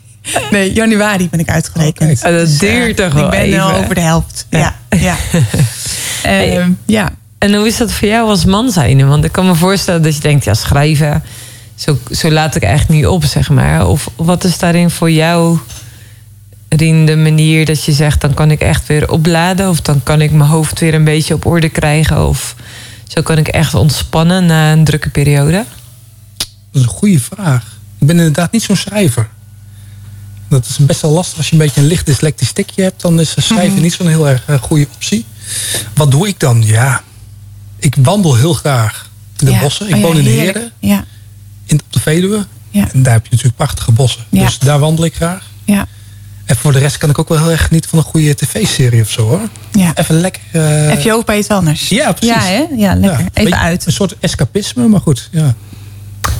[0.50, 2.10] nee, januari ben ik uitgerekend.
[2.18, 2.28] Oké.
[2.28, 3.60] Oh, dat Dus, eh, duurt toch wel Ik ben even.
[3.60, 4.46] al over de helft.
[4.50, 5.16] Ja, ja.
[6.22, 6.58] Hey.
[6.58, 7.10] Ehm, ja.
[7.38, 9.08] En hoe is dat voor jou als man zijn?
[9.08, 11.22] Want ik kan me voorstellen dat je denkt, ja, schrijven,
[11.74, 13.86] zo, zo laat ik eigenlijk niet op, zeg maar.
[13.86, 15.58] Of wat is daarin voor jou,
[16.76, 19.68] De manier dat je zegt, dan kan ik echt weer opladen?
[19.68, 22.28] Of dan kan ik mijn hoofd weer een beetje op orde krijgen?
[22.28, 22.54] Of
[23.08, 25.64] zo kan ik echt ontspannen na een drukke periode?
[26.36, 27.78] Dat is een goede vraag.
[27.98, 29.28] Ik ben inderdaad niet zo'n schrijver.
[30.48, 31.36] Dat is best wel lastig.
[31.36, 33.00] Als je een beetje een licht dyslectisch stikje hebt...
[33.00, 33.82] dan is schrijven Mhm.
[33.82, 35.24] niet zo'n heel erg eh, goede optie.
[35.94, 36.62] Wat doe ik dan?
[36.66, 37.02] Ja,
[37.78, 39.60] ik wandel heel graag in de Ja.
[39.60, 39.88] bossen.
[39.88, 40.44] Ik Oh ja, woon in heerlijk.
[40.56, 41.04] Heerden, Ja,
[41.66, 42.46] in, op de Veluwe.
[42.70, 42.88] Ja.
[42.92, 44.24] En daar heb je natuurlijk prachtige bossen.
[44.28, 44.44] Ja.
[44.44, 45.44] Dus daar wandel ik graag.
[45.64, 45.86] ja,
[46.52, 49.02] En voor de rest kan ik ook wel heel erg genieten van een goede tv-serie
[49.02, 49.40] of zo hoor.
[49.70, 49.92] ja.
[49.94, 50.42] Even lekker...
[50.88, 51.88] Heb je hoofd bij iets anders?
[51.88, 52.34] Ja, precies.
[52.34, 52.64] Ja, hè?
[52.76, 53.20] Ja, lekker.
[53.20, 53.86] ja, Even uit.
[53.86, 55.28] Een soort escapisme, maar goed.
[55.30, 55.54] Ja,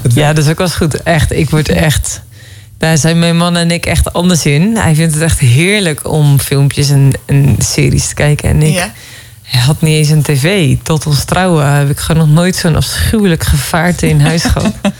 [0.02, 1.02] Het Ja, dat is ook wel eens goed.
[1.02, 2.22] Echt, ik word echt...
[2.78, 4.76] Daar zijn mijn man en ik echt anders in.
[4.76, 8.48] Hij vindt het echt heerlijk om filmpjes en, en series te kijken.
[8.48, 8.92] En ik Ja.
[9.52, 10.76] Hij had niet eens een tv.
[10.82, 14.72] Tot ons trouwen heb ik gewoon nog nooit zo'n afschuwelijk gevaarte in huis gehad.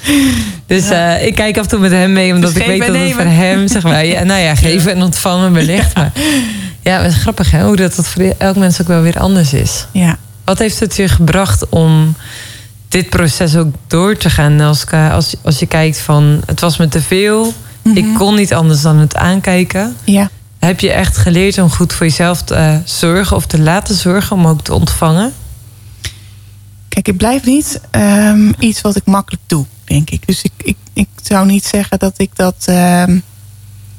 [0.67, 2.89] Dus eh, ik kijk af en toe met hem mee, omdat Dus ik weet dat
[2.89, 3.37] en het voor nemen.
[3.37, 4.07] hem, zeg maar...
[4.07, 5.95] Ja, nou ja, geven en ontvangen wellicht.
[5.95, 6.13] Maar
[6.83, 9.53] ja, het is grappig hè, hoe dat, dat voor elk mens ook wel weer anders
[9.53, 9.87] is.
[9.93, 10.19] Ja.
[10.45, 12.15] Wat heeft het je gebracht om
[12.89, 14.61] dit proces ook door te gaan?
[14.61, 14.85] Als,
[15.43, 17.55] als je kijkt van, het was me te veel.
[17.95, 19.97] Ik kon niet anders dan het aankijken.
[20.05, 20.31] Ja.
[20.65, 24.37] Heb je echt geleerd om goed voor jezelf te eh, zorgen of te laten zorgen
[24.37, 25.33] om ook te ontvangen?
[26.89, 30.27] Kijk, het blijft niet ehm, iets wat ik makkelijk doe, denk ik.
[30.27, 33.19] Dus ik, ik, ik zou niet zeggen dat ik dat ehm,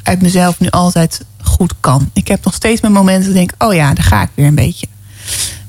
[0.04, 2.10] uit mezelf nu altijd goed kan.
[2.14, 4.48] Ik heb nog steeds mijn momenten dat ik denk, oh ja, daar ga ik weer
[4.48, 4.88] een beetje.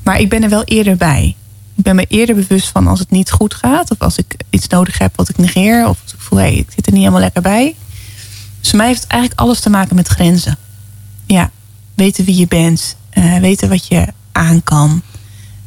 [0.03, 1.37] Maar ik ben er wel eerder bij.
[1.75, 3.91] Ik ben me eerder bewust van als het niet goed gaat.
[3.91, 5.89] Of als ik iets nodig heb wat ik negeer.
[5.89, 7.75] Of als ik voel, hé, hey, ik zit er niet helemaal lekker bij.
[8.61, 10.59] Dus voor mij heeft eigenlijk alles te maken met grenzen.
[11.27, 11.51] Ja,
[11.95, 12.97] weten wie je bent.
[13.11, 15.03] eh, weten wat je aan kan.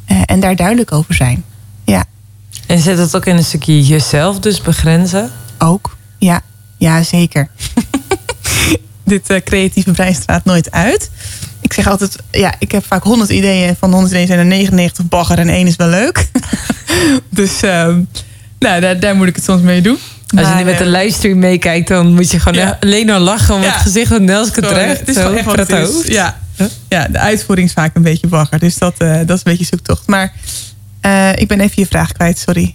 [0.04, 1.44] eh, en daar duidelijk over zijn.
[1.84, 2.04] Ja,
[2.66, 5.30] En zet het ook in een stukje jezelf dus begrenzen?
[5.58, 5.96] ook.
[6.18, 6.40] Ja,
[6.76, 7.48] ja zeker.
[9.04, 11.10] Dit eh, creatieve brein straat nooit uit.
[11.60, 13.76] Ik zeg altijd, ja, ik heb vaak 100 ideeën.
[13.76, 16.28] Van de 100 ideeën zijn er 99 bagger en één is wel leuk.
[17.30, 18.02] dus ehm,
[18.58, 19.98] nou, daar, daar moet ik het soms mee doen.
[20.36, 22.76] Als je nu met de eh, livestream meekijkt, dan moet je gewoon Ja.
[22.80, 24.98] alleen maar lachen om het gezicht van Nelske terecht.
[25.00, 26.06] Het is gewoon echt wat het is.
[26.06, 26.38] Ja.
[26.88, 28.58] ja, de uitvoering is vaak een beetje bagger.
[28.58, 30.06] Dus dat, eh, dat is een beetje zoektocht.
[30.06, 30.32] Maar
[31.00, 32.74] eh, ik ben even je vraag kwijt, sorry.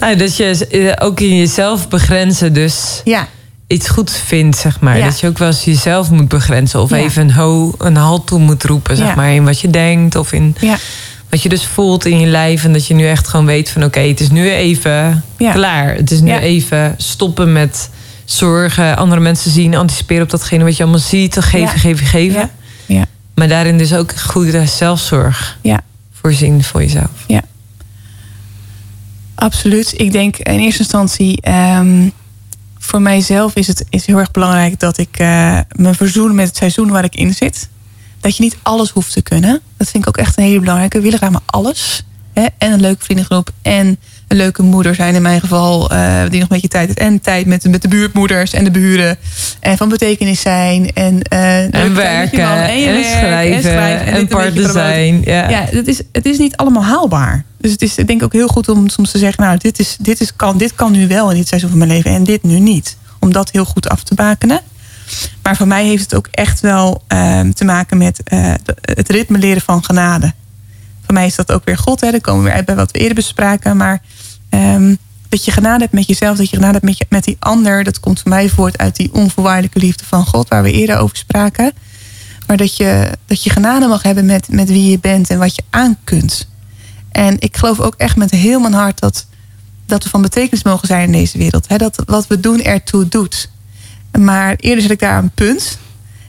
[0.00, 3.28] Nou, dat je eh, ook in jezelf begrenzen dus Ja,
[3.66, 4.98] iets goed vindt, zeg maar.
[4.98, 5.04] Ja.
[5.04, 6.80] Dat je ook wel eens jezelf moet begrenzen.
[6.80, 6.96] Of Ja.
[6.96, 9.32] even een, ho, een halt toe moet roepen, zeg maar.
[9.32, 10.76] In wat je denkt of in ja,
[11.34, 12.64] wat je dus voelt in je lijf.
[12.64, 13.84] En dat je nu echt gewoon weet van...
[13.84, 15.52] oké, het is nu even Ja.
[15.52, 15.94] klaar.
[15.94, 16.40] Het is nu Ja.
[16.40, 17.90] even stoppen met
[18.24, 18.96] zorgen.
[18.96, 21.36] Andere mensen zien, anticiperen op datgene wat je allemaal ziet.
[21.40, 21.66] Geven, Ja.
[21.68, 22.40] geven, geven.
[22.40, 22.50] ja,
[22.86, 23.04] ja,
[23.34, 25.80] Maar daarin dus ook goede zelfzorg ja.
[26.12, 27.26] voorzien voor jezelf.
[29.34, 29.94] Absoluut.
[30.00, 32.08] Ik denk in eerste instantie, ehm,
[32.78, 36.56] voor mijzelf is het is heel erg belangrijk dat ik eh, me verzoen met het
[36.56, 37.68] seizoen waar ik in zit.
[38.24, 39.60] Dat je niet alles hoeft te kunnen.
[39.76, 40.96] Dat vind ik ook echt een hele belangrijke.
[40.96, 42.04] We willen graag maar alles.
[42.32, 42.46] Hè?
[42.58, 43.50] En een leuke vriendengroep.
[43.62, 43.98] En
[44.28, 45.90] een leuke moeder zijn in mijn geval.
[45.90, 46.98] eh, die nog een beetje tijd heeft.
[46.98, 49.18] En tijd met, met de buurtmoeders en de buren.
[49.60, 50.92] En van betekenis zijn.
[50.92, 52.56] En, met je werken, man.
[52.56, 53.04] en werk,
[53.60, 55.68] schrijven, en beetje partner zijn, ja.
[55.88, 57.44] is, het is niet allemaal haalbaar.
[57.58, 59.44] Dus het is ik denk ook heel goed om soms te zeggen...
[59.44, 61.90] nou, dit, is, dit, is, kan, dit kan nu wel in dit seizoen van mijn
[61.90, 62.10] leven...
[62.10, 62.96] en dit nu niet.
[63.20, 64.60] Om dat heel goed af te bakenen.
[65.42, 69.38] Maar voor mij heeft het ook echt wel ehm, te maken met eh, het ritme
[69.38, 70.32] leren van genade.
[71.04, 72.00] Voor mij is dat ook weer God.
[72.00, 72.10] Hè.
[72.10, 73.76] Dan komen we weer uit bij wat we eerder bespraken.
[73.76, 74.02] Maar
[74.48, 74.94] ehm,
[75.28, 77.84] dat je genade hebt met jezelf, dat je genade hebt met, met die ander...
[77.84, 80.48] dat komt voor mij voort uit die onvoorwaardelijke liefde van God...
[80.48, 81.72] waar we eerder over spraken.
[82.46, 85.54] Maar dat je, dat je genade mag hebben met, met wie je bent en wat
[85.54, 86.48] je aan kunt.
[87.10, 89.26] En ik geloof ook echt met heel mijn hart dat,
[89.86, 91.78] dat we van betekenis mogen zijn in deze wereld.
[91.78, 93.50] Dat wat we doen ertoe doet.
[94.18, 95.78] Maar eerder zet ik daar een punt.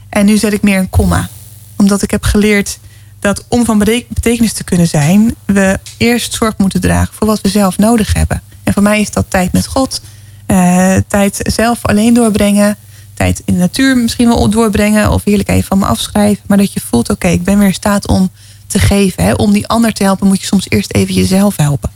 [0.10, 1.30] En nu zet ik meer een komma.
[1.78, 2.80] Omdat ik heb geleerd
[3.20, 5.36] dat om van bete- betekenis te kunnen zijn...
[5.46, 8.42] we eerst zorg moeten dragen voor wat we zelf nodig hebben.
[8.64, 10.02] En voor mij is dat tijd met God.
[10.46, 12.78] eh, tijd zelf alleen doorbrengen.
[13.14, 15.12] Tijd in de natuur misschien wel doorbrengen.
[15.12, 16.44] Of heerlijk even van me afschrijven.
[16.48, 18.30] Maar dat je voelt, oké, ik ben weer in staat om
[18.68, 19.24] te geven.
[19.24, 19.34] Hè.
[19.34, 21.90] Om die ander te helpen moet je soms eerst even jezelf helpen.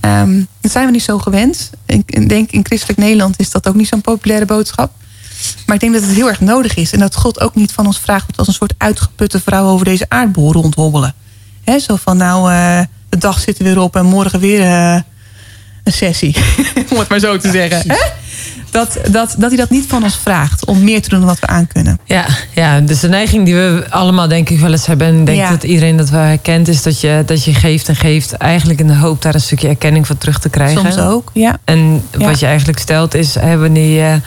[0.00, 1.70] Ehm, dat zijn we niet zo gewend.
[1.86, 4.92] Ik denk in christelijk Nederland is dat ook niet zo'n populaire boodschap.
[5.66, 6.92] Maar ik denk dat het heel erg nodig is.
[6.92, 9.84] En dat God ook niet van ons vraagt we als een soort uitgeputte vrouw over
[9.84, 11.14] deze aardbol rondhobbelen.
[11.64, 15.00] Hè, zo van nou, eh, de dag zit er weer op en morgen weer eh,
[15.84, 16.36] een sessie.
[16.92, 17.82] Om het maar zo te zeggen.
[17.90, 17.96] Hè?
[18.70, 21.38] Dat, dat, dat hij dat niet van ons vraagt om meer te doen dan wat
[21.40, 21.98] we aankunnen.
[22.04, 25.06] Ja, ja, dus de neiging die we allemaal denk ik wel eens hebben...
[25.06, 25.50] en ik denk Ja.
[25.50, 26.68] dat iedereen dat wel herkent...
[26.68, 28.32] is dat je, dat je geeft en geeft...
[28.32, 30.92] eigenlijk in de hoop daar een stukje erkenning van terug te krijgen.
[30.92, 31.58] Soms ook, ja.
[31.64, 32.26] En Ja.
[32.26, 33.34] wat je eigenlijk stelt is...
[33.34, 34.20] hè, wanneer je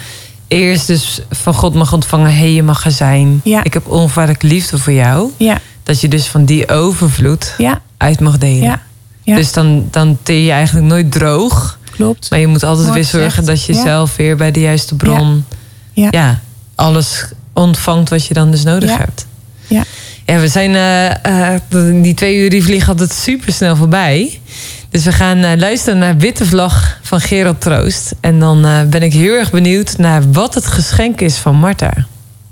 [0.47, 2.31] eerst dus van God mag ontvangen...
[2.31, 3.41] hé, hey, je mag er zijn.
[3.43, 3.63] Ja.
[3.63, 5.31] Ik heb onvoorwaardelijke liefde voor jou.
[5.37, 8.81] Ja, Dat je dus van die overvloed ja, uit mag delen.
[9.23, 9.35] Ja.
[9.35, 11.79] Dus dan, dan je eigenlijk nooit droog...
[11.91, 12.29] klopt.
[12.29, 13.81] Maar je moet altijd weer zorgen dat je Ja.
[13.81, 15.45] zelf weer bij de juiste bron...
[15.93, 16.07] Ja.
[16.11, 16.39] Ja.
[16.75, 19.25] alles ontvangt wat je dan dus nodig hebt.
[19.67, 19.83] Ja.
[20.25, 20.75] Ja, we zijn...
[20.75, 21.61] eh, eh,
[22.03, 24.39] die twee uur die vliegen altijd super snel voorbij.
[24.89, 28.13] Dus we gaan eh, luisteren naar Witte Vlag van Gerald Troost.
[28.19, 31.93] En dan ben ik heel erg benieuwd naar wat het geschenk is van Marta.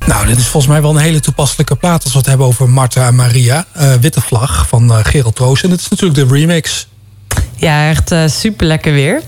[0.06, 2.70] Nou, dit is volgens mij wel een hele toepasselijke plaat als we het hebben over
[2.70, 3.66] Marta en Maria.
[3.72, 5.64] Eh, Witte Vlag van eh, Gerald Troost.
[5.64, 6.88] En het is natuurlijk de remix.
[7.56, 9.22] Ja, echt super lekker weer.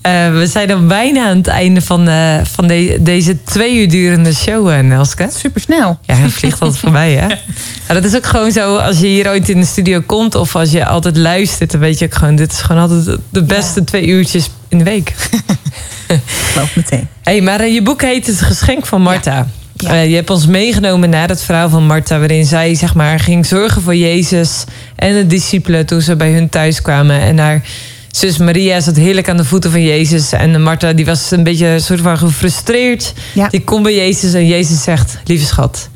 [0.00, 3.88] Eh, we zijn dan bijna aan het einde van, eh, van de- deze twee uur
[3.88, 5.28] durende show, eh, Nelske.
[5.36, 5.98] Super snel.
[6.02, 7.26] Ja, het vliegt altijd voorbij, hè?
[7.88, 10.34] Ja, dat is ook gewoon zo, als je hier ooit in de studio komt...
[10.34, 12.36] of als je altijd luistert, dan weet je ook gewoon...
[12.36, 15.14] dit is gewoon altijd de beste twee uurtjes in de week.
[16.52, 17.08] Geloof meteen.
[17.22, 19.34] hey, maar eh, je boek heet Het Geschenk van Marta.
[19.34, 19.46] Ja.
[19.76, 22.18] Eh, je hebt ons meegenomen naar het verhaal van Marta...
[22.18, 24.64] waarin zij zeg maar, ging zorgen voor Jezus
[24.96, 25.86] en de discipelen...
[25.86, 27.20] toen ze bij hun thuis kwamen.
[27.20, 27.62] En haar
[28.10, 30.32] zus Maria zat heerlijk aan de voeten van Jezus.
[30.32, 33.12] En Marta die was een beetje een soort van gefrustreerd.
[33.34, 33.48] Ja.
[33.48, 35.18] Die komt bij Jezus en Jezus zegt...
[35.24, 35.88] lieve schat,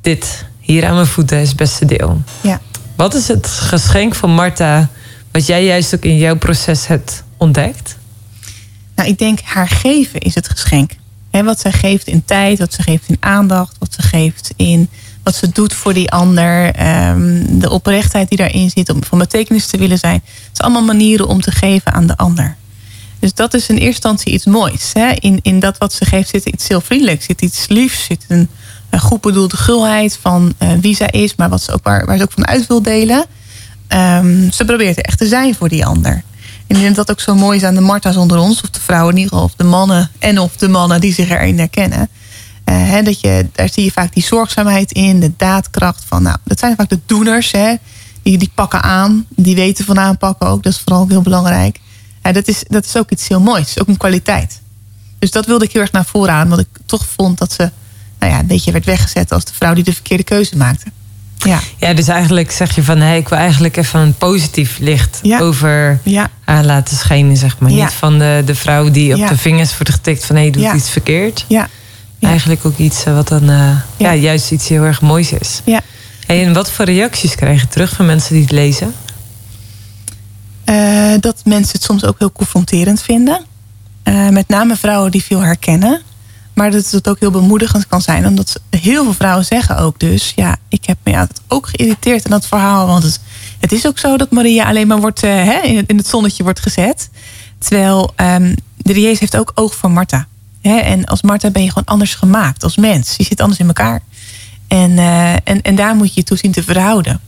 [0.00, 2.22] dit hier aan mijn voeten is het beste deel.
[2.40, 2.60] Ja.
[2.96, 4.88] Wat is het geschenk van Marta...
[5.32, 7.98] wat jij juist ook in jouw proces hebt ontdekt?
[8.94, 10.92] Nou, ik denk haar geven is het geschenk.
[11.30, 14.88] Hè, wat zij geeft in tijd, wat ze geeft in aandacht, wat ze geeft in
[15.22, 16.74] wat ze doet voor die ander.
[16.74, 20.20] ehm, de oprechtheid die daarin zit om van betekenis te willen zijn.
[20.24, 22.56] Het zijn allemaal manieren om te geven aan de ander.
[23.18, 24.90] Dus dat is in eerste instantie iets moois.
[24.92, 25.10] Hè?
[25.10, 28.48] In, in dat wat ze geeft zit iets heel vriendelijks, zit iets liefs, zit een,
[28.90, 32.16] een goed bedoelde gulheid van eh, wie zij is, maar wat ze ook, waar, waar
[32.16, 33.24] ze ook van uit wil delen.
[33.88, 36.22] Ehm, ze probeert er echt te zijn voor die ander.
[36.70, 38.80] En ik denk dat ook zo mooi is aan de Marta's onder ons, of de
[38.80, 42.08] vrouwen in ieder geval, of de mannen en of de mannen die zich erin herkennen.
[42.64, 46.36] Eh, hè, dat je, daar zie je vaak die zorgzaamheid in, de daadkracht van, nou,
[46.44, 47.74] dat zijn vaak de doeners, hè,
[48.22, 51.80] die, die pakken aan, die weten van aanpakken ook, dat is vooral heel belangrijk.
[52.22, 53.80] Ja, dat, is, dat is ook iets heel moois.
[53.80, 54.60] Ook een kwaliteit.
[55.18, 56.42] Dus dat wilde ik heel erg naar voren aan.
[56.42, 57.70] Omdat ik toch vond dat ze
[58.18, 60.86] nou ja, een beetje werd weggezet als de vrouw die de verkeerde keuze maakte.
[61.44, 62.98] Ja, Ja, dus eigenlijk zeg je van...
[62.98, 65.38] Hé, ik wil eigenlijk even een positief licht Ja.
[65.40, 67.70] over ja, haar laten schijnen, zeg maar.
[67.70, 67.84] Ja.
[67.84, 70.36] Niet van de, de vrouw die op de vingers wordt getikt van...
[70.36, 71.44] hé, je doet iets verkeerd.
[71.48, 71.68] ja.
[72.18, 72.28] Ja.
[72.28, 74.14] Eigenlijk ook iets eh, wat dan eh, ja.
[74.14, 75.60] juist iets heel erg moois is.
[75.64, 75.80] Ja.
[76.26, 78.94] Hey, en wat voor reacties krijg je terug van mensen die het lezen?
[80.64, 83.40] Eh, dat mensen het soms ook heel confronterend vinden.
[84.02, 86.00] Eh, met name vrouwen die veel herkennen.
[86.60, 88.26] Maar dat het ook heel bemoedigend kan zijn.
[88.26, 90.32] Omdat heel veel vrouwen zeggen ook dus...
[90.36, 92.86] ja, ik heb me altijd ook geïrriteerd in dat verhaal.
[92.86, 93.20] Want
[93.60, 96.60] het, is ook zo dat Maria alleen maar wordt, eh, hè, in, het, zonnetje wordt
[96.60, 97.10] gezet.
[97.58, 100.26] Terwijl ehm, de Jezus heeft ook oog voor Martha.
[100.60, 100.76] Hè?
[100.76, 103.14] En als Martha ben je gewoon anders gemaakt als mens.
[103.16, 104.02] Je zit anders in elkaar.
[104.68, 107.20] En, eh, en, en daar moet je je toe zien te verhouden.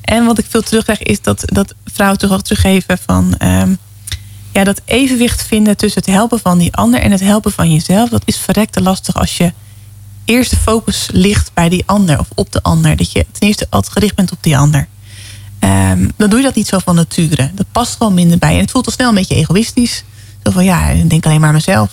[0.00, 3.34] En wat ik veel terugkrijg is dat, dat vrouwen toch ook teruggeven van...
[3.38, 3.74] ehm,
[4.52, 8.08] ja, dat evenwicht vinden tussen het helpen van die ander en het helpen van jezelf.
[8.08, 9.52] Dat is verrekte lastig als je
[10.24, 12.96] eerst de focus ligt bij die ander of op de ander.
[12.96, 14.88] Dat je ten eerste altijd gericht bent op die ander.
[15.58, 17.50] Ehm, dan doe je dat niet zo van nature.
[17.54, 18.54] Dat past wel minder bij.
[18.54, 20.04] En het voelt al snel een beetje egoïstisch.
[20.44, 21.90] Zo van ja, ik denk alleen maar aan mezelf.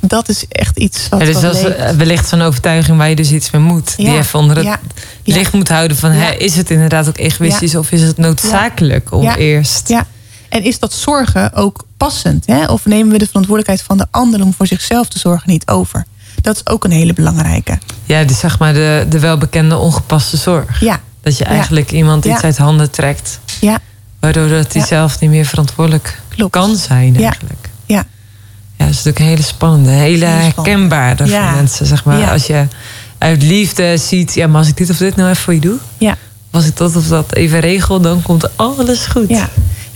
[0.00, 1.20] Dat is echt iets wat.
[1.20, 3.96] Ja, dus dat is eh, wellicht zo'n overtuiging waar je dus iets mee moet.
[3.96, 4.80] Die even onder het ja,
[5.24, 6.10] licht moet houden van...
[6.10, 9.36] Hè, is het inderdaad ook egoïstisch of is het noodzakelijk om Ja.
[9.36, 9.88] eerst...
[9.88, 10.06] Ja.
[10.48, 12.46] En is dat zorgen ook passend?
[12.46, 12.64] Hè?
[12.66, 16.04] Of nemen we de verantwoordelijkheid van de ander om voor zichzelf te zorgen niet over?
[16.42, 17.78] Dat is ook een hele belangrijke.
[18.04, 20.80] Ja, dus zeg maar de, de welbekende ongepaste zorg.
[20.80, 21.50] Ja, Dat je Ja.
[21.50, 22.42] eigenlijk iemand iets Ja.
[22.42, 23.40] uit handen trekt...
[23.60, 23.78] ja,
[24.20, 24.86] waardoor dat hij Ja.
[24.88, 26.52] zelf niet meer verantwoordelijk Klopt.
[26.52, 27.68] kan zijn eigenlijk.
[27.86, 28.04] ja,
[28.76, 30.50] Ja, dat is natuurlijk een hele spannende, hele Ja.
[30.54, 31.86] voor mensen.
[31.86, 32.30] Zeg maar.
[32.30, 32.66] Als je
[33.18, 35.76] uit liefde ziet, ja, maar als ik dit of dit nou even voor je doe,
[35.98, 36.16] ja,
[36.50, 39.28] als ik dat of dat even regel, dan komt alles goed.
[39.28, 39.48] ja.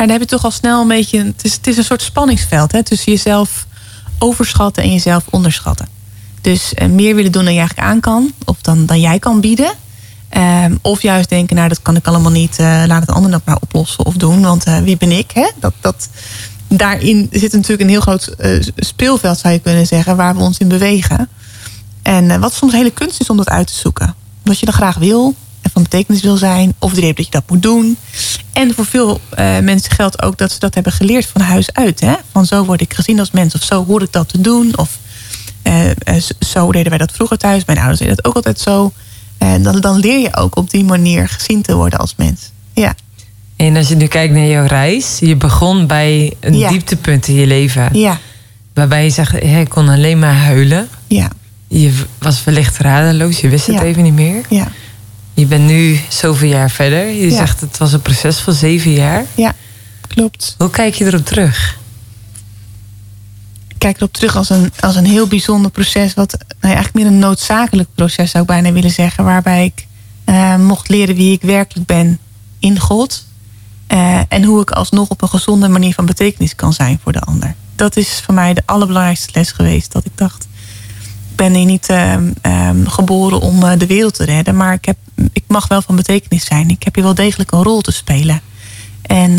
[0.06, 1.24] Dan heb je toch al snel een beetje.
[1.24, 3.66] Het is, het is een soort spanningsveld hè, tussen jezelf
[4.18, 5.88] overschatten en jezelf onderschatten.
[6.40, 9.40] Dus eh, meer willen doen dan je eigenlijk aan kan, of dan, dan jij kan
[9.40, 9.72] bieden.
[10.28, 13.44] Ehm, of juist denken, nou dat kan ik allemaal niet, eh, laat het ander dat
[13.44, 15.30] maar oplossen of doen, want eh, wie ben ik?
[15.30, 15.48] Hè?
[15.58, 16.08] Dat, dat,
[16.68, 18.34] daarin zit natuurlijk een heel groot
[18.76, 21.28] speelveld, zou je kunnen zeggen, waar we ons in bewegen.
[22.02, 24.14] En wat soms hele kunst is om dat uit te zoeken.
[24.38, 25.34] Omdat je dat graag wil
[25.74, 27.96] en van betekenis wil zijn, of de reden dat je dat moet doen.
[28.52, 32.00] En voor veel eh, mensen geldt ook dat ze dat hebben geleerd van huis uit.
[32.00, 32.14] Hè?
[32.32, 34.78] Van zo word ik gezien als mens, of zo hoor ik dat te doen.
[34.78, 34.98] Of
[35.62, 37.64] eh, eh, zo deden wij dat vroeger thuis.
[37.64, 38.92] Mijn ouders deden dat ook altijd zo.
[39.38, 42.50] En dan, dan leer je ook op die manier gezien te worden als mens.
[42.74, 42.94] Ja,
[43.56, 46.68] En als je nu kijkt naar jouw reis, je begon bij een Ja.
[46.68, 47.88] dieptepunt in je leven.
[47.92, 48.18] ja,
[48.74, 50.88] Waarbij je zegt, ik kon alleen maar huilen.
[51.06, 51.30] ja,
[51.68, 53.82] Je was wellicht radeloos, je wist het Ja.
[53.82, 54.42] even niet meer.
[54.48, 54.68] ja,
[55.34, 57.06] Je bent nu zoveel jaar verder.
[57.08, 57.36] Je Ja.
[57.36, 59.24] zegt het was een proces van zeven jaar.
[59.34, 59.54] ja,
[60.08, 60.54] klopt.
[60.58, 61.78] Hoe kijk je erop terug?
[63.68, 66.14] Ik kijk erop terug als een, als een heel bijzonder proces.
[66.14, 69.24] Wat nou ja, eigenlijk meer een noodzakelijk proces zou ik bijna willen zeggen.
[69.24, 69.86] Waarbij ik
[70.24, 72.18] eh, mocht leren wie ik werkelijk ben
[72.58, 73.24] in God.
[73.86, 77.20] Eh, en hoe ik alsnog op een gezonde manier van betekenis kan zijn voor de
[77.20, 77.54] ander.
[77.74, 79.92] Dat is voor mij de allerbelangrijkste les geweest.
[79.92, 80.46] Dat ik dacht,
[81.40, 84.56] ben hier niet ehm, ehm, geboren om eh, de wereld te redden.
[84.56, 84.96] Maar ik, heb,
[85.32, 86.70] ik mag wel van betekenis zijn.
[86.70, 88.40] Ik heb hier wel degelijk een rol te spelen.
[89.02, 89.38] En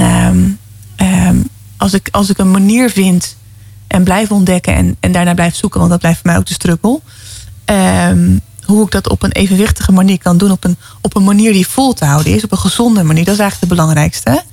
[0.96, 1.36] ehm,
[1.78, 3.36] als, ik, als ik een manier vind
[3.88, 6.54] en blijf ontdekken en, en daarna blijf zoeken, want dat blijft voor mij ook de
[6.54, 7.00] struggle.
[8.62, 11.68] Hoe ik dat op een evenwichtige manier kan doen, op een, op een manier die
[11.68, 14.44] vol te houden is, op een gezonde manier, dat is eigenlijk het belangrijkste.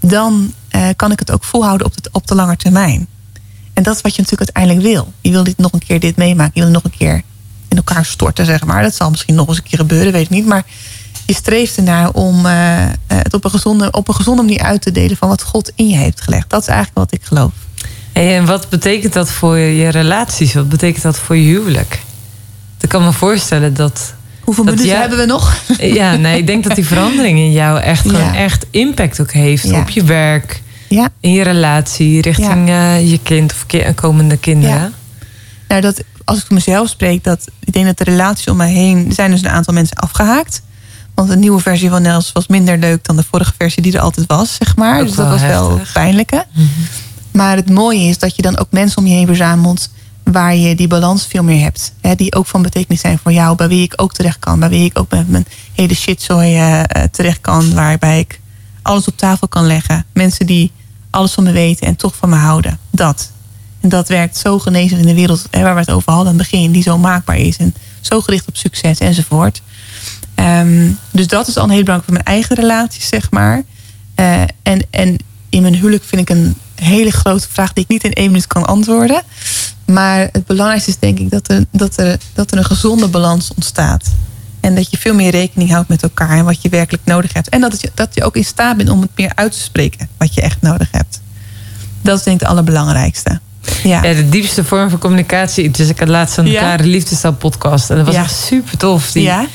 [0.00, 3.06] Dan eh, kan ik het ook volhouden op de, op de lange termijn.
[3.78, 5.12] En dat is wat je natuurlijk uiteindelijk wil.
[5.20, 7.22] Je wil dit nog een keer dit meemaken, je wil nog een keer
[7.68, 8.82] in elkaar storten, zeg maar.
[8.82, 10.46] Dat zal misschien nog eens een keer gebeuren, weet ik niet.
[10.46, 10.62] Maar
[11.26, 14.82] je streeft ernaar om eh, eh, het op een, gezonde, op een gezonde manier uit
[14.82, 16.50] te delen van wat God in je heeft gelegd.
[16.50, 17.52] Dat is eigenlijk wat ik geloof.
[18.12, 20.54] Hey, en wat betekent dat voor je relaties?
[20.54, 22.00] Wat betekent dat voor je huwelijk?
[22.80, 24.14] Ik kan me voorstellen dat.
[24.40, 25.56] Hoeveel Dat minuten hebben we nog?
[25.78, 29.68] Ja, nee, ik denk dat die verandering in jou echt gewoon echt impact ook heeft
[29.68, 29.80] Ja.
[29.80, 34.76] op je werk, Ja, in je relatie, richting eh, je kind of ki- komende kinderen.
[34.76, 34.90] Ja.
[35.68, 39.06] nou dat, als ik mezelf spreek, dat ik denk dat de relaties om mij heen
[39.08, 40.62] er zijn dus een aantal mensen afgehaakt.
[41.14, 44.00] Want de nieuwe versie van Nels was minder leuk dan de vorige versie die er
[44.00, 45.00] altijd was, zeg maar.
[45.00, 46.46] Ook dus dat was wel pijnlijke.
[47.32, 49.90] Maar het mooie is dat je dan ook mensen om je heen verzamelt
[50.24, 51.92] waar je die balans veel meer hebt.
[52.00, 54.58] Hè, die ook van betekenis zijn voor jou, bij wie ik ook terecht kan.
[54.60, 57.74] Bij wie ik ook met mijn hele shitzooi eh, terecht kan.
[57.74, 58.40] Waarbij ik
[58.82, 60.04] alles op tafel kan leggen.
[60.12, 60.72] Mensen die
[61.10, 62.78] alles van me weten en toch van me houden.
[62.90, 63.30] Dat.
[63.80, 66.50] En dat werkt zo genezend in de wereld waar we het over hadden aan het
[66.50, 66.72] begin.
[66.72, 69.62] Die zo maakbaar is en zo gericht op succes enzovoort.
[70.34, 73.62] Ehm, dus dat is al een heel belangrijk voor mijn eigen relaties, zeg maar.
[74.14, 75.16] Eh, en, en
[75.48, 78.46] in mijn huwelijk vind ik een hele grote vraag die ik niet in één minuut
[78.46, 79.22] kan antwoorden.
[79.84, 83.54] Maar het belangrijkste is denk ik dat er, dat er, dat er een gezonde balans
[83.54, 84.04] ontstaat.
[84.60, 87.48] En dat je veel meer rekening houdt met elkaar en wat je werkelijk nodig hebt.
[87.48, 90.08] En dat je, dat je ook in staat bent om het meer uit te spreken
[90.18, 91.20] wat je echt nodig hebt.
[92.02, 93.40] Dat is denk ik het allerbelangrijkste.
[93.84, 94.02] Ja.
[94.04, 95.70] Ja, de diepste vorm van communicatie.
[95.70, 96.60] Dus ik had laatst een Ja.
[96.60, 97.90] klare liefdesstijl podcast.
[97.90, 98.22] En dat was Ja.
[98.22, 99.12] echt super tof.
[99.12, 99.46] Die, ja?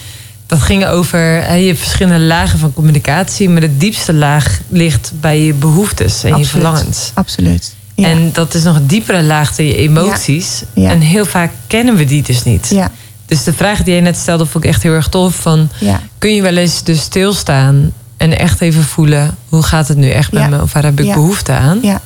[0.48, 1.20] Dat ging over,
[1.58, 3.50] je hebt verschillende lagen van communicatie.
[3.50, 7.12] Maar de diepste laag ligt bij je behoeftes en je verlangens.
[7.14, 7.76] Absoluut.
[7.96, 8.08] Ja.
[8.08, 10.64] En dat is nog een diepere laag dan je emoties.
[10.76, 12.68] En heel vaak kennen we die dus niet.
[12.70, 12.92] ja,
[13.34, 15.36] Dus de vraag die jij net stelde vond ik echt heel erg tof.
[15.36, 19.38] Van, ja, kun je wel eens dus stilstaan en echt even voelen...
[19.50, 20.48] hoe gaat het nu echt met Ja.
[20.50, 21.14] me of waar heb ik Ja.
[21.14, 21.80] behoefte aan?
[21.82, 22.02] ja,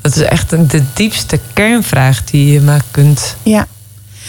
[0.00, 3.66] Dat is echt de diepste kernvraag die je maar kunt ja.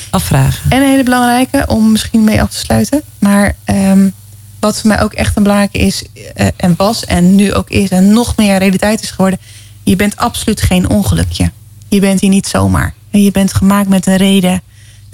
[0.09, 0.71] afvragen.
[0.71, 3.01] En een hele belangrijke, om misschien mee af te sluiten.
[3.19, 4.09] Maar ehm,
[4.59, 6.03] wat voor mij ook echt een belangrijke is,
[6.35, 9.39] eh, en was, en nu ook is, en nog meer realiteit is geworden.
[9.83, 11.51] Je bent absoluut geen ongelukje.
[11.87, 12.93] Je bent hier niet zomaar.
[13.11, 14.61] En je bent gemaakt met een reden.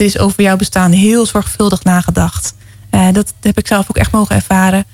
[0.02, 2.54] Er is over jouw bestaan heel zorgvuldig nagedacht.
[2.90, 4.86] Eh, dat heb ik zelf ook echt mogen ervaren.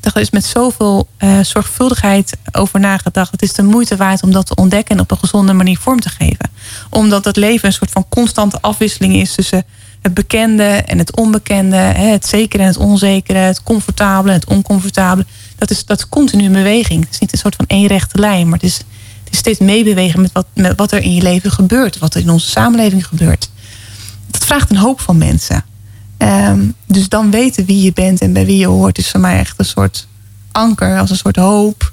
[0.00, 3.30] Er is met zoveel eh, zorgvuldigheid over nagedacht.
[3.30, 6.00] Het is de moeite waard om dat te ontdekken en op een gezonde manier vorm
[6.00, 6.50] te geven.
[6.90, 9.64] Omdat het leven een soort van constante afwisseling is tussen
[10.00, 15.26] het bekende en het onbekende, het zekere en het onzekere, het comfortabele en het oncomfortabele.
[15.56, 17.04] Dat is, dat is beweging.
[17.04, 18.76] Het is niet een soort van één rechte lijn, maar het is,
[19.24, 22.20] het is steeds meebewegen met wat, met wat er in je leven gebeurt, wat er
[22.20, 23.52] in onze samenleving gebeurt.
[24.30, 25.64] Dat vraagt een hoop van mensen.
[26.16, 29.38] Ehm, dus dan weten wie je bent en bij wie je hoort, is voor mij
[29.38, 30.06] echt een soort
[30.52, 31.92] anker, als een soort hoop.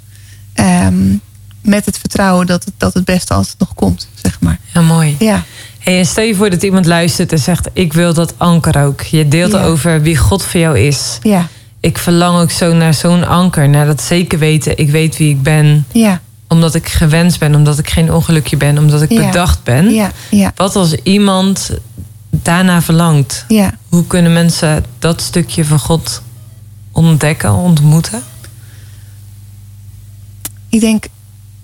[0.53, 1.13] Ehm,
[1.61, 4.59] met het vertrouwen dat het, dat het beste altijd nog komt, zeg maar.
[4.73, 5.15] Ja, mooi.
[5.19, 5.43] Ja,
[5.79, 7.69] Hey, en stel je voor dat iemand luistert en zegt...
[7.73, 9.01] ik wil dat anker ook.
[9.01, 9.63] Je deelt Ja.
[9.63, 11.17] over wie God voor jou is.
[11.21, 11.47] ja,
[11.79, 13.69] Ik verlang ook zo naar zo'n anker.
[13.69, 14.77] Naar dat zeker weten.
[14.77, 15.85] Ik weet wie ik ben.
[15.91, 17.55] ja, Omdat ik gewenst ben.
[17.55, 18.77] Omdat ik geen ongelukje ben.
[18.77, 19.25] Omdat ik Ja.
[19.25, 19.89] bedacht ben.
[19.93, 21.71] ja, ja, Wat als iemand
[22.41, 23.45] daarna verlangt?
[23.47, 23.73] ja.
[23.89, 26.21] Hoe kunnen mensen dat stukje van God
[26.91, 28.23] ontdekken, ontmoeten?
[30.69, 31.05] Ik denk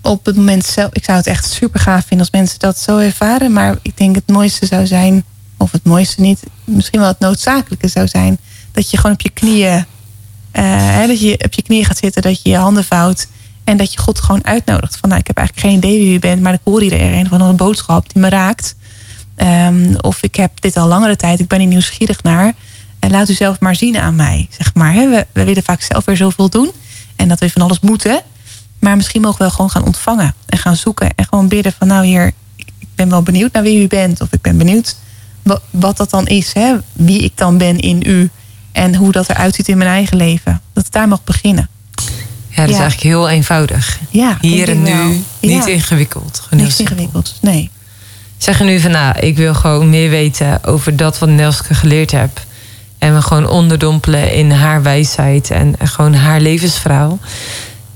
[0.02, 2.98] op het moment zelf, ik zou het echt super gaaf vinden als mensen dat zo
[2.98, 3.52] ervaren.
[3.52, 5.24] Maar ik denk het mooiste zou zijn,
[5.56, 8.38] of het mooiste niet, misschien wel het noodzakelijke zou zijn,
[8.72, 9.86] dat je gewoon op je knieën,
[10.50, 13.28] eh, hè, dat je op je knieën gaat zitten, dat je je handen vouwt.
[13.64, 14.96] En dat je God gewoon uitnodigt.
[14.96, 17.14] Van nou, ik heb eigenlijk geen idee wie u bent, maar ik hoor hier er
[17.14, 18.76] een van een boodschap die me raakt.
[19.38, 22.52] Ehm, of ik heb dit al langere tijd, ik ben hier nieuwsgierig naar.
[22.98, 24.48] En laat u zelf maar zien aan mij.
[24.50, 25.08] Zeg maar, hè.
[25.08, 26.70] We, we willen vaak zelf weer zoveel doen.
[27.16, 28.22] En dat we van alles moeten.
[28.78, 30.34] Maar misschien mogen we wel gewoon gaan ontvangen.
[30.46, 31.10] En gaan zoeken.
[31.14, 34.20] En gewoon bidden van nou hier, ik ben wel benieuwd naar wie u bent.
[34.20, 34.96] Of ik ben benieuwd
[35.42, 36.52] wat, wat dat dan is.
[36.52, 36.74] Hè?
[36.92, 38.30] Wie ik dan ben in u.
[38.72, 40.60] En hoe dat eruit ziet in mijn eigen leven.
[40.72, 41.68] Dat het daar mag beginnen.
[42.48, 43.98] Ja, dat is eigenlijk heel eenvoudig.
[44.10, 45.22] Ja, Hier en nu, wel.
[45.40, 46.46] niet ingewikkeld.
[46.50, 46.94] Niks simpel.
[46.96, 47.38] ingewikkeld.
[47.40, 47.70] Nee.
[48.38, 52.10] Zeg je nu van, nou, ik wil gewoon meer weten over dat wat Nelske geleerd
[52.10, 52.40] heb.
[52.98, 57.18] En me gewoon onderdompelen in haar wijsheid en, en gewoon haar levensverhaal.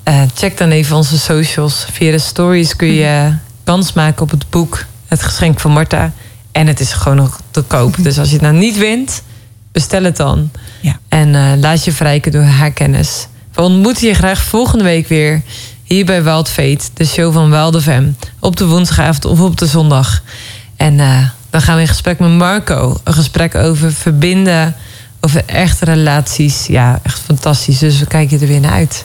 [0.02, 1.86] Eh, check dan even onze socials.
[1.92, 6.12] Via de stories kun je kans maken op het boek Het Geschenk van Marta.
[6.52, 7.96] En het is gewoon nog te koop.
[7.98, 9.22] Dus als je het nou niet wint,
[9.72, 10.50] bestel het dan.
[10.80, 10.98] Ja.
[11.08, 13.26] En eh, laat je verrijken door haar kennis.
[13.52, 15.42] We ontmoeten je graag volgende week weer
[15.92, 17.88] hier bij Wild Fate, de show van Wild.
[18.38, 20.22] Op de woensdagavond of op de zondag.
[20.76, 23.00] En eh, dan gaan we in gesprek met Marco.
[23.04, 24.74] Een gesprek over verbinden,
[25.20, 26.66] over echte relaties.
[26.66, 27.78] Ja, echt fantastisch.
[27.78, 29.04] Dus we kijken er weer naar uit.